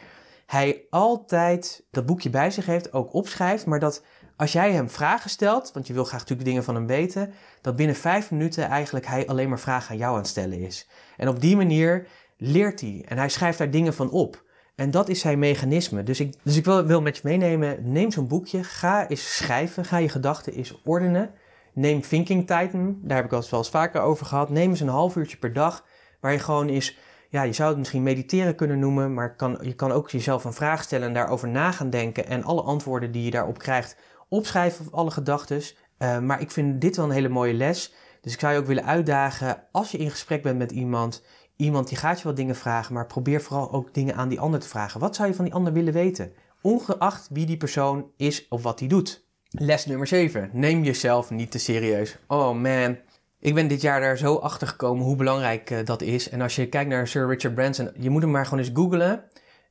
hij 0.45 0.81
altijd 0.89 1.83
dat 1.91 2.05
boekje 2.05 2.29
bij 2.29 2.51
zich 2.51 2.65
heeft, 2.65 2.93
ook 2.93 3.13
opschrijft, 3.13 3.65
maar 3.65 3.79
dat 3.79 4.03
als 4.37 4.51
jij 4.51 4.71
hem 4.71 4.89
vragen 4.89 5.29
stelt, 5.29 5.71
want 5.73 5.87
je 5.87 5.93
wil 5.93 6.03
graag 6.03 6.19
natuurlijk 6.19 6.47
dingen 6.47 6.63
van 6.63 6.75
hem 6.75 6.87
weten, 6.87 7.33
dat 7.61 7.75
binnen 7.75 7.95
vijf 7.95 8.31
minuten 8.31 8.67
eigenlijk 8.67 9.05
hij 9.05 9.27
alleen 9.27 9.49
maar 9.49 9.59
vragen 9.59 9.91
aan 9.91 9.97
jou 9.97 10.11
aan 10.11 10.19
het 10.19 10.27
stellen 10.27 10.59
is. 10.59 10.87
En 11.17 11.27
op 11.27 11.41
die 11.41 11.55
manier 11.55 12.07
leert 12.37 12.81
hij 12.81 13.05
en 13.07 13.17
hij 13.17 13.29
schrijft 13.29 13.57
daar 13.57 13.71
dingen 13.71 13.93
van 13.93 14.11
op. 14.11 14.47
En 14.79 14.91
dat 14.91 15.09
is 15.09 15.19
zijn 15.19 15.39
mechanisme. 15.39 16.03
Dus 16.03 16.19
ik, 16.19 16.33
dus 16.43 16.57
ik 16.57 16.65
wil, 16.65 16.85
wil 16.85 17.01
met 17.01 17.15
je 17.15 17.21
meenemen, 17.23 17.91
neem 17.91 18.11
zo'n 18.11 18.27
boekje, 18.27 18.63
ga 18.63 19.07
eens 19.07 19.35
schrijven, 19.35 19.85
ga 19.85 19.97
je 19.97 20.09
gedachten 20.09 20.53
eens 20.53 20.81
ordenen. 20.83 21.31
Neem 21.73 22.01
thinking 22.01 22.47
time, 22.47 22.95
daar 23.01 23.17
heb 23.17 23.25
ik 23.25 23.33
al 23.33 23.43
wel 23.49 23.59
eens 23.59 23.69
vaker 23.69 24.01
over 24.01 24.25
gehad. 24.25 24.49
Neem 24.49 24.69
eens 24.69 24.79
een 24.79 24.87
half 24.87 25.15
uurtje 25.15 25.37
per 25.37 25.53
dag, 25.53 25.85
waar 26.19 26.31
je 26.31 26.39
gewoon 26.39 26.67
eens, 26.67 26.97
ja, 27.29 27.41
je 27.41 27.53
zou 27.53 27.69
het 27.69 27.77
misschien 27.77 28.03
mediteren 28.03 28.55
kunnen 28.55 28.79
noemen, 28.79 29.13
maar 29.13 29.35
kan, 29.35 29.57
je 29.61 29.73
kan 29.73 29.91
ook 29.91 30.09
jezelf 30.09 30.43
een 30.43 30.53
vraag 30.53 30.83
stellen 30.83 31.07
en 31.07 31.13
daarover 31.13 31.47
na 31.47 31.71
gaan 31.71 31.89
denken. 31.89 32.27
En 32.27 32.43
alle 32.43 32.61
antwoorden 32.61 33.11
die 33.11 33.23
je 33.23 33.31
daarop 33.31 33.57
krijgt, 33.57 33.95
opschrijven 34.29 34.85
of 34.85 34.93
alle 34.93 35.11
gedachten. 35.11 35.61
Uh, 35.97 36.19
maar 36.19 36.41
ik 36.41 36.51
vind 36.51 36.81
dit 36.81 36.95
wel 36.95 37.05
een 37.05 37.11
hele 37.11 37.29
mooie 37.29 37.53
les. 37.53 37.93
Dus 38.21 38.33
ik 38.33 38.39
zou 38.39 38.53
je 38.53 38.59
ook 38.59 38.67
willen 38.67 38.85
uitdagen, 38.85 39.63
als 39.71 39.91
je 39.91 39.97
in 39.97 40.09
gesprek 40.09 40.43
bent 40.43 40.57
met 40.57 40.71
iemand, 40.71 41.23
iemand 41.59 41.87
die 41.87 41.97
gaat 41.97 42.17
je 42.17 42.23
wat 42.23 42.35
dingen 42.35 42.55
vragen, 42.55 42.93
maar 42.93 43.05
probeer 43.05 43.41
vooral 43.41 43.71
ook 43.71 43.93
dingen 43.93 44.15
aan 44.15 44.29
die 44.29 44.39
ander 44.39 44.59
te 44.59 44.67
vragen. 44.67 44.99
Wat 44.99 45.15
zou 45.15 45.27
je 45.27 45.35
van 45.35 45.45
die 45.45 45.53
ander 45.53 45.73
willen 45.73 45.93
weten? 45.93 46.33
Ongeacht 46.61 47.27
wie 47.31 47.45
die 47.45 47.57
persoon 47.57 48.11
is 48.17 48.47
of 48.47 48.63
wat 48.63 48.79
hij 48.79 48.87
doet. 48.87 49.27
Les 49.49 49.85
nummer 49.85 50.07
7. 50.07 50.49
Neem 50.53 50.83
jezelf 50.83 51.29
niet 51.29 51.51
te 51.51 51.59
serieus. 51.59 52.17
Oh 52.27 52.61
man. 52.61 52.97
Ik 53.39 53.53
ben 53.53 53.67
dit 53.67 53.81
jaar 53.81 53.99
daar 53.99 54.17
zo 54.17 54.35
achter 54.35 54.67
gekomen 54.67 55.05
hoe 55.05 55.15
belangrijk 55.15 55.69
uh, 55.69 55.79
dat 55.85 56.01
is. 56.01 56.29
En 56.29 56.41
als 56.41 56.55
je 56.55 56.69
kijkt 56.69 56.89
naar 56.89 57.07
Sir 57.07 57.27
Richard 57.27 57.55
Branson, 57.55 57.91
je 57.99 58.09
moet 58.09 58.21
hem 58.21 58.31
maar 58.31 58.45
gewoon 58.45 58.59
eens 58.59 58.73
googlen. 58.73 59.23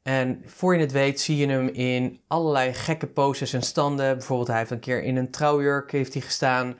En 0.03 0.42
voor 0.44 0.74
je 0.74 0.81
het 0.81 0.92
weet 0.92 1.20
zie 1.20 1.37
je 1.37 1.46
hem 1.46 1.68
in 1.68 2.20
allerlei 2.27 2.74
gekke 2.74 3.07
poses 3.07 3.53
en 3.53 3.62
standen. 3.62 4.16
Bijvoorbeeld 4.16 4.48
hij 4.48 4.59
heeft 4.59 4.70
een 4.70 4.79
keer 4.79 5.03
in 5.03 5.16
een 5.16 5.31
trouwjurk 5.31 5.92
heeft 5.92 6.12
hij 6.12 6.22
gestaan. 6.22 6.77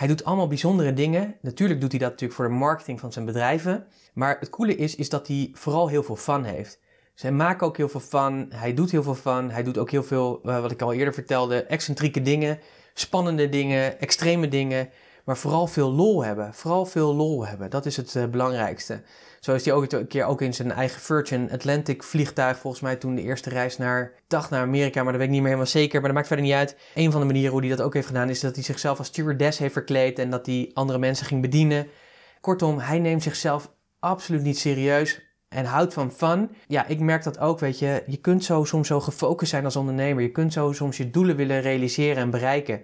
Hij 0.00 0.08
doet 0.08 0.24
allemaal 0.24 0.48
bijzondere 0.48 0.92
dingen. 0.92 1.36
Natuurlijk 1.40 1.80
doet 1.80 1.90
hij 1.90 2.00
dat 2.00 2.10
natuurlijk 2.10 2.40
voor 2.40 2.48
de 2.48 2.54
marketing 2.54 3.00
van 3.00 3.12
zijn 3.12 3.24
bedrijven. 3.24 3.86
Maar 4.14 4.36
het 4.40 4.50
coole 4.50 4.76
is, 4.76 4.96
is 4.96 5.08
dat 5.08 5.26
hij 5.26 5.50
vooral 5.52 5.88
heel 5.88 6.02
veel 6.02 6.16
fun 6.16 6.44
heeft. 6.44 6.78
Dus 7.12 7.22
hij 7.22 7.32
maakt 7.32 7.62
ook 7.62 7.76
heel 7.76 7.88
veel 7.88 8.00
fun. 8.00 8.46
Hij 8.50 8.74
doet 8.74 8.90
heel 8.90 9.02
veel 9.02 9.14
fun. 9.14 9.50
Hij 9.50 9.62
doet 9.62 9.78
ook 9.78 9.90
heel 9.90 10.02
veel, 10.02 10.40
uh, 10.44 10.60
wat 10.60 10.70
ik 10.70 10.82
al 10.82 10.92
eerder 10.92 11.14
vertelde, 11.14 11.62
excentrieke 11.62 12.22
dingen. 12.22 12.58
Spannende 12.94 13.48
dingen, 13.48 14.00
extreme 14.00 14.48
dingen. 14.48 14.88
Maar 15.30 15.38
vooral 15.38 15.66
veel 15.66 15.92
lol 15.92 16.24
hebben. 16.24 16.54
Vooral 16.54 16.86
veel 16.86 17.14
lol 17.14 17.46
hebben. 17.46 17.70
Dat 17.70 17.86
is 17.86 17.96
het 17.96 18.14
uh, 18.14 18.24
belangrijkste. 18.24 19.02
Zo 19.40 19.54
is 19.54 19.64
hij 19.64 19.74
ook 19.74 19.92
een 19.92 20.06
keer 20.06 20.24
ook 20.24 20.40
in 20.40 20.54
zijn 20.54 20.72
eigen 20.72 21.00
Virgin 21.00 21.52
Atlantic 21.52 22.02
vliegtuig. 22.02 22.58
Volgens 22.58 22.82
mij 22.82 22.96
toen 22.96 23.14
de 23.14 23.22
eerste 23.22 23.50
reis 23.50 23.76
naar, 23.76 24.12
dacht 24.26 24.50
naar 24.50 24.62
Amerika, 24.62 25.02
maar 25.02 25.12
dat 25.12 25.20
weet 25.20 25.28
ik 25.28 25.34
niet 25.34 25.40
meer 25.40 25.50
helemaal 25.50 25.72
zeker. 25.72 25.92
Maar 25.92 26.08
dat 26.08 26.12
maakt 26.12 26.26
verder 26.26 26.44
niet 26.46 26.54
uit. 26.54 26.76
Een 26.94 27.10
van 27.10 27.20
de 27.20 27.26
manieren 27.26 27.50
hoe 27.52 27.60
hij 27.60 27.68
dat 27.68 27.80
ook 27.80 27.94
heeft 27.94 28.06
gedaan 28.06 28.28
is 28.28 28.40
dat 28.40 28.54
hij 28.54 28.64
zichzelf 28.64 28.98
als 28.98 29.06
stewardess 29.06 29.58
heeft 29.58 29.72
verkleed. 29.72 30.18
En 30.18 30.30
dat 30.30 30.46
hij 30.46 30.70
andere 30.74 30.98
mensen 30.98 31.26
ging 31.26 31.40
bedienen. 31.40 31.86
Kortom, 32.40 32.78
hij 32.78 32.98
neemt 32.98 33.22
zichzelf 33.22 33.72
absoluut 33.98 34.42
niet 34.42 34.58
serieus 34.58 35.20
en 35.48 35.64
houdt 35.64 35.92
van 35.92 36.12
fun. 36.12 36.50
Ja, 36.66 36.86
ik 36.86 37.00
merk 37.00 37.22
dat 37.22 37.38
ook, 37.38 37.58
weet 37.58 37.78
je. 37.78 38.02
Je 38.06 38.16
kunt 38.16 38.44
zo 38.44 38.64
soms 38.64 38.86
zo 38.86 39.00
gefocust 39.00 39.50
zijn 39.50 39.64
als 39.64 39.76
ondernemer. 39.76 40.22
Je 40.22 40.30
kunt 40.30 40.52
zo 40.52 40.72
soms 40.72 40.96
je 40.96 41.10
doelen 41.10 41.36
willen 41.36 41.60
realiseren 41.60 42.22
en 42.22 42.30
bereiken. 42.30 42.82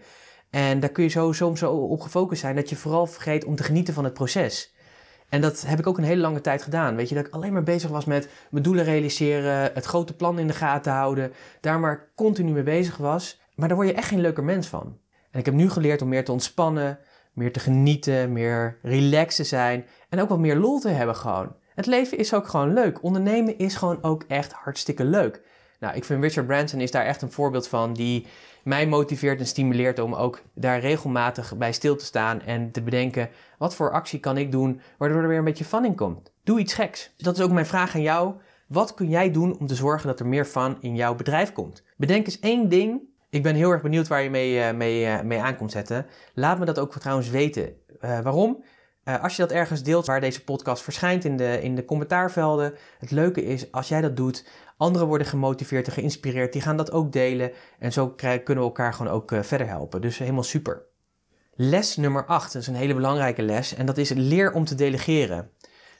En 0.56 0.80
daar 0.80 0.90
kun 0.90 1.04
je 1.04 1.10
zo 1.10 1.32
soms 1.32 1.58
zo 1.58 1.72
op 1.72 2.00
gefocust 2.00 2.40
zijn 2.40 2.56
dat 2.56 2.68
je 2.68 2.76
vooral 2.76 3.06
vergeet 3.06 3.44
om 3.44 3.56
te 3.56 3.62
genieten 3.62 3.94
van 3.94 4.04
het 4.04 4.12
proces. 4.12 4.74
En 5.28 5.40
dat 5.40 5.64
heb 5.66 5.78
ik 5.78 5.86
ook 5.86 5.98
een 5.98 6.04
hele 6.04 6.20
lange 6.20 6.40
tijd 6.40 6.62
gedaan. 6.62 6.96
Weet 6.96 7.08
je, 7.08 7.14
dat 7.14 7.26
ik 7.26 7.32
alleen 7.32 7.52
maar 7.52 7.62
bezig 7.62 7.90
was 7.90 8.04
met 8.04 8.28
mijn 8.50 8.62
doelen 8.62 8.84
realiseren, 8.84 9.70
het 9.74 9.84
grote 9.84 10.16
plan 10.16 10.38
in 10.38 10.46
de 10.46 10.52
gaten 10.52 10.92
houden, 10.92 11.32
daar 11.60 11.80
maar 11.80 12.12
continu 12.14 12.52
mee 12.52 12.62
bezig 12.62 12.96
was. 12.96 13.40
Maar 13.54 13.68
daar 13.68 13.76
word 13.76 13.88
je 13.88 13.94
echt 13.94 14.08
geen 14.08 14.20
leuker 14.20 14.44
mens 14.44 14.66
van. 14.66 14.98
En 15.30 15.38
ik 15.38 15.44
heb 15.44 15.54
nu 15.54 15.70
geleerd 15.70 16.02
om 16.02 16.08
meer 16.08 16.24
te 16.24 16.32
ontspannen, 16.32 16.98
meer 17.32 17.52
te 17.52 17.60
genieten, 17.60 18.32
meer 18.32 18.78
relaxed 18.82 19.36
te 19.36 19.44
zijn 19.44 19.84
en 20.08 20.20
ook 20.20 20.28
wat 20.28 20.38
meer 20.38 20.56
lol 20.56 20.78
te 20.78 20.88
hebben 20.88 21.16
gewoon. 21.16 21.54
Het 21.74 21.86
leven 21.86 22.18
is 22.18 22.34
ook 22.34 22.48
gewoon 22.48 22.72
leuk. 22.72 23.02
Ondernemen 23.02 23.58
is 23.58 23.74
gewoon 23.74 24.02
ook 24.02 24.24
echt 24.28 24.52
hartstikke 24.52 25.04
leuk. 25.04 25.42
Nou, 25.80 25.96
ik 25.96 26.04
vind 26.04 26.22
Richard 26.22 26.46
Branson 26.46 26.80
is 26.80 26.90
daar 26.90 27.04
echt 27.04 27.22
een 27.22 27.32
voorbeeld 27.32 27.68
van 27.68 27.92
die 27.92 28.26
mij 28.66 28.86
motiveert 28.86 29.40
en 29.40 29.46
stimuleert 29.46 29.98
om 29.98 30.14
ook 30.14 30.42
daar 30.54 30.80
regelmatig 30.80 31.56
bij 31.56 31.72
stil 31.72 31.96
te 31.96 32.04
staan 32.04 32.42
en 32.42 32.70
te 32.70 32.82
bedenken 32.82 33.28
wat 33.58 33.74
voor 33.74 33.90
actie 33.90 34.20
kan 34.20 34.36
ik 34.36 34.52
doen 34.52 34.80
waardoor 34.98 35.22
er 35.22 35.28
weer 35.28 35.38
een 35.38 35.44
beetje 35.44 35.64
fun 35.64 35.84
in 35.84 35.94
komt. 35.94 36.32
Doe 36.44 36.58
iets 36.58 36.74
geks. 36.74 37.10
Dat 37.16 37.36
is 37.38 37.44
ook 37.44 37.50
mijn 37.50 37.66
vraag 37.66 37.94
aan 37.94 38.02
jou. 38.02 38.34
Wat 38.66 38.94
kun 38.94 39.08
jij 39.08 39.30
doen 39.30 39.58
om 39.58 39.66
te 39.66 39.74
zorgen 39.74 40.06
dat 40.06 40.20
er 40.20 40.26
meer 40.26 40.44
fun 40.44 40.76
in 40.80 40.94
jouw 40.94 41.14
bedrijf 41.14 41.52
komt? 41.52 41.82
Bedenk 41.96 42.26
eens 42.26 42.40
één 42.40 42.68
ding. 42.68 43.00
Ik 43.30 43.42
ben 43.42 43.54
heel 43.54 43.70
erg 43.70 43.82
benieuwd 43.82 44.08
waar 44.08 44.22
je 44.22 44.30
mee, 44.30 44.58
uh, 44.58 44.70
mee, 44.70 45.04
uh, 45.04 45.20
mee 45.20 45.40
aan 45.40 45.56
komt 45.56 45.72
zetten. 45.72 46.06
Laat 46.34 46.58
me 46.58 46.64
dat 46.64 46.78
ook 46.78 46.94
trouwens 46.98 47.30
weten. 47.30 47.74
Uh, 48.00 48.20
waarom? 48.20 48.64
Als 49.22 49.36
je 49.36 49.42
dat 49.42 49.52
ergens 49.52 49.82
deelt 49.82 50.06
waar 50.06 50.20
deze 50.20 50.44
podcast 50.44 50.82
verschijnt 50.82 51.24
in 51.24 51.36
de, 51.36 51.62
in 51.62 51.74
de 51.74 51.84
commentaarvelden. 51.84 52.74
Het 52.98 53.10
leuke 53.10 53.44
is, 53.44 53.72
als 53.72 53.88
jij 53.88 54.00
dat 54.00 54.16
doet, 54.16 54.48
anderen 54.76 55.08
worden 55.08 55.26
gemotiveerd 55.26 55.86
en 55.86 55.92
geïnspireerd. 55.92 56.52
Die 56.52 56.62
gaan 56.62 56.76
dat 56.76 56.92
ook 56.92 57.12
delen. 57.12 57.52
En 57.78 57.92
zo 57.92 58.08
kunnen 58.08 58.42
we 58.44 58.54
elkaar 58.54 58.94
gewoon 58.94 59.12
ook 59.12 59.32
uh, 59.32 59.42
verder 59.42 59.68
helpen. 59.68 60.00
Dus 60.00 60.18
helemaal 60.18 60.42
super. 60.42 60.82
Les 61.54 61.96
nummer 61.96 62.26
8, 62.26 62.52
dat 62.52 62.62
is 62.62 62.68
een 62.68 62.74
hele 62.74 62.94
belangrijke 62.94 63.42
les. 63.42 63.74
En 63.74 63.86
dat 63.86 63.98
is 63.98 64.10
leer 64.10 64.52
om 64.52 64.64
te 64.64 64.74
delegeren. 64.74 65.50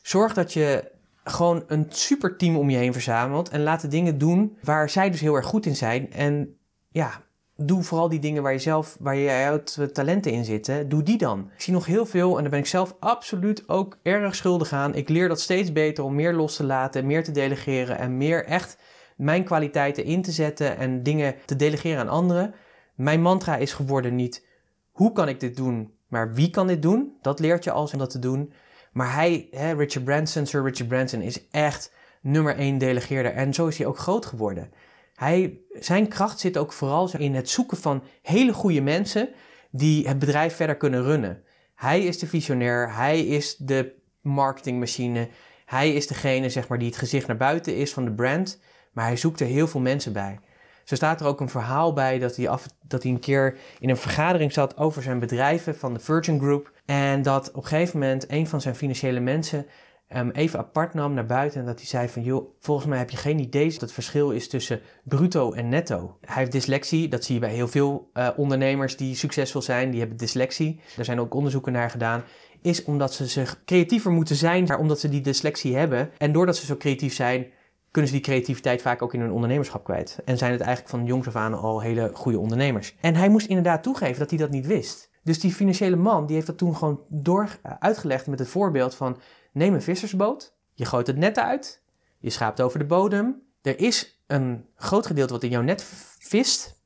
Zorg 0.02 0.34
dat 0.34 0.52
je 0.52 0.90
gewoon 1.24 1.64
een 1.66 1.86
super 1.88 2.36
team 2.36 2.56
om 2.56 2.70
je 2.70 2.76
heen 2.76 2.92
verzamelt. 2.92 3.48
En 3.48 3.62
laat 3.62 3.80
de 3.80 3.88
dingen 3.88 4.18
doen 4.18 4.58
waar 4.62 4.90
zij 4.90 5.10
dus 5.10 5.20
heel 5.20 5.34
erg 5.34 5.46
goed 5.46 5.66
in 5.66 5.76
zijn. 5.76 6.12
En 6.12 6.56
ja, 6.88 7.22
doe 7.56 7.82
vooral 7.82 8.08
die 8.08 8.18
dingen 8.18 8.42
waar 8.42 8.52
je 8.52 8.58
zelf, 8.58 8.96
waar 9.00 9.16
je 9.16 9.62
talenten 9.92 10.32
in 10.32 10.44
zitten, 10.44 10.88
doe 10.88 11.02
die 11.02 11.18
dan. 11.18 11.50
Ik 11.54 11.60
zie 11.62 11.72
nog 11.72 11.86
heel 11.86 12.06
veel 12.06 12.36
en 12.36 12.42
daar 12.42 12.50
ben 12.50 12.58
ik 12.58 12.66
zelf 12.66 12.96
absoluut 13.00 13.68
ook 13.68 13.98
erg 14.02 14.34
schuldig 14.34 14.72
aan. 14.72 14.94
Ik 14.94 15.08
leer 15.08 15.28
dat 15.28 15.40
steeds 15.40 15.72
beter 15.72 16.04
om 16.04 16.14
meer 16.14 16.32
los 16.32 16.56
te 16.56 16.64
laten, 16.64 17.06
meer 17.06 17.24
te 17.24 17.30
delegeren 17.30 17.98
en 17.98 18.16
meer 18.16 18.44
echt 18.44 18.78
mijn 19.16 19.44
kwaliteiten 19.44 20.04
in 20.04 20.22
te 20.22 20.32
zetten 20.32 20.76
en 20.76 21.02
dingen 21.02 21.34
te 21.44 21.56
delegeren 21.56 22.00
aan 22.00 22.08
anderen. 22.08 22.54
Mijn 22.94 23.22
mantra 23.22 23.56
is 23.56 23.72
geworden 23.72 24.14
niet 24.14 24.46
hoe 24.90 25.12
kan 25.12 25.28
ik 25.28 25.40
dit 25.40 25.56
doen, 25.56 25.92
maar 26.08 26.34
wie 26.34 26.50
kan 26.50 26.66
dit 26.66 26.82
doen? 26.82 27.16
Dat 27.22 27.40
leert 27.40 27.64
je 27.64 27.70
als 27.70 27.92
om 27.92 27.98
dat 27.98 28.10
te 28.10 28.18
doen. 28.18 28.52
Maar 28.92 29.14
hij, 29.14 29.48
hè, 29.50 29.72
Richard 29.72 30.04
Branson, 30.04 30.46
Sir 30.46 30.62
Richard 30.62 30.88
Branson, 30.88 31.20
is 31.20 31.48
echt 31.50 31.92
nummer 32.20 32.56
één 32.56 32.78
delegeerder 32.78 33.32
en 33.32 33.54
zo 33.54 33.66
is 33.66 33.78
hij 33.78 33.86
ook 33.86 33.98
groot 33.98 34.26
geworden. 34.26 34.70
Hij, 35.16 35.60
zijn 35.72 36.08
kracht 36.08 36.40
zit 36.40 36.56
ook 36.56 36.72
vooral 36.72 37.10
in 37.18 37.34
het 37.34 37.50
zoeken 37.50 37.76
van 37.76 38.02
hele 38.22 38.52
goede 38.52 38.80
mensen 38.80 39.28
die 39.70 40.08
het 40.08 40.18
bedrijf 40.18 40.56
verder 40.56 40.76
kunnen 40.76 41.02
runnen. 41.02 41.42
Hij 41.74 42.04
is 42.04 42.18
de 42.18 42.26
visionair, 42.26 42.94
hij 42.94 43.26
is 43.26 43.56
de 43.56 43.92
marketingmachine, 44.20 45.28
hij 45.64 45.92
is 45.92 46.06
degene 46.06 46.50
zeg 46.50 46.68
maar, 46.68 46.78
die 46.78 46.88
het 46.88 46.96
gezicht 46.96 47.26
naar 47.26 47.36
buiten 47.36 47.76
is 47.76 47.92
van 47.92 48.04
de 48.04 48.12
brand, 48.12 48.60
maar 48.92 49.04
hij 49.04 49.16
zoekt 49.16 49.40
er 49.40 49.46
heel 49.46 49.68
veel 49.68 49.80
mensen 49.80 50.12
bij. 50.12 50.38
Zo 50.84 50.94
staat 50.94 51.20
er 51.20 51.26
ook 51.26 51.40
een 51.40 51.48
verhaal 51.48 51.92
bij 51.92 52.18
dat 52.18 52.36
hij, 52.36 52.58
dat 52.82 53.02
hij 53.02 53.12
een 53.12 53.20
keer 53.20 53.58
in 53.78 53.90
een 53.90 53.96
vergadering 53.96 54.52
zat 54.52 54.76
over 54.76 55.02
zijn 55.02 55.18
bedrijven 55.18 55.76
van 55.76 55.94
de 55.94 56.00
Virgin 56.00 56.38
Group. 56.38 56.72
En 56.84 57.22
dat 57.22 57.48
op 57.48 57.62
een 57.62 57.68
gegeven 57.68 57.98
moment 57.98 58.30
een 58.30 58.46
van 58.46 58.60
zijn 58.60 58.74
financiële 58.74 59.20
mensen 59.20 59.66
um, 60.14 60.30
even 60.30 60.58
apart 60.58 60.94
nam 60.94 61.14
naar 61.14 61.26
buiten 61.26 61.60
en 61.60 61.66
dat 61.66 61.78
hij 61.78 61.86
zei 61.86 62.08
van 62.08 62.22
joh, 62.22 62.54
volgens 62.60 62.86
mij 62.86 62.98
heb 62.98 63.10
je 63.10 63.16
geen 63.16 63.38
idee 63.38 63.70
dat 63.70 63.80
het 63.80 63.92
verschil 63.92 64.30
is 64.30 64.48
tussen 64.48 64.80
bruto 65.04 65.52
en 65.52 65.68
netto. 65.68 66.18
Hij 66.20 66.36
heeft 66.36 66.52
dyslexie, 66.52 67.08
dat 67.08 67.24
zie 67.24 67.34
je 67.34 67.40
bij 67.40 67.52
heel 67.52 67.68
veel 67.68 68.10
uh, 68.14 68.28
ondernemers 68.36 68.96
die 68.96 69.14
succesvol 69.14 69.62
zijn, 69.62 69.90
die 69.90 70.00
hebben 70.00 70.18
dyslexie. 70.18 70.80
Daar 70.96 71.04
zijn 71.04 71.20
ook 71.20 71.34
onderzoeken 71.34 71.72
naar 71.72 71.90
gedaan. 71.90 72.22
Is 72.62 72.84
omdat 72.84 73.14
ze 73.14 73.26
zich 73.26 73.62
creatiever 73.64 74.10
moeten 74.10 74.36
zijn, 74.36 74.64
maar 74.64 74.78
omdat 74.78 75.00
ze 75.00 75.08
die 75.08 75.20
dyslexie 75.20 75.76
hebben. 75.76 76.10
En 76.18 76.32
doordat 76.32 76.56
ze 76.56 76.66
zo 76.66 76.76
creatief 76.76 77.14
zijn, 77.14 77.46
kunnen 77.90 78.10
ze 78.10 78.16
die 78.16 78.26
creativiteit 78.26 78.82
vaak 78.82 79.02
ook 79.02 79.14
in 79.14 79.20
hun 79.20 79.32
ondernemerschap 79.32 79.84
kwijt. 79.84 80.18
En 80.24 80.38
zijn 80.38 80.52
het 80.52 80.60
eigenlijk 80.60 80.90
van 80.90 81.04
jongs 81.04 81.26
af 81.26 81.36
aan 81.36 81.54
al 81.54 81.80
hele 81.80 82.10
goede 82.14 82.38
ondernemers. 82.38 82.94
En 83.00 83.14
hij 83.14 83.28
moest 83.28 83.46
inderdaad 83.46 83.82
toegeven 83.82 84.18
dat 84.18 84.30
hij 84.30 84.38
dat 84.38 84.50
niet 84.50 84.66
wist. 84.66 85.10
Dus 85.22 85.40
die 85.40 85.52
financiële 85.52 85.96
man 85.96 86.26
die 86.26 86.34
heeft 86.34 86.46
dat 86.46 86.58
toen 86.58 86.76
gewoon 86.76 87.00
door 87.08 87.58
eh, 87.62 87.72
uitgelegd 87.78 88.26
met 88.26 88.38
het 88.38 88.48
voorbeeld 88.48 88.94
van 88.94 89.16
neem 89.56 89.74
een 89.74 89.82
vissersboot, 89.82 90.54
je 90.72 90.84
gooit 90.84 91.06
het 91.06 91.16
net 91.16 91.38
uit, 91.38 91.82
je 92.18 92.30
schaapt 92.30 92.60
over 92.60 92.78
de 92.78 92.84
bodem. 92.84 93.42
Er 93.62 93.80
is 93.80 94.20
een 94.26 94.66
groot 94.74 95.06
gedeelte 95.06 95.32
wat 95.32 95.42
in 95.42 95.50
jouw 95.50 95.62
net 95.62 95.84
vist 96.18 96.80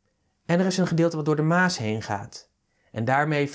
en 0.46 0.60
er 0.60 0.66
is 0.66 0.78
een 0.78 0.86
gedeelte 0.86 1.16
wat 1.16 1.24
door 1.24 1.36
de 1.36 1.42
Maas 1.42 1.78
heen 1.78 2.02
gaat. 2.02 2.50
En 2.92 3.04
daarmee 3.04 3.50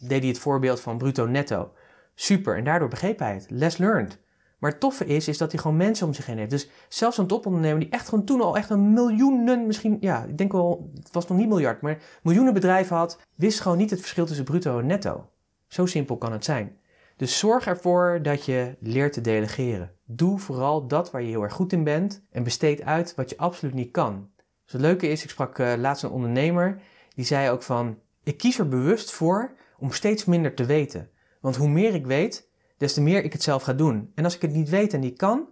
deed 0.00 0.20
hij 0.20 0.28
het 0.28 0.38
voorbeeld 0.38 0.80
van 0.80 0.98
bruto 0.98 1.26
netto. 1.26 1.72
Super, 2.14 2.56
en 2.56 2.64
daardoor 2.64 2.88
begreep 2.88 3.18
hij 3.18 3.34
het. 3.34 3.46
Les 3.48 3.76
learned. 3.76 4.18
Maar 4.58 4.70
het 4.70 4.80
toffe 4.80 5.06
is, 5.06 5.28
is 5.28 5.38
dat 5.38 5.52
hij 5.52 5.60
gewoon 5.60 5.76
mensen 5.76 6.06
om 6.06 6.14
zich 6.14 6.26
heen 6.26 6.38
heeft. 6.38 6.50
Dus 6.50 6.68
zelfs 6.88 7.18
een 7.18 7.26
topondernemer 7.26 7.80
die 7.80 7.88
echt 7.88 8.08
gewoon 8.08 8.24
toen 8.24 8.40
al 8.40 8.56
echt 8.56 8.70
een 8.70 8.92
miljoenen, 8.92 9.66
misschien, 9.66 9.96
ja, 10.00 10.24
ik 10.24 10.38
denk 10.38 10.52
wel, 10.52 10.90
het 10.94 11.12
was 11.12 11.26
nog 11.26 11.38
niet 11.38 11.48
miljard, 11.48 11.80
maar 11.80 11.98
miljoenen 12.22 12.54
bedrijven 12.54 12.96
had, 12.96 13.20
wist 13.34 13.60
gewoon 13.60 13.78
niet 13.78 13.90
het 13.90 14.00
verschil 14.00 14.26
tussen 14.26 14.44
bruto 14.44 14.78
en 14.78 14.86
netto. 14.86 15.28
Zo 15.66 15.86
simpel 15.86 16.16
kan 16.16 16.32
het 16.32 16.44
zijn. 16.44 16.77
Dus 17.18 17.38
zorg 17.38 17.66
ervoor 17.66 18.18
dat 18.22 18.44
je 18.44 18.76
leert 18.80 19.12
te 19.12 19.20
delegeren. 19.20 19.92
Doe 20.04 20.38
vooral 20.38 20.86
dat 20.86 21.10
waar 21.10 21.22
je 21.22 21.28
heel 21.28 21.42
erg 21.42 21.52
goed 21.52 21.72
in 21.72 21.84
bent 21.84 22.24
en 22.30 22.42
besteed 22.42 22.82
uit 22.82 23.14
wat 23.14 23.30
je 23.30 23.36
absoluut 23.36 23.74
niet 23.74 23.90
kan. 23.90 24.30
Dus 24.64 24.72
het 24.72 24.80
leuke 24.80 25.08
is, 25.08 25.24
ik 25.24 25.30
sprak 25.30 25.58
uh, 25.58 25.72
laatst 25.76 26.02
een 26.02 26.10
ondernemer, 26.10 26.80
die 27.14 27.24
zei 27.24 27.50
ook 27.50 27.62
van, 27.62 27.98
ik 28.22 28.38
kies 28.38 28.58
er 28.58 28.68
bewust 28.68 29.10
voor 29.10 29.56
om 29.78 29.92
steeds 29.92 30.24
minder 30.24 30.54
te 30.54 30.64
weten. 30.64 31.10
Want 31.40 31.56
hoe 31.56 31.68
meer 31.68 31.94
ik 31.94 32.06
weet, 32.06 32.48
des 32.76 32.94
te 32.94 33.00
meer 33.00 33.24
ik 33.24 33.32
het 33.32 33.42
zelf 33.42 33.62
ga 33.62 33.72
doen. 33.72 34.12
En 34.14 34.24
als 34.24 34.34
ik 34.34 34.42
het 34.42 34.54
niet 34.54 34.68
weet 34.68 34.92
en 34.92 35.00
niet 35.00 35.18
kan, 35.18 35.48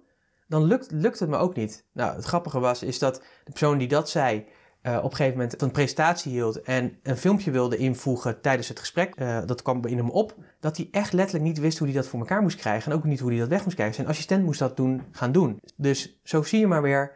dan 0.49 0.65
lukt, 0.65 0.91
lukt 0.91 1.19
het 1.19 1.29
me 1.29 1.37
ook 1.37 1.57
niet. 1.57 1.87
Nou, 1.93 2.17
het 2.17 2.25
grappige 2.25 2.61
was, 2.61 2.83
is 2.83 2.99
dat 2.99 3.15
de 3.45 3.51
persoon 3.51 3.79
die 3.79 3.89
dat 3.89 4.11
zei, 4.11 4.47
uh, 4.87 4.97
op 4.97 5.11
een 5.11 5.17
gegeven 5.17 5.39
moment 5.39 5.63
een 5.63 5.71
presentatie 5.71 6.33
hield 6.33 6.63
en 6.63 6.99
een 7.03 7.17
filmpje 7.17 7.51
wilde 7.51 7.77
invoegen 7.77 8.41
tijdens 8.41 8.69
het 8.69 8.79
gesprek, 8.79 9.21
uh, 9.21 9.39
dat 9.47 9.63
kwam 9.63 9.87
in 9.87 9.97
hem 9.97 10.11
op, 10.11 10.35
dat 10.61 10.77
hij 10.77 10.89
echt 10.91 11.13
letterlijk 11.13 11.45
niet 11.45 11.59
wist 11.59 11.79
hoe 11.79 11.87
hij 11.87 11.97
dat 11.97 12.07
voor 12.07 12.19
elkaar 12.19 12.43
moest 12.43 12.57
krijgen 12.57 12.93
en 12.93 12.99
ook 12.99 13.05
niet 13.05 13.21
hoe 13.21 13.31
hij 13.31 13.39
dat 13.39 13.49
weg 13.49 13.65
moest 13.65 13.75
krijgen. 13.75 13.97
Zijn 13.97 14.09
assistent 14.09 14.45
moest 14.45 14.59
dat 14.59 14.77
doen, 14.77 15.03
gaan 15.11 15.33
doen. 15.33 15.61
Dus 15.77 16.21
zo 16.23 16.43
zie 16.43 16.61
je 16.61 16.67
maar 16.67 16.83
weer, 16.83 17.13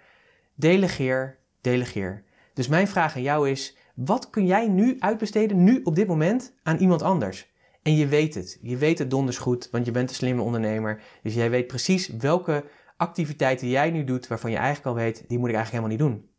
delegeer, 0.54 1.38
delegeer. 1.60 2.24
Dus 2.54 2.68
mijn 2.68 2.88
vraag 2.88 3.16
aan 3.16 3.22
jou 3.22 3.50
is, 3.50 3.76
wat 3.94 4.30
kun 4.30 4.46
jij 4.46 4.68
nu 4.68 4.96
uitbesteden, 4.98 5.64
nu 5.64 5.80
op 5.84 5.94
dit 5.94 6.06
moment, 6.06 6.54
aan 6.62 6.76
iemand 6.76 7.02
anders? 7.02 7.48
En 7.82 7.96
je 7.96 8.06
weet 8.06 8.34
het. 8.34 8.58
Je 8.62 8.76
weet 8.76 8.98
het 8.98 9.10
donders 9.10 9.38
goed, 9.38 9.68
want 9.70 9.86
je 9.86 9.92
bent 9.92 10.10
een 10.10 10.16
slimme 10.16 10.42
ondernemer. 10.42 11.02
Dus 11.22 11.34
jij 11.34 11.50
weet 11.50 11.66
precies 11.66 12.08
welke 12.08 12.64
activiteiten 12.96 13.68
jij 13.68 13.90
nu 13.90 14.04
doet 14.04 14.26
waarvan 14.26 14.50
je 14.50 14.56
eigenlijk 14.56 14.86
al 14.86 15.02
weet, 15.02 15.24
die 15.28 15.38
moet 15.38 15.48
ik 15.48 15.54
eigenlijk 15.54 15.86
helemaal 15.86 16.08
niet 16.08 16.20
doen. 16.20 16.29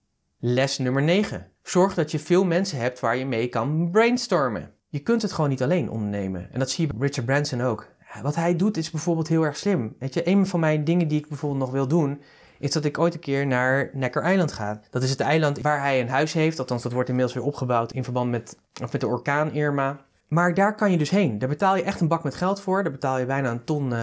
Les 0.43 0.77
nummer 0.77 1.01
9. 1.04 1.47
Zorg 1.63 1.93
dat 1.93 2.12
je 2.12 2.19
veel 2.19 2.45
mensen 2.45 2.77
hebt 2.77 2.99
waar 2.99 3.17
je 3.17 3.25
mee 3.25 3.47
kan 3.47 3.89
brainstormen. 3.91 4.73
Je 4.88 4.99
kunt 4.99 5.21
het 5.21 5.32
gewoon 5.32 5.49
niet 5.49 5.63
alleen 5.63 5.89
ondernemen. 5.89 6.51
En 6.51 6.60
dat 6.60 6.69
zie 6.69 6.88
je 6.88 6.93
bij 6.93 7.08
Richard 7.08 7.25
Branson 7.25 7.62
ook. 7.62 7.88
Wat 8.21 8.36
hij 8.36 8.56
doet 8.56 8.77
is 8.77 8.91
bijvoorbeeld 8.91 9.27
heel 9.27 9.43
erg 9.43 9.58
slim. 9.58 9.95
Weet 9.99 10.13
je, 10.13 10.27
een 10.27 10.47
van 10.47 10.60
mijn 10.60 10.84
dingen 10.84 11.08
die 11.08 11.19
ik 11.19 11.27
bijvoorbeeld 11.27 11.62
nog 11.62 11.71
wil 11.71 11.88
doen, 11.88 12.21
is 12.60 12.71
dat 12.71 12.86
ik 12.86 12.99
ooit 12.99 13.13
een 13.13 13.19
keer 13.19 13.47
naar 13.47 13.89
Necker 13.93 14.32
Island 14.32 14.51
ga. 14.51 14.82
Dat 14.89 15.04
is 15.04 15.10
het 15.10 15.19
eiland 15.19 15.62
waar 15.62 15.80
hij 15.80 16.01
een 16.01 16.10
huis 16.10 16.34
heeft. 16.34 16.60
Althans, 16.60 16.84
dat 16.84 16.91
wordt 16.91 17.10
inmiddels 17.10 17.36
weer 17.36 17.45
opgebouwd 17.45 17.91
in 17.91 18.04
verband 18.04 18.32
met, 18.32 18.58
met 18.91 19.01
de 19.01 19.08
orkaan 19.08 19.54
Irma. 19.54 20.06
Maar 20.27 20.54
daar 20.54 20.75
kan 20.75 20.91
je 20.91 20.97
dus 20.97 21.10
heen. 21.10 21.39
Daar 21.39 21.49
betaal 21.49 21.75
je 21.75 21.84
echt 21.84 22.01
een 22.01 22.08
bak 22.08 22.23
met 22.23 22.36
geld 22.36 22.62
voor. 22.62 22.84
Daar 22.84 22.91
betaal 22.91 23.19
je 23.19 23.25
bijna 23.25 23.51
een 23.51 23.63
ton 23.63 23.91
uh, 23.91 23.99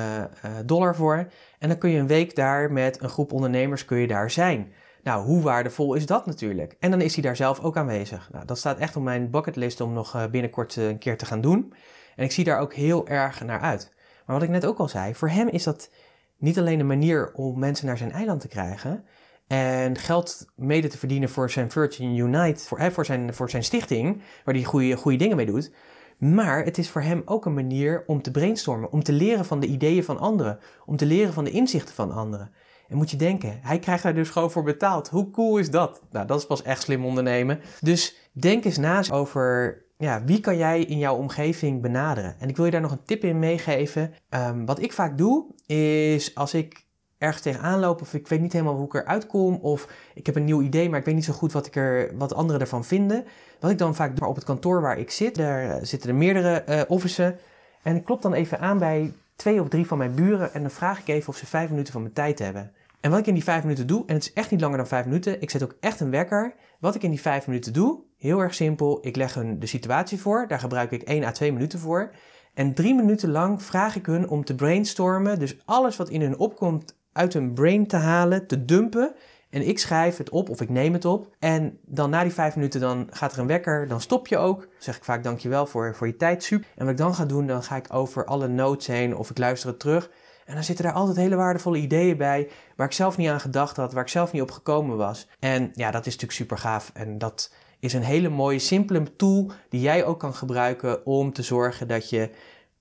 dollar 0.65 0.97
voor. 0.97 1.27
En 1.59 1.69
dan 1.69 1.79
kun 1.79 1.91
je 1.91 1.99
een 1.99 2.07
week 2.07 2.35
daar 2.37 2.73
met 2.73 3.03
een 3.03 3.09
groep 3.09 3.33
ondernemers 3.33 3.85
kun 3.85 3.99
je 3.99 4.07
daar 4.07 4.31
zijn. 4.31 4.73
Nou, 5.09 5.25
hoe 5.25 5.43
waardevol 5.43 5.95
is 5.95 6.07
dat 6.07 6.27
natuurlijk? 6.27 6.77
En 6.79 6.91
dan 6.91 7.01
is 7.01 7.15
hij 7.15 7.23
daar 7.23 7.37
zelf 7.37 7.61
ook 7.61 7.77
aanwezig. 7.77 8.29
Nou, 8.33 8.45
dat 8.45 8.59
staat 8.59 8.79
echt 8.79 8.97
op 8.97 9.03
mijn 9.03 9.31
bucketlist 9.31 9.81
om 9.81 9.93
nog 9.93 10.17
uh, 10.17 10.27
binnenkort 10.27 10.77
een 10.77 10.99
keer 10.99 11.19
te 11.19 11.27
gaan 11.27 11.41
doen. 11.41 11.73
En 12.17 12.25
ik 12.25 12.33
zie 12.33 12.45
daar 12.45 12.61
ook 12.61 12.75
heel 12.75 13.07
erg 13.07 13.45
naar 13.45 13.61
uit. 13.61 13.93
Maar 14.27 14.37
wat 14.37 14.45
ik 14.45 14.51
net 14.51 14.67
ook 14.67 14.79
al 14.79 14.89
zei, 14.89 15.15
voor 15.15 15.29
hem 15.29 15.49
is 15.49 15.63
dat 15.63 15.91
niet 16.37 16.59
alleen 16.59 16.81
een 16.81 16.87
manier 16.87 17.33
om 17.33 17.59
mensen 17.59 17.87
naar 17.87 17.99
zijn 17.99 18.13
eiland 18.13 18.41
te 18.41 18.49
krijgen 18.49 19.05
en 19.47 19.97
geld 19.97 20.47
mede 20.57 20.89
te 20.89 20.99
verdienen 20.99 21.29
voor 21.29 21.51
zijn 21.51 21.71
Virgin 21.71 22.17
Unite, 22.17 22.65
voor, 22.65 22.93
voor, 22.93 23.05
zijn, 23.05 23.35
voor 23.35 23.51
zijn 23.51 23.65
stichting, 23.65 24.23
waar 24.45 24.55
hij 24.55 24.65
goede, 24.65 24.97
goede 24.97 25.19
dingen 25.19 25.37
mee 25.37 25.47
doet. 25.47 25.73
Maar 26.19 26.65
het 26.65 26.79
is 26.79 26.91
voor 26.91 27.03
hem 27.03 27.23
ook 27.25 27.45
een 27.45 27.55
manier 27.55 28.05
om 28.07 28.23
te 28.23 28.31
brainstormen, 28.31 28.93
om 28.93 29.03
te 29.03 29.13
leren 29.13 29.45
van 29.45 29.61
de 29.61 29.67
ideeën 29.67 30.05
van 30.05 30.19
anderen, 30.19 30.59
om 30.87 30.97
te 30.97 31.07
leren 31.07 31.33
van 31.33 31.45
de 31.45 31.51
inzichten 31.51 31.95
van 31.95 32.13
anderen. 32.13 32.51
En 32.89 32.97
moet 32.97 33.11
je 33.11 33.17
denken, 33.17 33.59
hij 33.63 33.79
krijgt 33.79 34.03
daar 34.03 34.15
dus 34.15 34.31
gewoon 34.31 34.51
voor 34.51 34.63
betaald. 34.63 35.09
Hoe 35.09 35.31
cool 35.31 35.59
is 35.59 35.71
dat? 35.71 36.03
Nou, 36.11 36.27
dat 36.27 36.39
is 36.39 36.47
pas 36.47 36.63
echt 36.63 36.83
slim 36.83 37.05
ondernemen. 37.05 37.61
Dus 37.81 38.17
denk 38.33 38.65
eens 38.65 38.79
na 38.79 39.03
over 39.11 39.79
ja, 39.99 40.25
wie 40.25 40.41
kan 40.41 40.57
jij 40.57 40.81
in 40.81 40.99
jouw 40.99 41.17
omgeving 41.17 41.83
benaderen? 41.83 42.37
En 42.39 42.49
ik 42.49 42.57
wil 42.57 42.65
je 42.65 42.71
daar 42.71 42.81
nog 42.81 42.91
een 42.91 43.05
tip 43.05 43.25
in 43.25 43.39
meegeven. 43.39 44.15
Um, 44.31 44.67
wat 44.67 44.83
ik 44.83 44.93
vaak 44.93 45.19
doe, 45.19 45.47
is 45.67 46.35
als 46.35 46.55
ik 46.55 46.87
ergens 47.19 47.43
tegenaan 47.43 47.81
loop 47.81 48.01
of 48.01 48.15
ik 48.15 48.29
weet 48.29 48.41
niet 48.41 48.53
helemaal 48.53 48.75
hoe 48.75 48.87
ik 48.87 48.95
eruit 48.95 49.27
kom 49.27 49.55
of 49.55 49.89
ik 50.15 50.27
heb 50.27 50.37
een 50.37 50.45
nieuw 50.45 50.63
idee, 50.63 50.89
maar 50.91 50.99
ik 50.99 51.05
weet 51.05 51.15
niet 51.15 51.25
zo 51.25 51.33
goed 51.33 51.53
wat, 51.53 51.67
ik 51.67 51.77
er, 51.77 52.17
wat 52.17 52.35
anderen 52.35 52.61
ervan 52.61 52.85
vinden. 52.85 53.25
Wat 53.61 53.71
ik 53.71 53.79
dan 53.79 53.95
vaak 53.95 54.17
doe 54.17 54.29
op 54.29 54.35
het 54.35 54.45
kantoor 54.45 54.81
waar 54.81 54.99
ik 54.99 55.11
zit, 55.11 55.35
daar 55.35 55.71
eh, 55.71 55.79
zitten 55.83 56.09
er 56.09 56.15
meerdere 56.15 56.65
uh, 56.69 56.81
officen 56.89 57.39
en 57.83 57.97
ik 57.97 58.05
klop 58.05 58.23
dan 58.23 58.33
even 58.33 58.61
aan 58.61 58.79
bij 58.79 59.13
twee 59.39 59.61
of 59.61 59.69
drie 59.69 59.87
van 59.87 59.99
mijn 59.99 60.15
buren 60.15 60.55
en 60.55 60.61
dan 60.61 60.71
vraag 60.71 61.01
ik 61.01 61.09
even 61.09 61.29
of 61.29 61.37
ze 61.37 61.47
vijf 61.47 61.71
minuten 61.71 61.93
van 61.93 62.03
mijn 62.03 62.15
tijd 62.15 62.39
hebben. 62.39 62.73
En 63.01 63.11
wat 63.11 63.19
ik 63.19 63.27
in 63.27 63.35
die 63.35 63.45
vijf 63.45 63.63
minuten 63.63 63.87
doe, 63.87 64.03
en 64.07 64.15
het 64.15 64.25
is 64.25 64.33
echt 64.33 64.51
niet 64.51 64.61
langer 64.61 64.77
dan 64.77 64.87
vijf 64.87 65.05
minuten, 65.05 65.41
ik 65.41 65.51
zet 65.51 65.63
ook 65.63 65.77
echt 65.81 66.01
een 66.01 66.11
wekker. 66.11 66.55
Wat 66.81 66.95
ik 66.95 67.03
in 67.03 67.11
die 67.11 67.21
vijf 67.21 67.47
minuten 67.47 67.73
doe, 67.73 68.03
heel 68.17 68.41
erg 68.41 68.55
simpel, 68.55 68.99
ik 69.07 69.17
leg 69.17 69.35
hun 69.35 69.59
de 69.59 69.67
situatie 69.67 70.21
voor, 70.21 70.49
daar 70.49 70.59
gebruik 70.59 70.91
ik 70.91 71.03
1 71.03 71.25
à 71.25 71.31
2 71.31 71.53
minuten 71.53 71.79
voor. 71.79 72.11
En 72.55 72.75
drie 72.75 72.95
minuten 72.95 73.31
lang 73.31 73.63
vraag 73.63 73.97
ik 73.97 74.07
hun 74.07 74.29
om 74.29 74.45
te 74.45 74.55
brainstormen, 74.55 75.39
dus 75.39 75.57
alles 75.65 75.97
wat 75.97 76.09
in 76.09 76.21
hun 76.21 76.39
opkomt 76.39 76.97
uit 77.13 77.33
hun 77.33 77.55
brain 77.55 77.87
te 77.87 77.97
halen, 77.97 78.47
te 78.47 78.65
dumpen. 78.65 79.15
En 79.51 79.69
ik 79.69 79.79
schrijf 79.79 80.17
het 80.17 80.31
op 80.31 80.49
of 80.49 80.61
ik 80.61 80.69
neem 80.69 80.93
het 80.93 81.05
op. 81.05 81.35
En 81.39 81.79
dan 81.85 82.11
na 82.11 82.23
die 82.23 82.33
vijf 82.33 82.55
minuten 82.55 82.81
dan 82.81 83.09
gaat 83.11 83.33
er 83.33 83.39
een 83.39 83.47
wekker. 83.47 83.89
Dan 83.89 84.01
stop 84.01 84.27
je 84.27 84.39
ook. 84.39 84.61
Dan 84.61 84.71
zeg 84.79 84.97
ik 84.97 85.05
vaak 85.05 85.23
dankjewel 85.25 85.67
voor, 85.67 85.95
voor 85.95 86.07
je 86.07 86.17
tijd. 86.17 86.43
Super. 86.43 86.69
En 86.77 86.85
wat 86.85 86.93
ik 86.93 86.99
dan 86.99 87.15
ga 87.15 87.25
doen, 87.25 87.47
dan 87.47 87.63
ga 87.63 87.77
ik 87.77 87.95
over 87.95 88.25
alle 88.25 88.49
notes 88.49 88.87
heen 88.87 89.17
of 89.17 89.31
ik 89.31 89.39
luister 89.39 89.69
het 89.69 89.81
terug. 89.81 90.11
En 90.45 90.55
dan 90.55 90.65
zitten 90.65 90.85
daar 90.85 90.95
altijd 90.95 91.17
hele 91.17 91.37
waardevolle 91.37 91.79
ideeën 91.79 92.17
bij. 92.17 92.49
Waar 92.77 92.87
ik 92.87 92.93
zelf 92.93 93.17
niet 93.17 93.29
aan 93.29 93.41
gedacht 93.41 93.77
had. 93.77 93.93
Waar 93.93 94.03
ik 94.03 94.09
zelf 94.09 94.33
niet 94.33 94.43
op 94.43 94.51
gekomen 94.51 94.97
was. 94.97 95.29
En 95.39 95.71
ja, 95.73 95.91
dat 95.91 96.07
is 96.07 96.13
natuurlijk 96.13 96.39
super 96.39 96.59
gaaf. 96.59 96.91
En 96.95 97.19
dat 97.19 97.53
is 97.81 97.93
een 97.93 98.03
hele 98.03 98.29
mooie, 98.29 98.59
simpele 98.59 99.17
tool 99.17 99.51
die 99.69 99.81
jij 99.81 100.05
ook 100.05 100.19
kan 100.19 100.35
gebruiken 100.35 101.07
om 101.07 101.33
te 101.33 101.43
zorgen 101.43 101.89
dat 101.89 102.11
je 102.11 102.31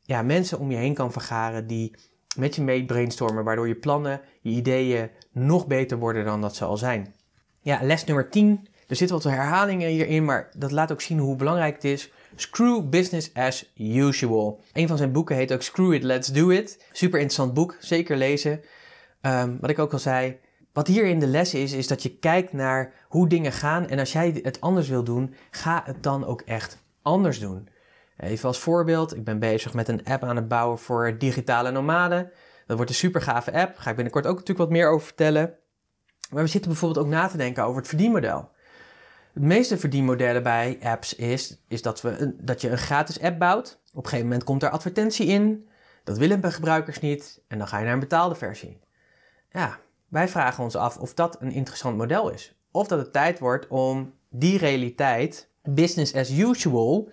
ja, 0.02 0.22
mensen 0.22 0.60
om 0.60 0.72
je 0.72 0.78
heen 0.78 0.94
kan 0.94 1.12
vergaren 1.12 1.68
die 1.68 1.96
met 2.38 2.56
je 2.56 2.62
mee 2.62 2.86
brainstormen, 2.86 3.44
waardoor 3.44 3.68
je 3.68 3.76
plannen, 3.76 4.22
je 4.42 4.50
ideeën 4.50 5.10
nog 5.32 5.68
beter 5.68 5.98
worden 5.98 6.26
dan 6.26 6.42
dat 6.42 6.56
ze 6.56 6.66
al 6.66 6.78
zijn. 6.78 7.14
Ja, 7.62 7.80
les 7.82 8.04
nummer 8.04 8.30
10. 8.30 8.68
Er 8.88 8.96
zitten 8.96 9.16
wat 9.16 9.26
herhalingen 9.26 9.90
hierin, 9.90 10.26
maar 10.26 10.50
dat 10.58 10.72
laat 10.72 10.92
ook 10.92 11.02
zien 11.02 11.20
hoe 11.20 11.36
belangrijk 11.36 11.74
het 11.74 11.84
is. 11.84 12.12
Screw 12.36 12.90
business 12.90 13.34
as 13.34 13.72
usual. 13.78 14.62
Een 14.74 14.88
van 14.88 14.98
zijn 14.98 15.12
boeken 15.12 15.36
heet 15.36 15.54
ook 15.54 15.62
Screw 15.62 15.94
it, 15.94 16.04
let's 16.04 16.28
do 16.28 16.50
it. 16.50 16.86
Super 16.92 17.20
interessant 17.20 17.54
boek, 17.54 17.78
zeker 17.80 18.18
lezen. 18.18 18.62
Um, 19.22 19.58
wat 19.62 19.70
ik 19.70 19.80
ook 19.80 19.94
al 19.94 20.00
zei, 20.00 20.38
wat 20.74 20.88
hier 20.88 21.06
in 21.06 21.20
de 21.20 21.28
les 21.28 21.54
is, 21.54 21.74
is 21.74 21.88
dat 21.88 22.04
je 22.04 22.18
kijkt 22.18 22.54
naar 22.54 22.94
hoe 23.08 23.30
dingen 23.30 23.52
gaan. 23.52 23.88
En 23.88 24.00
als 24.00 24.12
jij 24.12 24.40
het 24.44 24.62
anders 24.62 24.88
wil 24.88 25.04
doen, 25.04 25.34
ga 25.52 25.82
het 25.86 26.04
dan 26.04 26.26
ook 26.26 26.42
echt 26.42 26.84
anders 27.02 27.40
doen. 27.40 27.68
Even 28.18 28.48
als 28.48 28.60
voorbeeld, 28.60 29.16
ik 29.16 29.24
ben 29.24 29.40
bezig 29.40 29.74
met 29.74 29.88
een 29.88 30.06
app 30.06 30.24
aan 30.24 30.36
het 30.36 30.48
bouwen 30.48 30.80
voor 30.80 31.18
digitale 31.18 31.72
nomaden. 31.72 32.32
Dat 32.66 32.76
wordt 32.76 32.92
een 32.92 32.98
super 32.98 33.22
gave 33.22 33.52
app, 33.52 33.74
daar 33.74 33.84
ga 33.84 33.90
ik 33.90 33.96
binnenkort 33.96 34.26
ook 34.26 34.38
natuurlijk 34.38 34.60
wat 34.60 34.78
meer 34.78 34.90
over 34.90 35.06
vertellen. 35.06 35.54
Maar 36.30 36.44
we 36.44 36.50
zitten 36.50 36.72
bijvoorbeeld 36.72 37.06
ook 37.06 37.12
na 37.12 37.28
te 37.28 37.38
denken 37.38 37.64
over 37.64 37.78
het 37.78 37.88
verdienmodel. 37.88 38.50
Het 39.34 39.44
meeste 39.44 39.78
verdienmodellen 39.78 40.44
bij 40.44 40.78
apps 40.82 41.16
is, 41.16 41.64
is 41.68 41.82
dat, 41.82 42.02
we 42.02 42.36
dat 42.40 42.62
je 42.62 42.70
een 42.70 42.78
gratis 42.78 43.22
app 43.22 43.40
bouwt. 43.40 43.82
Op 43.90 44.04
een 44.04 44.10
gegeven 44.10 44.26
moment 44.26 44.44
komt 44.44 44.64
er 44.64 44.70
advertentie 44.70 45.28
in. 45.28 45.68
Dat 46.04 46.18
willen 46.18 46.42
de 46.42 46.52
gebruikers 46.52 47.00
niet. 47.00 47.42
En 47.48 47.58
dan 47.58 47.68
ga 47.68 47.78
je 47.78 47.84
naar 47.84 47.94
een 47.94 48.00
betaalde 48.00 48.36
versie. 48.36 48.80
Ja, 49.52 49.78
wij 50.08 50.28
vragen 50.28 50.64
ons 50.64 50.76
af 50.76 50.98
of 50.98 51.14
dat 51.14 51.42
een 51.42 51.52
interessant 51.52 51.98
model 51.98 52.30
is. 52.30 52.56
Of 52.72 52.88
dat 52.88 53.00
het 53.00 53.14
tijd 53.14 53.40
wordt 53.40 53.68
om 53.68 54.14
die 54.30 54.58
realiteit, 54.58 55.50
business 55.64 56.16
as 56.16 56.32
usual, 56.32 57.10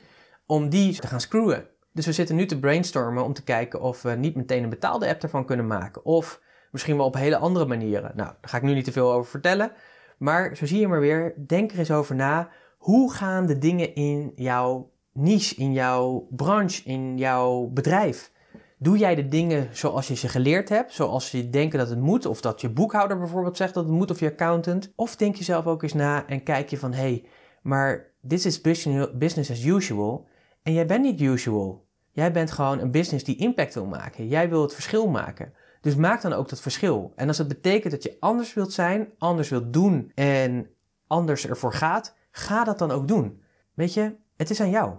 om 0.47 0.68
die 0.68 1.01
te 1.01 1.07
gaan 1.07 1.20
screwen. 1.20 1.66
Dus 1.92 2.07
we 2.07 2.12
zitten 2.12 2.36
nu 2.36 2.47
te 2.47 2.59
brainstormen 2.59 3.24
om 3.24 3.32
te 3.32 3.45
kijken 3.45 3.80
of 3.80 4.03
we 4.03 4.11
niet 4.11 4.34
meteen 4.34 4.62
een 4.62 4.68
betaalde 4.68 5.09
app 5.09 5.22
ervan 5.22 5.45
kunnen 5.45 5.66
maken. 5.66 6.05
Of 6.05 6.40
misschien 6.70 6.97
wel 6.97 7.07
op 7.07 7.14
hele 7.14 7.36
andere 7.36 7.66
manieren. 7.66 8.12
Nou, 8.14 8.28
daar 8.40 8.51
ga 8.51 8.57
ik 8.57 8.62
nu 8.62 8.74
niet 8.74 8.84
te 8.84 8.92
veel 8.92 9.12
over 9.12 9.30
vertellen. 9.30 9.72
Maar 10.18 10.57
zo 10.57 10.66
zie 10.66 10.80
je 10.80 10.88
maar 10.88 11.01
weer, 11.01 11.34
denk 11.47 11.72
er 11.72 11.78
eens 11.78 11.90
over 11.90 12.14
na. 12.14 12.49
Hoe 12.78 13.12
gaan 13.12 13.47
de 13.47 13.59
dingen 13.59 13.95
in 13.95 14.32
jouw 14.34 14.90
niche, 15.12 15.55
in 15.55 15.72
jouw 15.72 16.26
branche, 16.30 16.82
in 16.84 17.18
jouw 17.18 17.66
bedrijf? 17.66 18.32
Doe 18.78 18.99
jij 18.99 19.14
de 19.14 19.28
dingen 19.28 19.68
zoals 19.72 20.09
je 20.09 20.14
ze 20.14 20.28
geleerd 20.28 20.68
hebt, 20.68 20.92
zoals 20.92 21.30
je 21.30 21.51
denkt 21.51 21.76
dat 21.76 21.88
het 21.88 22.01
moet, 22.01 22.26
of 22.26 22.40
dat 22.40 22.61
je 22.61 22.70
boekhouder 22.70 23.18
bijvoorbeeld 23.18 23.57
zegt 23.57 23.74
dat 23.74 23.84
het 23.84 23.92
moet, 23.92 24.11
of 24.11 24.20
je 24.20 24.30
accountant? 24.30 24.92
Of 24.97 25.16
denk 25.16 25.36
je 25.36 25.45
zelf 25.45 25.66
ook 25.66 25.82
eens 25.82 25.92
na 25.92 26.26
en 26.26 26.42
kijk 26.42 26.68
je 26.70 26.78
van, 26.78 26.92
hé, 26.92 27.01
hey, 27.01 27.24
maar 27.62 28.12
dit 28.20 28.45
is 28.45 28.61
business 28.61 29.51
as 29.51 29.64
usual 29.64 30.26
en 30.65 30.73
jij 30.73 30.87
bent 30.87 31.03
niet 31.03 31.21
usual. 31.21 31.87
Jij 32.11 32.33
bent 32.33 32.51
gewoon 32.51 32.79
een 32.79 32.91
business 32.91 33.25
die 33.25 33.37
impact 33.37 33.75
wil 33.75 33.87
maken. 33.87 34.29
Jij 34.29 34.49
wil 34.49 34.62
het 34.62 34.75
verschil 34.75 35.09
maken. 35.09 35.53
Dus 35.81 35.95
maak 35.95 36.23
dan 36.23 36.33
ook 36.33 36.49
dat 36.49 36.61
verschil. 36.61 37.12
En 37.17 37.29
als 37.29 37.39
het 37.39 37.49
betekent 37.49 37.93
dat 37.93 38.03
je 38.03 38.17
anders 38.21 38.55
wilt 38.55 38.73
zijn, 38.73 39.09
anders 39.19 39.49
wilt 39.49 39.73
doen 39.73 40.12
en 40.15 40.71
anders 41.07 41.47
ervoor 41.47 41.73
gaat, 41.73 42.17
ga 42.31 42.65
dat 42.65 42.79
dan 42.79 42.91
ook 42.91 43.09
doen. 43.09 43.43
Weet 43.75 43.95
je, 43.95 44.15
het 44.37 44.51
is 44.51 44.61
aan 44.61 44.71
jou. 44.71 44.95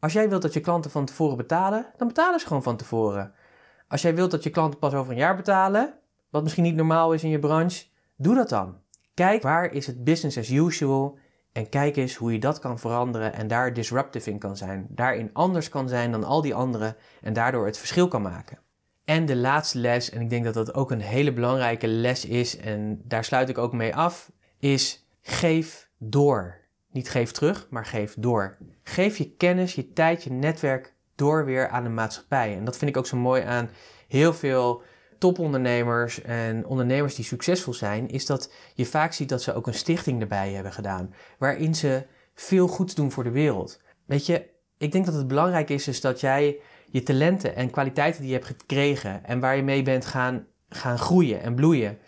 Als 0.00 0.12
jij 0.12 0.28
wilt 0.28 0.42
dat 0.42 0.52
je 0.52 0.60
klanten 0.60 0.90
van 0.90 1.04
tevoren 1.04 1.36
betalen, 1.36 1.86
dan 1.96 2.08
betalen 2.08 2.40
ze 2.40 2.46
gewoon 2.46 2.62
van 2.62 2.76
tevoren. 2.76 3.32
Als 3.88 4.02
jij 4.02 4.14
wilt 4.14 4.30
dat 4.30 4.42
je 4.42 4.50
klanten 4.50 4.78
pas 4.78 4.94
over 4.94 5.12
een 5.12 5.18
jaar 5.18 5.36
betalen, 5.36 5.94
wat 6.30 6.42
misschien 6.42 6.64
niet 6.64 6.76
normaal 6.76 7.12
is 7.12 7.24
in 7.24 7.30
je 7.30 7.38
branche, 7.38 7.86
doe 8.16 8.34
dat 8.34 8.48
dan. 8.48 8.76
Kijk 9.14 9.42
waar 9.42 9.72
is 9.72 9.86
het 9.86 10.04
business 10.04 10.38
as 10.38 10.50
usual 10.50 11.18
en 11.58 11.68
kijk 11.68 11.96
eens 11.96 12.14
hoe 12.14 12.32
je 12.32 12.38
dat 12.38 12.58
kan 12.58 12.78
veranderen 12.78 13.32
en 13.32 13.48
daar 13.48 13.72
disruptive 13.72 14.30
in 14.30 14.38
kan 14.38 14.56
zijn. 14.56 14.86
Daarin 14.88 15.30
anders 15.32 15.68
kan 15.68 15.88
zijn 15.88 16.10
dan 16.10 16.24
al 16.24 16.42
die 16.42 16.54
anderen 16.54 16.96
en 17.20 17.32
daardoor 17.32 17.66
het 17.66 17.78
verschil 17.78 18.08
kan 18.08 18.22
maken. 18.22 18.58
En 19.04 19.26
de 19.26 19.36
laatste 19.36 19.78
les, 19.78 20.10
en 20.10 20.20
ik 20.20 20.30
denk 20.30 20.44
dat 20.44 20.54
dat 20.54 20.74
ook 20.74 20.90
een 20.90 21.00
hele 21.00 21.32
belangrijke 21.32 21.86
les 21.86 22.24
is, 22.24 22.56
en 22.56 23.00
daar 23.04 23.24
sluit 23.24 23.48
ik 23.48 23.58
ook 23.58 23.72
mee 23.72 23.94
af, 23.94 24.30
is 24.58 25.08
geef 25.20 25.88
door. 25.96 26.56
Niet 26.90 27.10
geef 27.10 27.32
terug, 27.32 27.66
maar 27.70 27.86
geef 27.86 28.14
door. 28.18 28.56
Geef 28.82 29.18
je 29.18 29.34
kennis, 29.36 29.74
je 29.74 29.92
tijd, 29.92 30.24
je 30.24 30.30
netwerk 30.30 30.94
door 31.14 31.44
weer 31.44 31.68
aan 31.68 31.82
de 31.82 31.88
maatschappij. 31.88 32.56
En 32.56 32.64
dat 32.64 32.76
vind 32.76 32.90
ik 32.90 32.96
ook 32.96 33.06
zo 33.06 33.16
mooi 33.16 33.42
aan 33.42 33.70
heel 34.08 34.34
veel 34.34 34.82
topondernemers 35.18 36.22
en 36.22 36.66
ondernemers 36.66 37.14
die 37.14 37.24
succesvol 37.24 37.74
zijn, 37.74 38.08
is 38.08 38.26
dat 38.26 38.52
je 38.74 38.86
vaak 38.86 39.12
ziet 39.12 39.28
dat 39.28 39.42
ze 39.42 39.54
ook 39.54 39.66
een 39.66 39.74
stichting 39.74 40.20
erbij 40.20 40.52
hebben 40.52 40.72
gedaan, 40.72 41.14
waarin 41.38 41.74
ze 41.74 42.06
veel 42.34 42.68
goeds 42.68 42.94
doen 42.94 43.12
voor 43.12 43.24
de 43.24 43.30
wereld. 43.30 43.80
Weet 44.06 44.26
je, 44.26 44.50
ik 44.78 44.92
denk 44.92 45.04
dat 45.04 45.14
het 45.14 45.28
belangrijk 45.28 45.70
is, 45.70 45.88
is 45.88 46.00
dat 46.00 46.20
jij 46.20 46.60
je 46.90 47.02
talenten 47.02 47.56
en 47.56 47.70
kwaliteiten 47.70 48.20
die 48.20 48.30
je 48.30 48.36
hebt 48.36 48.46
gekregen 48.46 49.24
en 49.24 49.40
waar 49.40 49.56
je 49.56 49.62
mee 49.62 49.82
bent 49.82 50.06
gaan, 50.06 50.46
gaan 50.68 50.98
groeien 50.98 51.42
en 51.42 51.54
bloeien, 51.54 51.98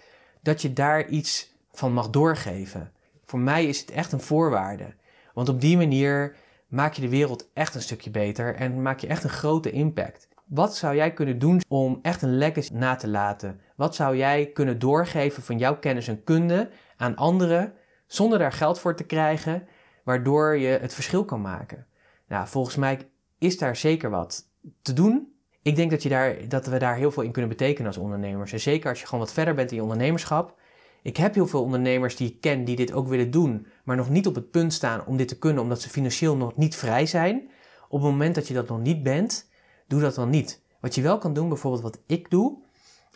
dat 0.42 0.62
je 0.62 0.72
daar 0.72 1.08
iets 1.08 1.54
van 1.72 1.92
mag 1.92 2.10
doorgeven. 2.10 2.92
Voor 3.24 3.38
mij 3.38 3.66
is 3.66 3.80
het 3.80 3.90
echt 3.90 4.12
een 4.12 4.20
voorwaarde. 4.20 4.94
Want 5.34 5.48
op 5.48 5.60
die 5.60 5.76
manier 5.76 6.36
maak 6.68 6.92
je 6.92 7.00
de 7.00 7.08
wereld 7.08 7.50
echt 7.54 7.74
een 7.74 7.82
stukje 7.82 8.10
beter 8.10 8.54
en 8.54 8.82
maak 8.82 8.98
je 8.98 9.06
echt 9.06 9.24
een 9.24 9.30
grote 9.30 9.70
impact. 9.70 10.28
Wat 10.50 10.76
zou 10.76 10.94
jij 10.94 11.12
kunnen 11.12 11.38
doen 11.38 11.60
om 11.68 11.98
echt 12.02 12.22
een 12.22 12.38
legacy 12.38 12.72
na 12.72 12.96
te 12.96 13.08
laten? 13.08 13.60
Wat 13.76 13.94
zou 13.94 14.16
jij 14.16 14.50
kunnen 14.52 14.78
doorgeven 14.78 15.42
van 15.42 15.58
jouw 15.58 15.78
kennis 15.78 16.08
en 16.08 16.24
kunde 16.24 16.70
aan 16.96 17.16
anderen 17.16 17.72
zonder 18.06 18.38
daar 18.38 18.52
geld 18.52 18.78
voor 18.80 18.96
te 18.96 19.04
krijgen, 19.04 19.68
waardoor 20.04 20.56
je 20.56 20.68
het 20.68 20.94
verschil 20.94 21.24
kan 21.24 21.40
maken? 21.40 21.86
Nou, 22.28 22.46
volgens 22.48 22.76
mij 22.76 22.98
is 23.38 23.58
daar 23.58 23.76
zeker 23.76 24.10
wat 24.10 24.48
te 24.82 24.92
doen. 24.92 25.32
Ik 25.62 25.76
denk 25.76 25.90
dat, 25.90 26.02
je 26.02 26.08
daar, 26.08 26.48
dat 26.48 26.66
we 26.66 26.78
daar 26.78 26.96
heel 26.96 27.10
veel 27.10 27.22
in 27.22 27.32
kunnen 27.32 27.50
betekenen 27.50 27.86
als 27.86 27.98
ondernemers. 27.98 28.52
En 28.52 28.60
zeker 28.60 28.88
als 28.88 29.00
je 29.00 29.06
gewoon 29.06 29.24
wat 29.24 29.32
verder 29.32 29.54
bent 29.54 29.70
in 29.70 29.76
je 29.76 29.82
ondernemerschap. 29.82 30.58
Ik 31.02 31.16
heb 31.16 31.34
heel 31.34 31.46
veel 31.46 31.62
ondernemers 31.62 32.16
die 32.16 32.28
ik 32.28 32.40
ken 32.40 32.64
die 32.64 32.76
dit 32.76 32.92
ook 32.92 33.08
willen 33.08 33.30
doen, 33.30 33.66
maar 33.84 33.96
nog 33.96 34.10
niet 34.10 34.26
op 34.26 34.34
het 34.34 34.50
punt 34.50 34.72
staan 34.72 35.06
om 35.06 35.16
dit 35.16 35.28
te 35.28 35.38
kunnen, 35.38 35.62
omdat 35.62 35.80
ze 35.80 35.88
financieel 35.88 36.36
nog 36.36 36.56
niet 36.56 36.76
vrij 36.76 37.06
zijn. 37.06 37.50
Op 37.88 38.02
het 38.02 38.10
moment 38.10 38.34
dat 38.34 38.48
je 38.48 38.54
dat 38.54 38.68
nog 38.68 38.80
niet 38.80 39.02
bent, 39.02 39.49
doe 39.90 40.00
dat 40.00 40.14
dan 40.14 40.30
niet. 40.30 40.62
Wat 40.80 40.94
je 40.94 41.02
wel 41.02 41.18
kan 41.18 41.32
doen, 41.32 41.48
bijvoorbeeld 41.48 41.82
wat 41.82 41.98
ik 42.06 42.30
doe, 42.30 42.58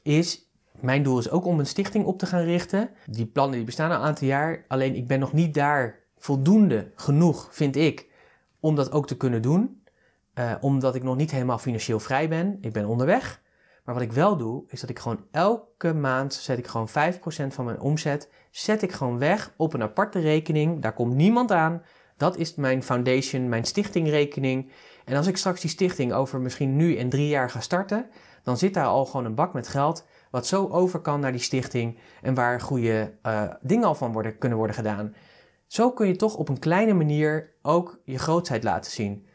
is, 0.02 0.50
mijn 0.80 1.02
doel 1.02 1.18
is 1.18 1.30
ook 1.30 1.44
om 1.44 1.58
een 1.58 1.66
stichting 1.66 2.04
op 2.04 2.18
te 2.18 2.26
gaan 2.26 2.44
richten. 2.44 2.90
Die 3.06 3.26
plannen 3.26 3.56
die 3.56 3.64
bestaan 3.64 3.90
al 3.90 3.96
een 3.96 4.02
aantal 4.02 4.26
jaar, 4.26 4.64
alleen 4.68 4.94
ik 4.94 5.06
ben 5.06 5.20
nog 5.20 5.32
niet 5.32 5.54
daar 5.54 6.00
voldoende 6.16 6.92
genoeg, 6.94 7.48
vind 7.50 7.76
ik, 7.76 8.10
om 8.60 8.74
dat 8.74 8.92
ook 8.92 9.06
te 9.06 9.16
kunnen 9.16 9.42
doen. 9.42 9.82
Uh, 10.34 10.54
omdat 10.60 10.94
ik 10.94 11.02
nog 11.02 11.16
niet 11.16 11.30
helemaal 11.30 11.58
financieel 11.58 12.00
vrij 12.00 12.28
ben. 12.28 12.58
Ik 12.60 12.72
ben 12.72 12.86
onderweg. 12.86 13.42
Maar 13.84 13.94
wat 13.94 14.04
ik 14.04 14.12
wel 14.12 14.36
doe, 14.36 14.64
is 14.68 14.80
dat 14.80 14.90
ik 14.90 14.98
gewoon 14.98 15.24
elke 15.30 15.94
maand 15.94 16.34
zet 16.34 16.58
ik 16.58 16.66
gewoon 16.66 16.88
5% 16.88 16.92
van 17.48 17.64
mijn 17.64 17.80
omzet, 17.80 18.30
zet 18.50 18.82
ik 18.82 18.92
gewoon 18.92 19.18
weg 19.18 19.54
op 19.56 19.74
een 19.74 19.82
aparte 19.82 20.18
rekening. 20.18 20.82
Daar 20.82 20.92
komt 20.92 21.14
niemand 21.14 21.52
aan. 21.52 21.82
Dat 22.16 22.36
is 22.36 22.54
mijn 22.54 22.82
foundation, 22.82 23.48
mijn 23.48 23.64
stichtingrekening. 23.64 24.70
En 25.04 25.16
als 25.16 25.26
ik 25.26 25.36
straks 25.36 25.60
die 25.60 25.70
stichting 25.70 26.12
over 26.12 26.40
misschien 26.40 26.76
nu 26.76 26.96
in 26.96 27.08
drie 27.08 27.28
jaar 27.28 27.50
ga 27.50 27.60
starten, 27.60 28.06
dan 28.42 28.58
zit 28.58 28.74
daar 28.74 28.86
al 28.86 29.04
gewoon 29.04 29.26
een 29.26 29.34
bak 29.34 29.52
met 29.52 29.68
geld, 29.68 30.04
wat 30.30 30.46
zo 30.46 30.68
over 30.68 31.00
kan 31.00 31.20
naar 31.20 31.32
die 31.32 31.40
stichting 31.40 31.98
en 32.22 32.34
waar 32.34 32.60
goede 32.60 33.14
uh, 33.26 33.42
dingen 33.60 33.86
al 33.86 33.94
van 33.94 34.12
worden, 34.12 34.38
kunnen 34.38 34.58
worden 34.58 34.76
gedaan. 34.76 35.14
Zo 35.66 35.90
kun 35.90 36.06
je 36.06 36.16
toch 36.16 36.36
op 36.36 36.48
een 36.48 36.58
kleine 36.58 36.92
manier 36.92 37.50
ook 37.62 38.00
je 38.04 38.18
grootheid 38.18 38.64
laten 38.64 38.90
zien. 38.90 39.26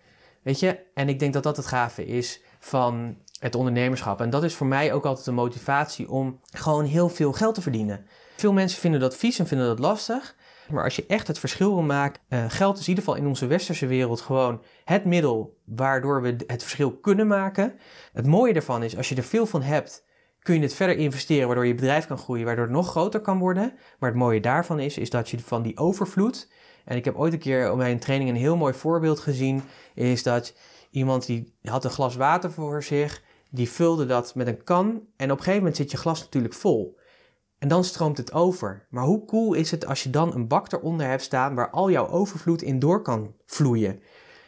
Weet 0.42 0.60
je, 0.60 0.80
en 0.94 1.10
ik 1.10 1.20
denk 1.20 1.34
dat 1.34 1.44
dat 1.44 1.58
het 1.58 1.66
gave 1.66 2.06
is 2.06 2.42
van 2.60 3.18
het 3.40 3.56
ondernemerschap. 3.56 4.22
En 4.22 4.30
dat 4.30 4.44
is 4.44 4.56
voor 4.56 4.68
mij 4.68 4.94
ook 4.94 5.06
altijd 5.06 5.28
een 5.28 5.34
motivatie 5.34 6.10
om 6.10 6.40
gewoon 6.52 6.86
heel 6.86 7.10
veel 7.10 7.34
geld 7.34 7.56
te 7.56 7.62
verdienen. 7.62 8.06
Veel 8.38 8.54
mensen 8.54 8.80
vinden 8.80 9.00
dat 9.00 9.16
vies 9.16 9.40
en 9.40 9.48
vinden 9.48 9.68
dat 9.68 9.80
lastig. 9.80 10.36
Maar 10.72 10.84
als 10.84 10.96
je 10.96 11.06
echt 11.08 11.28
het 11.28 11.40
verschil 11.40 11.74
wil 11.74 11.84
maken, 11.84 12.22
uh, 12.30 12.46
geld 12.48 12.78
is 12.78 12.84
in 12.84 12.90
ieder 12.90 13.04
geval 13.04 13.20
in 13.20 13.28
onze 13.28 13.48
westerse 13.48 13.88
wereld 13.88 14.22
gewoon 14.22 14.62
het 14.86 15.06
middel 15.06 15.58
waardoor 15.66 16.22
we 16.22 16.36
het 16.48 16.62
verschil 16.62 16.92
kunnen 16.92 17.28
maken. 17.28 17.74
Het 18.14 18.26
mooie 18.26 18.54
ervan 18.54 18.84
is, 18.84 18.98
als 18.98 19.10
je 19.10 19.16
er 19.16 19.24
veel 19.24 19.46
van 19.46 19.62
hebt, 19.62 20.08
kun 20.42 20.56
je 20.56 20.62
het 20.62 20.74
verder 20.74 20.98
investeren, 20.98 21.46
waardoor 21.46 21.66
je 21.66 21.76
bedrijf 21.76 22.08
kan 22.08 22.18
groeien, 22.18 22.46
waardoor 22.46 22.66
het 22.66 22.74
nog 22.74 22.90
groter 22.90 23.20
kan 23.20 23.40
worden. 23.40 23.74
Maar 24.00 24.10
het 24.10 24.20
mooie 24.20 24.42
daarvan 24.42 24.80
is, 24.80 24.98
is 24.98 25.10
dat 25.10 25.30
je 25.30 25.40
van 25.40 25.62
die 25.62 25.78
overvloed, 25.78 26.52
en 26.86 26.98
ik 26.98 27.06
heb 27.06 27.16
ooit 27.16 27.34
een 27.34 27.40
keer 27.40 27.76
bij 27.76 27.92
een 27.92 28.00
training 28.00 28.30
een 28.30 28.36
heel 28.36 28.58
mooi 28.58 28.74
voorbeeld 28.74 29.20
gezien, 29.20 29.62
is 29.96 30.24
dat 30.24 30.56
iemand 30.92 31.26
die 31.26 31.54
had 31.62 31.84
een 31.84 31.90
glas 31.90 32.16
water 32.16 32.52
voor 32.52 32.84
zich, 32.84 33.22
die 33.50 33.70
vulde 33.70 34.06
dat 34.06 34.36
met 34.36 34.48
een 34.48 34.64
kan 34.64 34.86
en 35.16 35.32
op 35.32 35.38
een 35.38 35.44
gegeven 35.44 35.58
moment 35.58 35.76
zit 35.76 35.92
je 35.92 35.98
glas 35.98 36.20
natuurlijk 36.20 36.54
vol. 36.54 36.99
En 37.60 37.68
dan 37.68 37.84
stroomt 37.84 38.18
het 38.18 38.34
over. 38.34 38.86
Maar 38.90 39.04
hoe 39.04 39.26
cool 39.26 39.54
is 39.54 39.72
het 39.72 39.86
als 39.86 40.04
je 40.04 40.10
dan 40.10 40.34
een 40.34 40.48
bak 40.48 40.72
eronder 40.72 41.08
hebt 41.08 41.22
staan 41.22 41.56
waar 41.56 41.70
al 41.70 41.92
jouw 41.92 42.08
overvloed 42.08 42.62
in 42.62 42.80
door 42.80 43.02
kan 43.02 43.34
vloeien? 43.46 44.02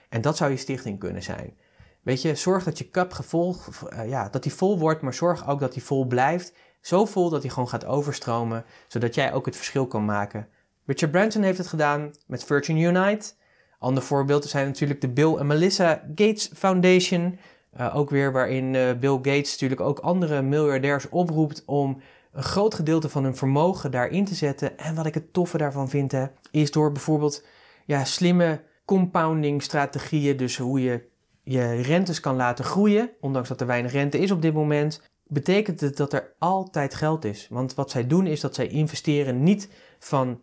En 0.09 0.21
dat 0.21 0.37
zou 0.37 0.51
je 0.51 0.57
stichting 0.57 0.99
kunnen 0.99 1.23
zijn. 1.23 1.57
Weet 2.01 2.21
je, 2.21 2.35
zorg 2.35 2.63
dat 2.63 2.77
je 2.77 2.89
cup 2.89 3.11
gevolg, 3.11 3.67
uh, 3.93 4.09
ja, 4.09 4.29
dat 4.29 4.43
die 4.43 4.53
vol 4.53 4.79
wordt, 4.79 5.01
maar 5.01 5.13
zorg 5.13 5.47
ook 5.47 5.59
dat 5.59 5.73
die 5.73 5.83
vol 5.83 6.05
blijft. 6.05 6.53
Zo 6.81 7.05
vol 7.05 7.29
dat 7.29 7.41
hij 7.41 7.51
gewoon 7.51 7.69
gaat 7.69 7.85
overstromen, 7.85 8.65
zodat 8.87 9.15
jij 9.15 9.33
ook 9.33 9.45
het 9.45 9.55
verschil 9.55 9.87
kan 9.87 10.05
maken. 10.05 10.47
Richard 10.85 11.11
Branson 11.11 11.41
heeft 11.41 11.57
het 11.57 11.67
gedaan 11.67 12.11
met 12.27 12.43
Virgin 12.43 12.77
Unite. 12.77 13.33
Ander 13.79 14.03
voorbeeld 14.03 14.45
zijn 14.45 14.67
natuurlijk 14.67 15.01
de 15.01 15.09
Bill 15.09 15.35
en 15.35 15.47
Melissa 15.47 16.03
Gates 16.15 16.51
Foundation. 16.53 17.39
Uh, 17.79 17.95
ook 17.95 18.09
weer 18.09 18.31
waarin 18.31 18.73
uh, 18.73 18.93
Bill 18.93 19.15
Gates 19.15 19.51
natuurlijk 19.51 19.81
ook 19.81 19.99
andere 19.99 20.41
miljardairs 20.41 21.09
oproept 21.09 21.63
om 21.65 22.01
een 22.31 22.43
groot 22.43 22.73
gedeelte 22.73 23.09
van 23.09 23.23
hun 23.23 23.35
vermogen 23.35 23.91
daarin 23.91 24.25
te 24.25 24.35
zetten. 24.35 24.77
En 24.77 24.95
wat 24.95 25.05
ik 25.05 25.13
het 25.13 25.33
toffe 25.33 25.57
daarvan 25.57 25.89
vind, 25.89 26.11
hè, 26.11 26.25
is 26.51 26.71
door 26.71 26.91
bijvoorbeeld 26.91 27.45
ja, 27.85 28.05
slimme 28.05 28.61
compounding 28.85 29.63
strategieën, 29.63 30.37
dus 30.37 30.57
hoe 30.57 30.81
je 30.81 31.09
je 31.43 31.81
rentes 31.81 32.19
kan 32.19 32.35
laten 32.35 32.65
groeien, 32.65 33.09
ondanks 33.19 33.49
dat 33.49 33.61
er 33.61 33.67
weinig 33.67 33.91
rente 33.91 34.19
is 34.19 34.31
op 34.31 34.41
dit 34.41 34.53
moment, 34.53 35.01
betekent 35.27 35.79
het 35.79 35.97
dat 35.97 36.13
er 36.13 36.33
altijd 36.39 36.93
geld 36.93 37.25
is. 37.25 37.47
Want 37.49 37.73
wat 37.73 37.91
zij 37.91 38.07
doen 38.07 38.27
is 38.27 38.39
dat 38.39 38.55
zij 38.55 38.67
investeren 38.67 39.43
niet 39.43 39.69
van 39.99 40.41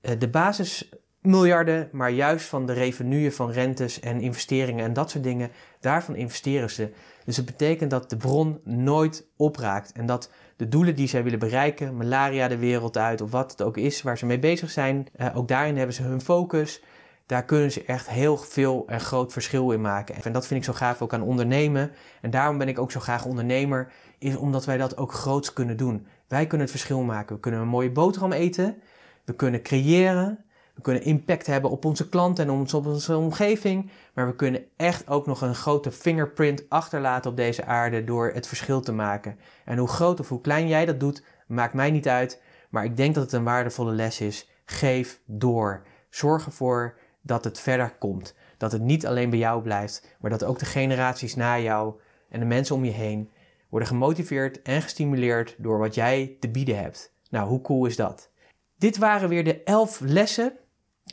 eh, 0.00 0.18
de 0.18 0.28
basis 0.28 0.88
miljarden, 1.20 1.88
maar 1.92 2.10
juist 2.10 2.46
van 2.46 2.66
de 2.66 2.72
revenuen 2.72 3.32
van 3.32 3.50
rentes 3.50 4.00
en 4.00 4.20
investeringen 4.20 4.84
en 4.84 4.92
dat 4.92 5.10
soort 5.10 5.24
dingen. 5.24 5.50
Daarvan 5.80 6.16
investeren 6.16 6.70
ze. 6.70 6.90
Dus 7.24 7.36
het 7.36 7.46
betekent 7.46 7.90
dat 7.90 8.10
de 8.10 8.16
bron 8.16 8.60
nooit 8.64 9.26
opraakt. 9.36 9.92
En 9.92 10.06
dat 10.06 10.30
de 10.60 10.68
doelen 10.68 10.94
die 10.94 11.08
zij 11.08 11.22
willen 11.22 11.38
bereiken, 11.38 11.96
malaria 11.96 12.48
de 12.48 12.58
wereld 12.58 12.96
uit 12.96 13.20
of 13.20 13.30
wat 13.30 13.50
het 13.50 13.62
ook 13.62 13.76
is 13.76 14.02
waar 14.02 14.18
ze 14.18 14.26
mee 14.26 14.38
bezig 14.38 14.70
zijn, 14.70 15.06
eh, 15.16 15.36
ook 15.36 15.48
daarin 15.48 15.76
hebben 15.76 15.94
ze 15.94 16.02
hun 16.02 16.20
focus. 16.20 16.82
Daar 17.26 17.44
kunnen 17.44 17.72
ze 17.72 17.84
echt 17.84 18.08
heel 18.08 18.36
veel 18.36 18.84
en 18.86 19.00
groot 19.00 19.32
verschil 19.32 19.70
in 19.70 19.80
maken. 19.80 20.14
En 20.22 20.32
dat 20.32 20.46
vind 20.46 20.60
ik 20.60 20.66
zo 20.66 20.72
gaaf 20.72 21.02
ook 21.02 21.12
aan 21.12 21.22
ondernemen. 21.22 21.92
En 22.20 22.30
daarom 22.30 22.58
ben 22.58 22.68
ik 22.68 22.78
ook 22.78 22.90
zo 22.90 23.00
graag 23.00 23.24
ondernemer, 23.24 23.92
is 24.18 24.36
omdat 24.36 24.64
wij 24.64 24.76
dat 24.76 24.96
ook 24.96 25.12
groots 25.12 25.52
kunnen 25.52 25.76
doen. 25.76 26.06
Wij 26.28 26.46
kunnen 26.46 26.66
het 26.66 26.76
verschil 26.76 27.02
maken. 27.02 27.34
We 27.34 27.40
kunnen 27.40 27.60
een 27.60 27.68
mooie 27.68 27.90
boterham 27.90 28.32
eten. 28.32 28.76
We 29.24 29.34
kunnen 29.34 29.62
creëren. 29.62 30.44
We 30.80 30.86
kunnen 30.86 31.04
impact 31.04 31.46
hebben 31.46 31.70
op 31.70 31.84
onze 31.84 32.08
klanten 32.08 32.44
en 32.44 32.50
op 32.50 32.86
onze 32.86 33.16
omgeving. 33.16 33.90
Maar 34.14 34.26
we 34.26 34.34
kunnen 34.34 34.64
echt 34.76 35.08
ook 35.08 35.26
nog 35.26 35.40
een 35.40 35.54
grote 35.54 35.92
fingerprint 35.92 36.64
achterlaten 36.68 37.30
op 37.30 37.36
deze 37.36 37.64
aarde 37.64 38.04
door 38.04 38.30
het 38.34 38.46
verschil 38.46 38.80
te 38.80 38.92
maken. 38.92 39.38
En 39.64 39.78
hoe 39.78 39.88
groot 39.88 40.20
of 40.20 40.28
hoe 40.28 40.40
klein 40.40 40.68
jij 40.68 40.86
dat 40.86 41.00
doet, 41.00 41.22
maakt 41.46 41.74
mij 41.74 41.90
niet 41.90 42.08
uit. 42.08 42.42
Maar 42.70 42.84
ik 42.84 42.96
denk 42.96 43.14
dat 43.14 43.24
het 43.24 43.32
een 43.32 43.44
waardevolle 43.44 43.92
les 43.92 44.20
is. 44.20 44.50
Geef 44.64 45.20
door. 45.24 45.82
Zorg 46.10 46.46
ervoor 46.46 46.98
dat 47.22 47.44
het 47.44 47.60
verder 47.60 47.94
komt. 47.98 48.34
Dat 48.56 48.72
het 48.72 48.82
niet 48.82 49.06
alleen 49.06 49.30
bij 49.30 49.38
jou 49.38 49.62
blijft, 49.62 50.16
maar 50.20 50.30
dat 50.30 50.44
ook 50.44 50.58
de 50.58 50.64
generaties 50.64 51.34
na 51.34 51.58
jou 51.58 51.94
en 52.28 52.40
de 52.40 52.46
mensen 52.46 52.74
om 52.74 52.84
je 52.84 52.90
heen 52.90 53.30
worden 53.68 53.88
gemotiveerd 53.88 54.62
en 54.62 54.82
gestimuleerd 54.82 55.54
door 55.58 55.78
wat 55.78 55.94
jij 55.94 56.36
te 56.40 56.48
bieden 56.48 56.78
hebt. 56.78 57.12
Nou, 57.30 57.48
hoe 57.48 57.60
cool 57.60 57.86
is 57.86 57.96
dat? 57.96 58.30
Dit 58.78 58.98
waren 58.98 59.28
weer 59.28 59.44
de 59.44 59.62
elf 59.62 60.00
lessen 60.00 60.52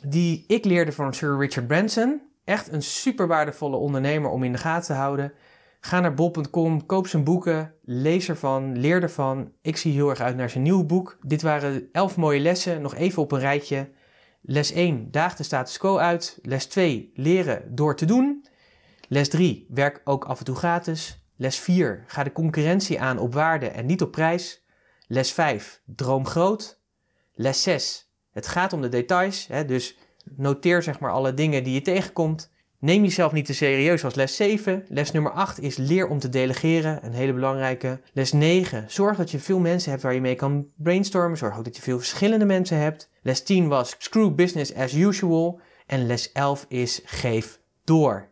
die 0.06 0.44
ik 0.46 0.64
leerde 0.64 0.92
van 0.92 1.14
Sir 1.14 1.38
Richard 1.38 1.66
Branson. 1.66 2.22
Echt 2.44 2.72
een 2.72 2.82
super 2.82 3.26
waardevolle 3.26 3.76
ondernemer 3.76 4.30
om 4.30 4.44
in 4.44 4.52
de 4.52 4.58
gaten 4.58 4.86
te 4.86 4.92
houden. 4.92 5.32
Ga 5.80 6.00
naar 6.00 6.14
bol.com, 6.14 6.86
koop 6.86 7.06
zijn 7.06 7.24
boeken, 7.24 7.74
lees 7.82 8.28
ervan, 8.28 8.78
leer 8.78 9.02
ervan. 9.02 9.52
Ik 9.62 9.76
zie 9.76 9.92
heel 9.92 10.08
erg 10.08 10.20
uit 10.20 10.36
naar 10.36 10.50
zijn 10.50 10.62
nieuwe 10.62 10.84
boek. 10.84 11.18
Dit 11.20 11.42
waren 11.42 11.88
elf 11.92 12.16
mooie 12.16 12.40
lessen, 12.40 12.82
nog 12.82 12.94
even 12.94 13.22
op 13.22 13.32
een 13.32 13.38
rijtje. 13.38 13.90
Les 14.40 14.72
1, 14.72 15.10
daag 15.10 15.36
de 15.36 15.42
status 15.42 15.78
quo 15.78 15.98
uit. 15.98 16.38
Les 16.42 16.66
2, 16.66 17.10
leren 17.14 17.74
door 17.74 17.96
te 17.96 18.04
doen. 18.04 18.46
Les 19.08 19.28
3, 19.28 19.66
werk 19.68 20.00
ook 20.04 20.24
af 20.24 20.38
en 20.38 20.44
toe 20.44 20.56
gratis. 20.56 21.26
Les 21.36 21.58
4, 21.58 22.04
ga 22.06 22.24
de 22.24 22.32
concurrentie 22.32 23.00
aan 23.00 23.18
op 23.18 23.34
waarde 23.34 23.68
en 23.68 23.86
niet 23.86 24.02
op 24.02 24.10
prijs. 24.10 24.64
Les 25.06 25.32
5, 25.32 25.82
droom 25.84 26.26
groot. 26.26 26.80
Les 27.34 27.62
6, 27.62 28.07
het 28.32 28.46
gaat 28.46 28.72
om 28.72 28.82
de 28.82 28.88
details, 28.88 29.46
hè, 29.46 29.64
dus 29.64 29.98
noteer 30.36 30.82
zeg 30.82 30.98
maar 31.00 31.12
alle 31.12 31.34
dingen 31.34 31.64
die 31.64 31.74
je 31.74 31.82
tegenkomt. 31.82 32.50
Neem 32.80 33.02
jezelf 33.02 33.32
niet 33.32 33.46
te 33.46 33.54
serieus 33.54 34.04
als 34.04 34.14
les 34.14 34.36
7. 34.36 34.84
Les 34.88 35.12
nummer 35.12 35.32
8 35.32 35.60
is 35.60 35.76
leer 35.76 36.08
om 36.08 36.18
te 36.18 36.28
delegeren, 36.28 37.04
een 37.04 37.12
hele 37.12 37.32
belangrijke. 37.32 38.00
Les 38.12 38.32
9, 38.32 38.84
zorg 38.88 39.16
dat 39.16 39.30
je 39.30 39.38
veel 39.38 39.58
mensen 39.58 39.90
hebt 39.90 40.02
waar 40.02 40.14
je 40.14 40.20
mee 40.20 40.34
kan 40.34 40.66
brainstormen. 40.76 41.38
Zorg 41.38 41.58
ook 41.58 41.64
dat 41.64 41.76
je 41.76 41.82
veel 41.82 41.98
verschillende 41.98 42.44
mensen 42.44 42.78
hebt. 42.78 43.10
Les 43.22 43.42
10 43.42 43.68
was 43.68 43.94
screw 43.98 44.34
business 44.34 44.74
as 44.74 44.94
usual. 44.94 45.60
En 45.86 46.06
les 46.06 46.32
11 46.32 46.66
is 46.68 47.00
geef 47.04 47.60
door. 47.84 48.28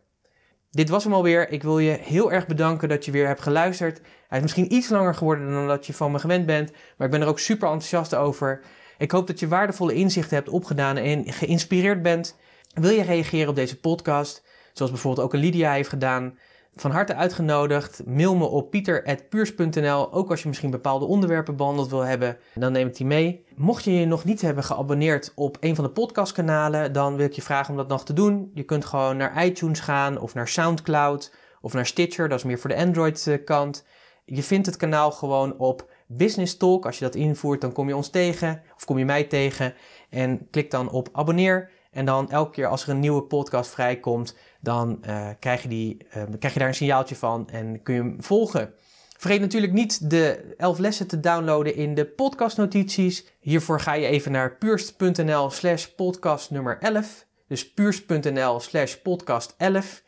Dit 0.71 0.89
was 0.89 1.03
hem 1.03 1.13
alweer. 1.13 1.51
Ik 1.51 1.63
wil 1.63 1.79
je 1.79 1.97
heel 2.01 2.31
erg 2.31 2.47
bedanken 2.47 2.89
dat 2.89 3.05
je 3.05 3.11
weer 3.11 3.27
hebt 3.27 3.41
geluisterd. 3.41 4.01
Hij 4.27 4.37
is 4.37 4.43
misschien 4.43 4.73
iets 4.73 4.89
langer 4.89 5.15
geworden 5.15 5.51
dan 5.51 5.67
dat 5.67 5.85
je 5.85 5.93
van 5.93 6.11
me 6.11 6.19
gewend 6.19 6.45
bent, 6.45 6.71
maar 6.97 7.07
ik 7.07 7.13
ben 7.13 7.21
er 7.21 7.27
ook 7.27 7.39
super 7.39 7.67
enthousiast 7.67 8.15
over. 8.15 8.61
Ik 8.97 9.11
hoop 9.11 9.27
dat 9.27 9.39
je 9.39 9.47
waardevolle 9.47 9.93
inzichten 9.93 10.35
hebt 10.35 10.49
opgedaan 10.49 10.97
en 10.97 11.33
geïnspireerd 11.33 12.01
bent. 12.01 12.35
Wil 12.73 12.91
je 12.91 13.03
reageren 13.03 13.49
op 13.49 13.55
deze 13.55 13.79
podcast, 13.79 14.43
zoals 14.73 14.91
bijvoorbeeld 14.91 15.25
ook 15.25 15.33
Lydia 15.33 15.71
heeft 15.71 15.89
gedaan? 15.89 16.37
Van 16.75 16.91
harte 16.91 17.15
uitgenodigd. 17.15 18.01
Mail 18.05 18.35
me 18.35 18.45
op 18.45 18.71
pieter.puurs.nl. 18.71 20.13
Ook 20.13 20.29
als 20.29 20.41
je 20.41 20.47
misschien 20.47 20.69
bepaalde 20.69 21.05
onderwerpen 21.05 21.55
behandeld 21.55 21.89
wil 21.89 22.01
hebben, 22.01 22.37
dan 22.53 22.71
neem 22.71 22.87
ik 22.87 22.95
die 22.95 23.05
mee. 23.05 23.45
Mocht 23.55 23.83
je 23.83 23.93
je 23.93 24.05
nog 24.05 24.23
niet 24.23 24.41
hebben 24.41 24.63
geabonneerd 24.63 25.31
op 25.35 25.57
een 25.59 25.75
van 25.75 25.83
de 25.83 25.89
podcastkanalen, 25.89 26.93
dan 26.93 27.15
wil 27.15 27.25
ik 27.25 27.33
je 27.33 27.41
vragen 27.41 27.71
om 27.71 27.77
dat 27.77 27.87
nog 27.87 28.05
te 28.05 28.13
doen. 28.13 28.51
Je 28.53 28.63
kunt 28.63 28.85
gewoon 28.85 29.17
naar 29.17 29.45
iTunes 29.45 29.79
gaan 29.79 30.19
of 30.19 30.33
naar 30.33 30.47
SoundCloud 30.47 31.33
of 31.61 31.73
naar 31.73 31.85
Stitcher. 31.85 32.29
Dat 32.29 32.37
is 32.37 32.45
meer 32.45 32.59
voor 32.59 32.69
de 32.69 32.77
Android-kant. 32.77 33.85
Je 34.25 34.43
vindt 34.43 34.65
het 34.65 34.77
kanaal 34.77 35.11
gewoon 35.11 35.57
op 35.57 35.89
Business 36.07 36.57
Talk. 36.57 36.85
Als 36.85 36.97
je 36.97 37.05
dat 37.05 37.15
invoert, 37.15 37.61
dan 37.61 37.71
kom 37.71 37.87
je 37.87 37.95
ons 37.95 38.09
tegen 38.09 38.61
of 38.75 38.85
kom 38.85 38.97
je 38.97 39.05
mij 39.05 39.23
tegen. 39.23 39.73
En 40.09 40.47
klik 40.49 40.71
dan 40.71 40.91
op 40.91 41.09
abonneer. 41.11 41.69
En 41.91 42.05
dan 42.05 42.31
elke 42.31 42.51
keer 42.51 42.67
als 42.67 42.83
er 42.83 42.89
een 42.89 42.99
nieuwe 42.99 43.21
podcast 43.21 43.69
vrijkomt, 43.69 44.35
dan 44.61 45.03
uh, 45.07 45.29
krijg, 45.39 45.61
je 45.61 45.67
die, 45.67 45.97
uh, 46.17 46.23
krijg 46.39 46.53
je 46.53 46.59
daar 46.59 46.67
een 46.67 46.75
signaaltje 46.75 47.15
van 47.15 47.49
en 47.49 47.81
kun 47.83 47.93
je 47.93 48.01
hem 48.01 48.23
volgen. 48.23 48.73
Vergeet 49.17 49.41
natuurlijk 49.41 49.73
niet 49.73 50.09
de 50.09 50.53
11 50.57 50.77
lessen 50.77 51.07
te 51.07 51.19
downloaden 51.19 51.75
in 51.75 51.95
de 51.95 52.05
podcastnotities. 52.05 53.25
Hiervoor 53.39 53.79
ga 53.79 53.93
je 53.93 54.07
even 54.07 54.31
naar 54.31 54.57
puurst.nl 54.57 55.49
slash 55.49 55.85
podcast 55.85 56.51
nummer 56.51 56.77
11. 56.79 57.25
Dus 57.47 57.73
puurst.nl 57.73 58.59
slash 58.59 58.95
podcast 58.95 59.55
11. 59.57 60.03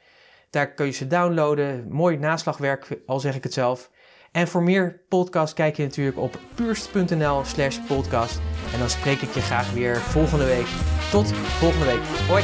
Daar 0.50 0.74
kun 0.74 0.86
je 0.86 0.92
ze 0.92 1.08
downloaden. 1.08 1.88
Mooi 1.90 2.18
naslagwerk, 2.18 3.00
al 3.06 3.20
zeg 3.20 3.36
ik 3.36 3.44
het 3.44 3.54
zelf. 3.54 3.90
En 4.32 4.48
voor 4.48 4.64
meer 4.64 5.02
podcast 5.10 5.54
kijk 5.54 5.78
je 5.78 5.84
natuurlijk 5.84 6.18
op 6.18 6.40
puurst.nl 6.56 7.44
slash 7.46 7.78
podcast. 7.88 8.40
En 8.74 8.80
dan 8.80 8.90
spreek 8.90 9.22
ik 9.22 9.34
je 9.34 9.42
graag 9.42 9.74
weer 9.74 9.98
volgende 9.98 10.46
week. 10.46 10.68
Tot 11.12 11.32
volgende 11.34 11.86
week. 11.86 12.02
Hoi! 12.28 12.44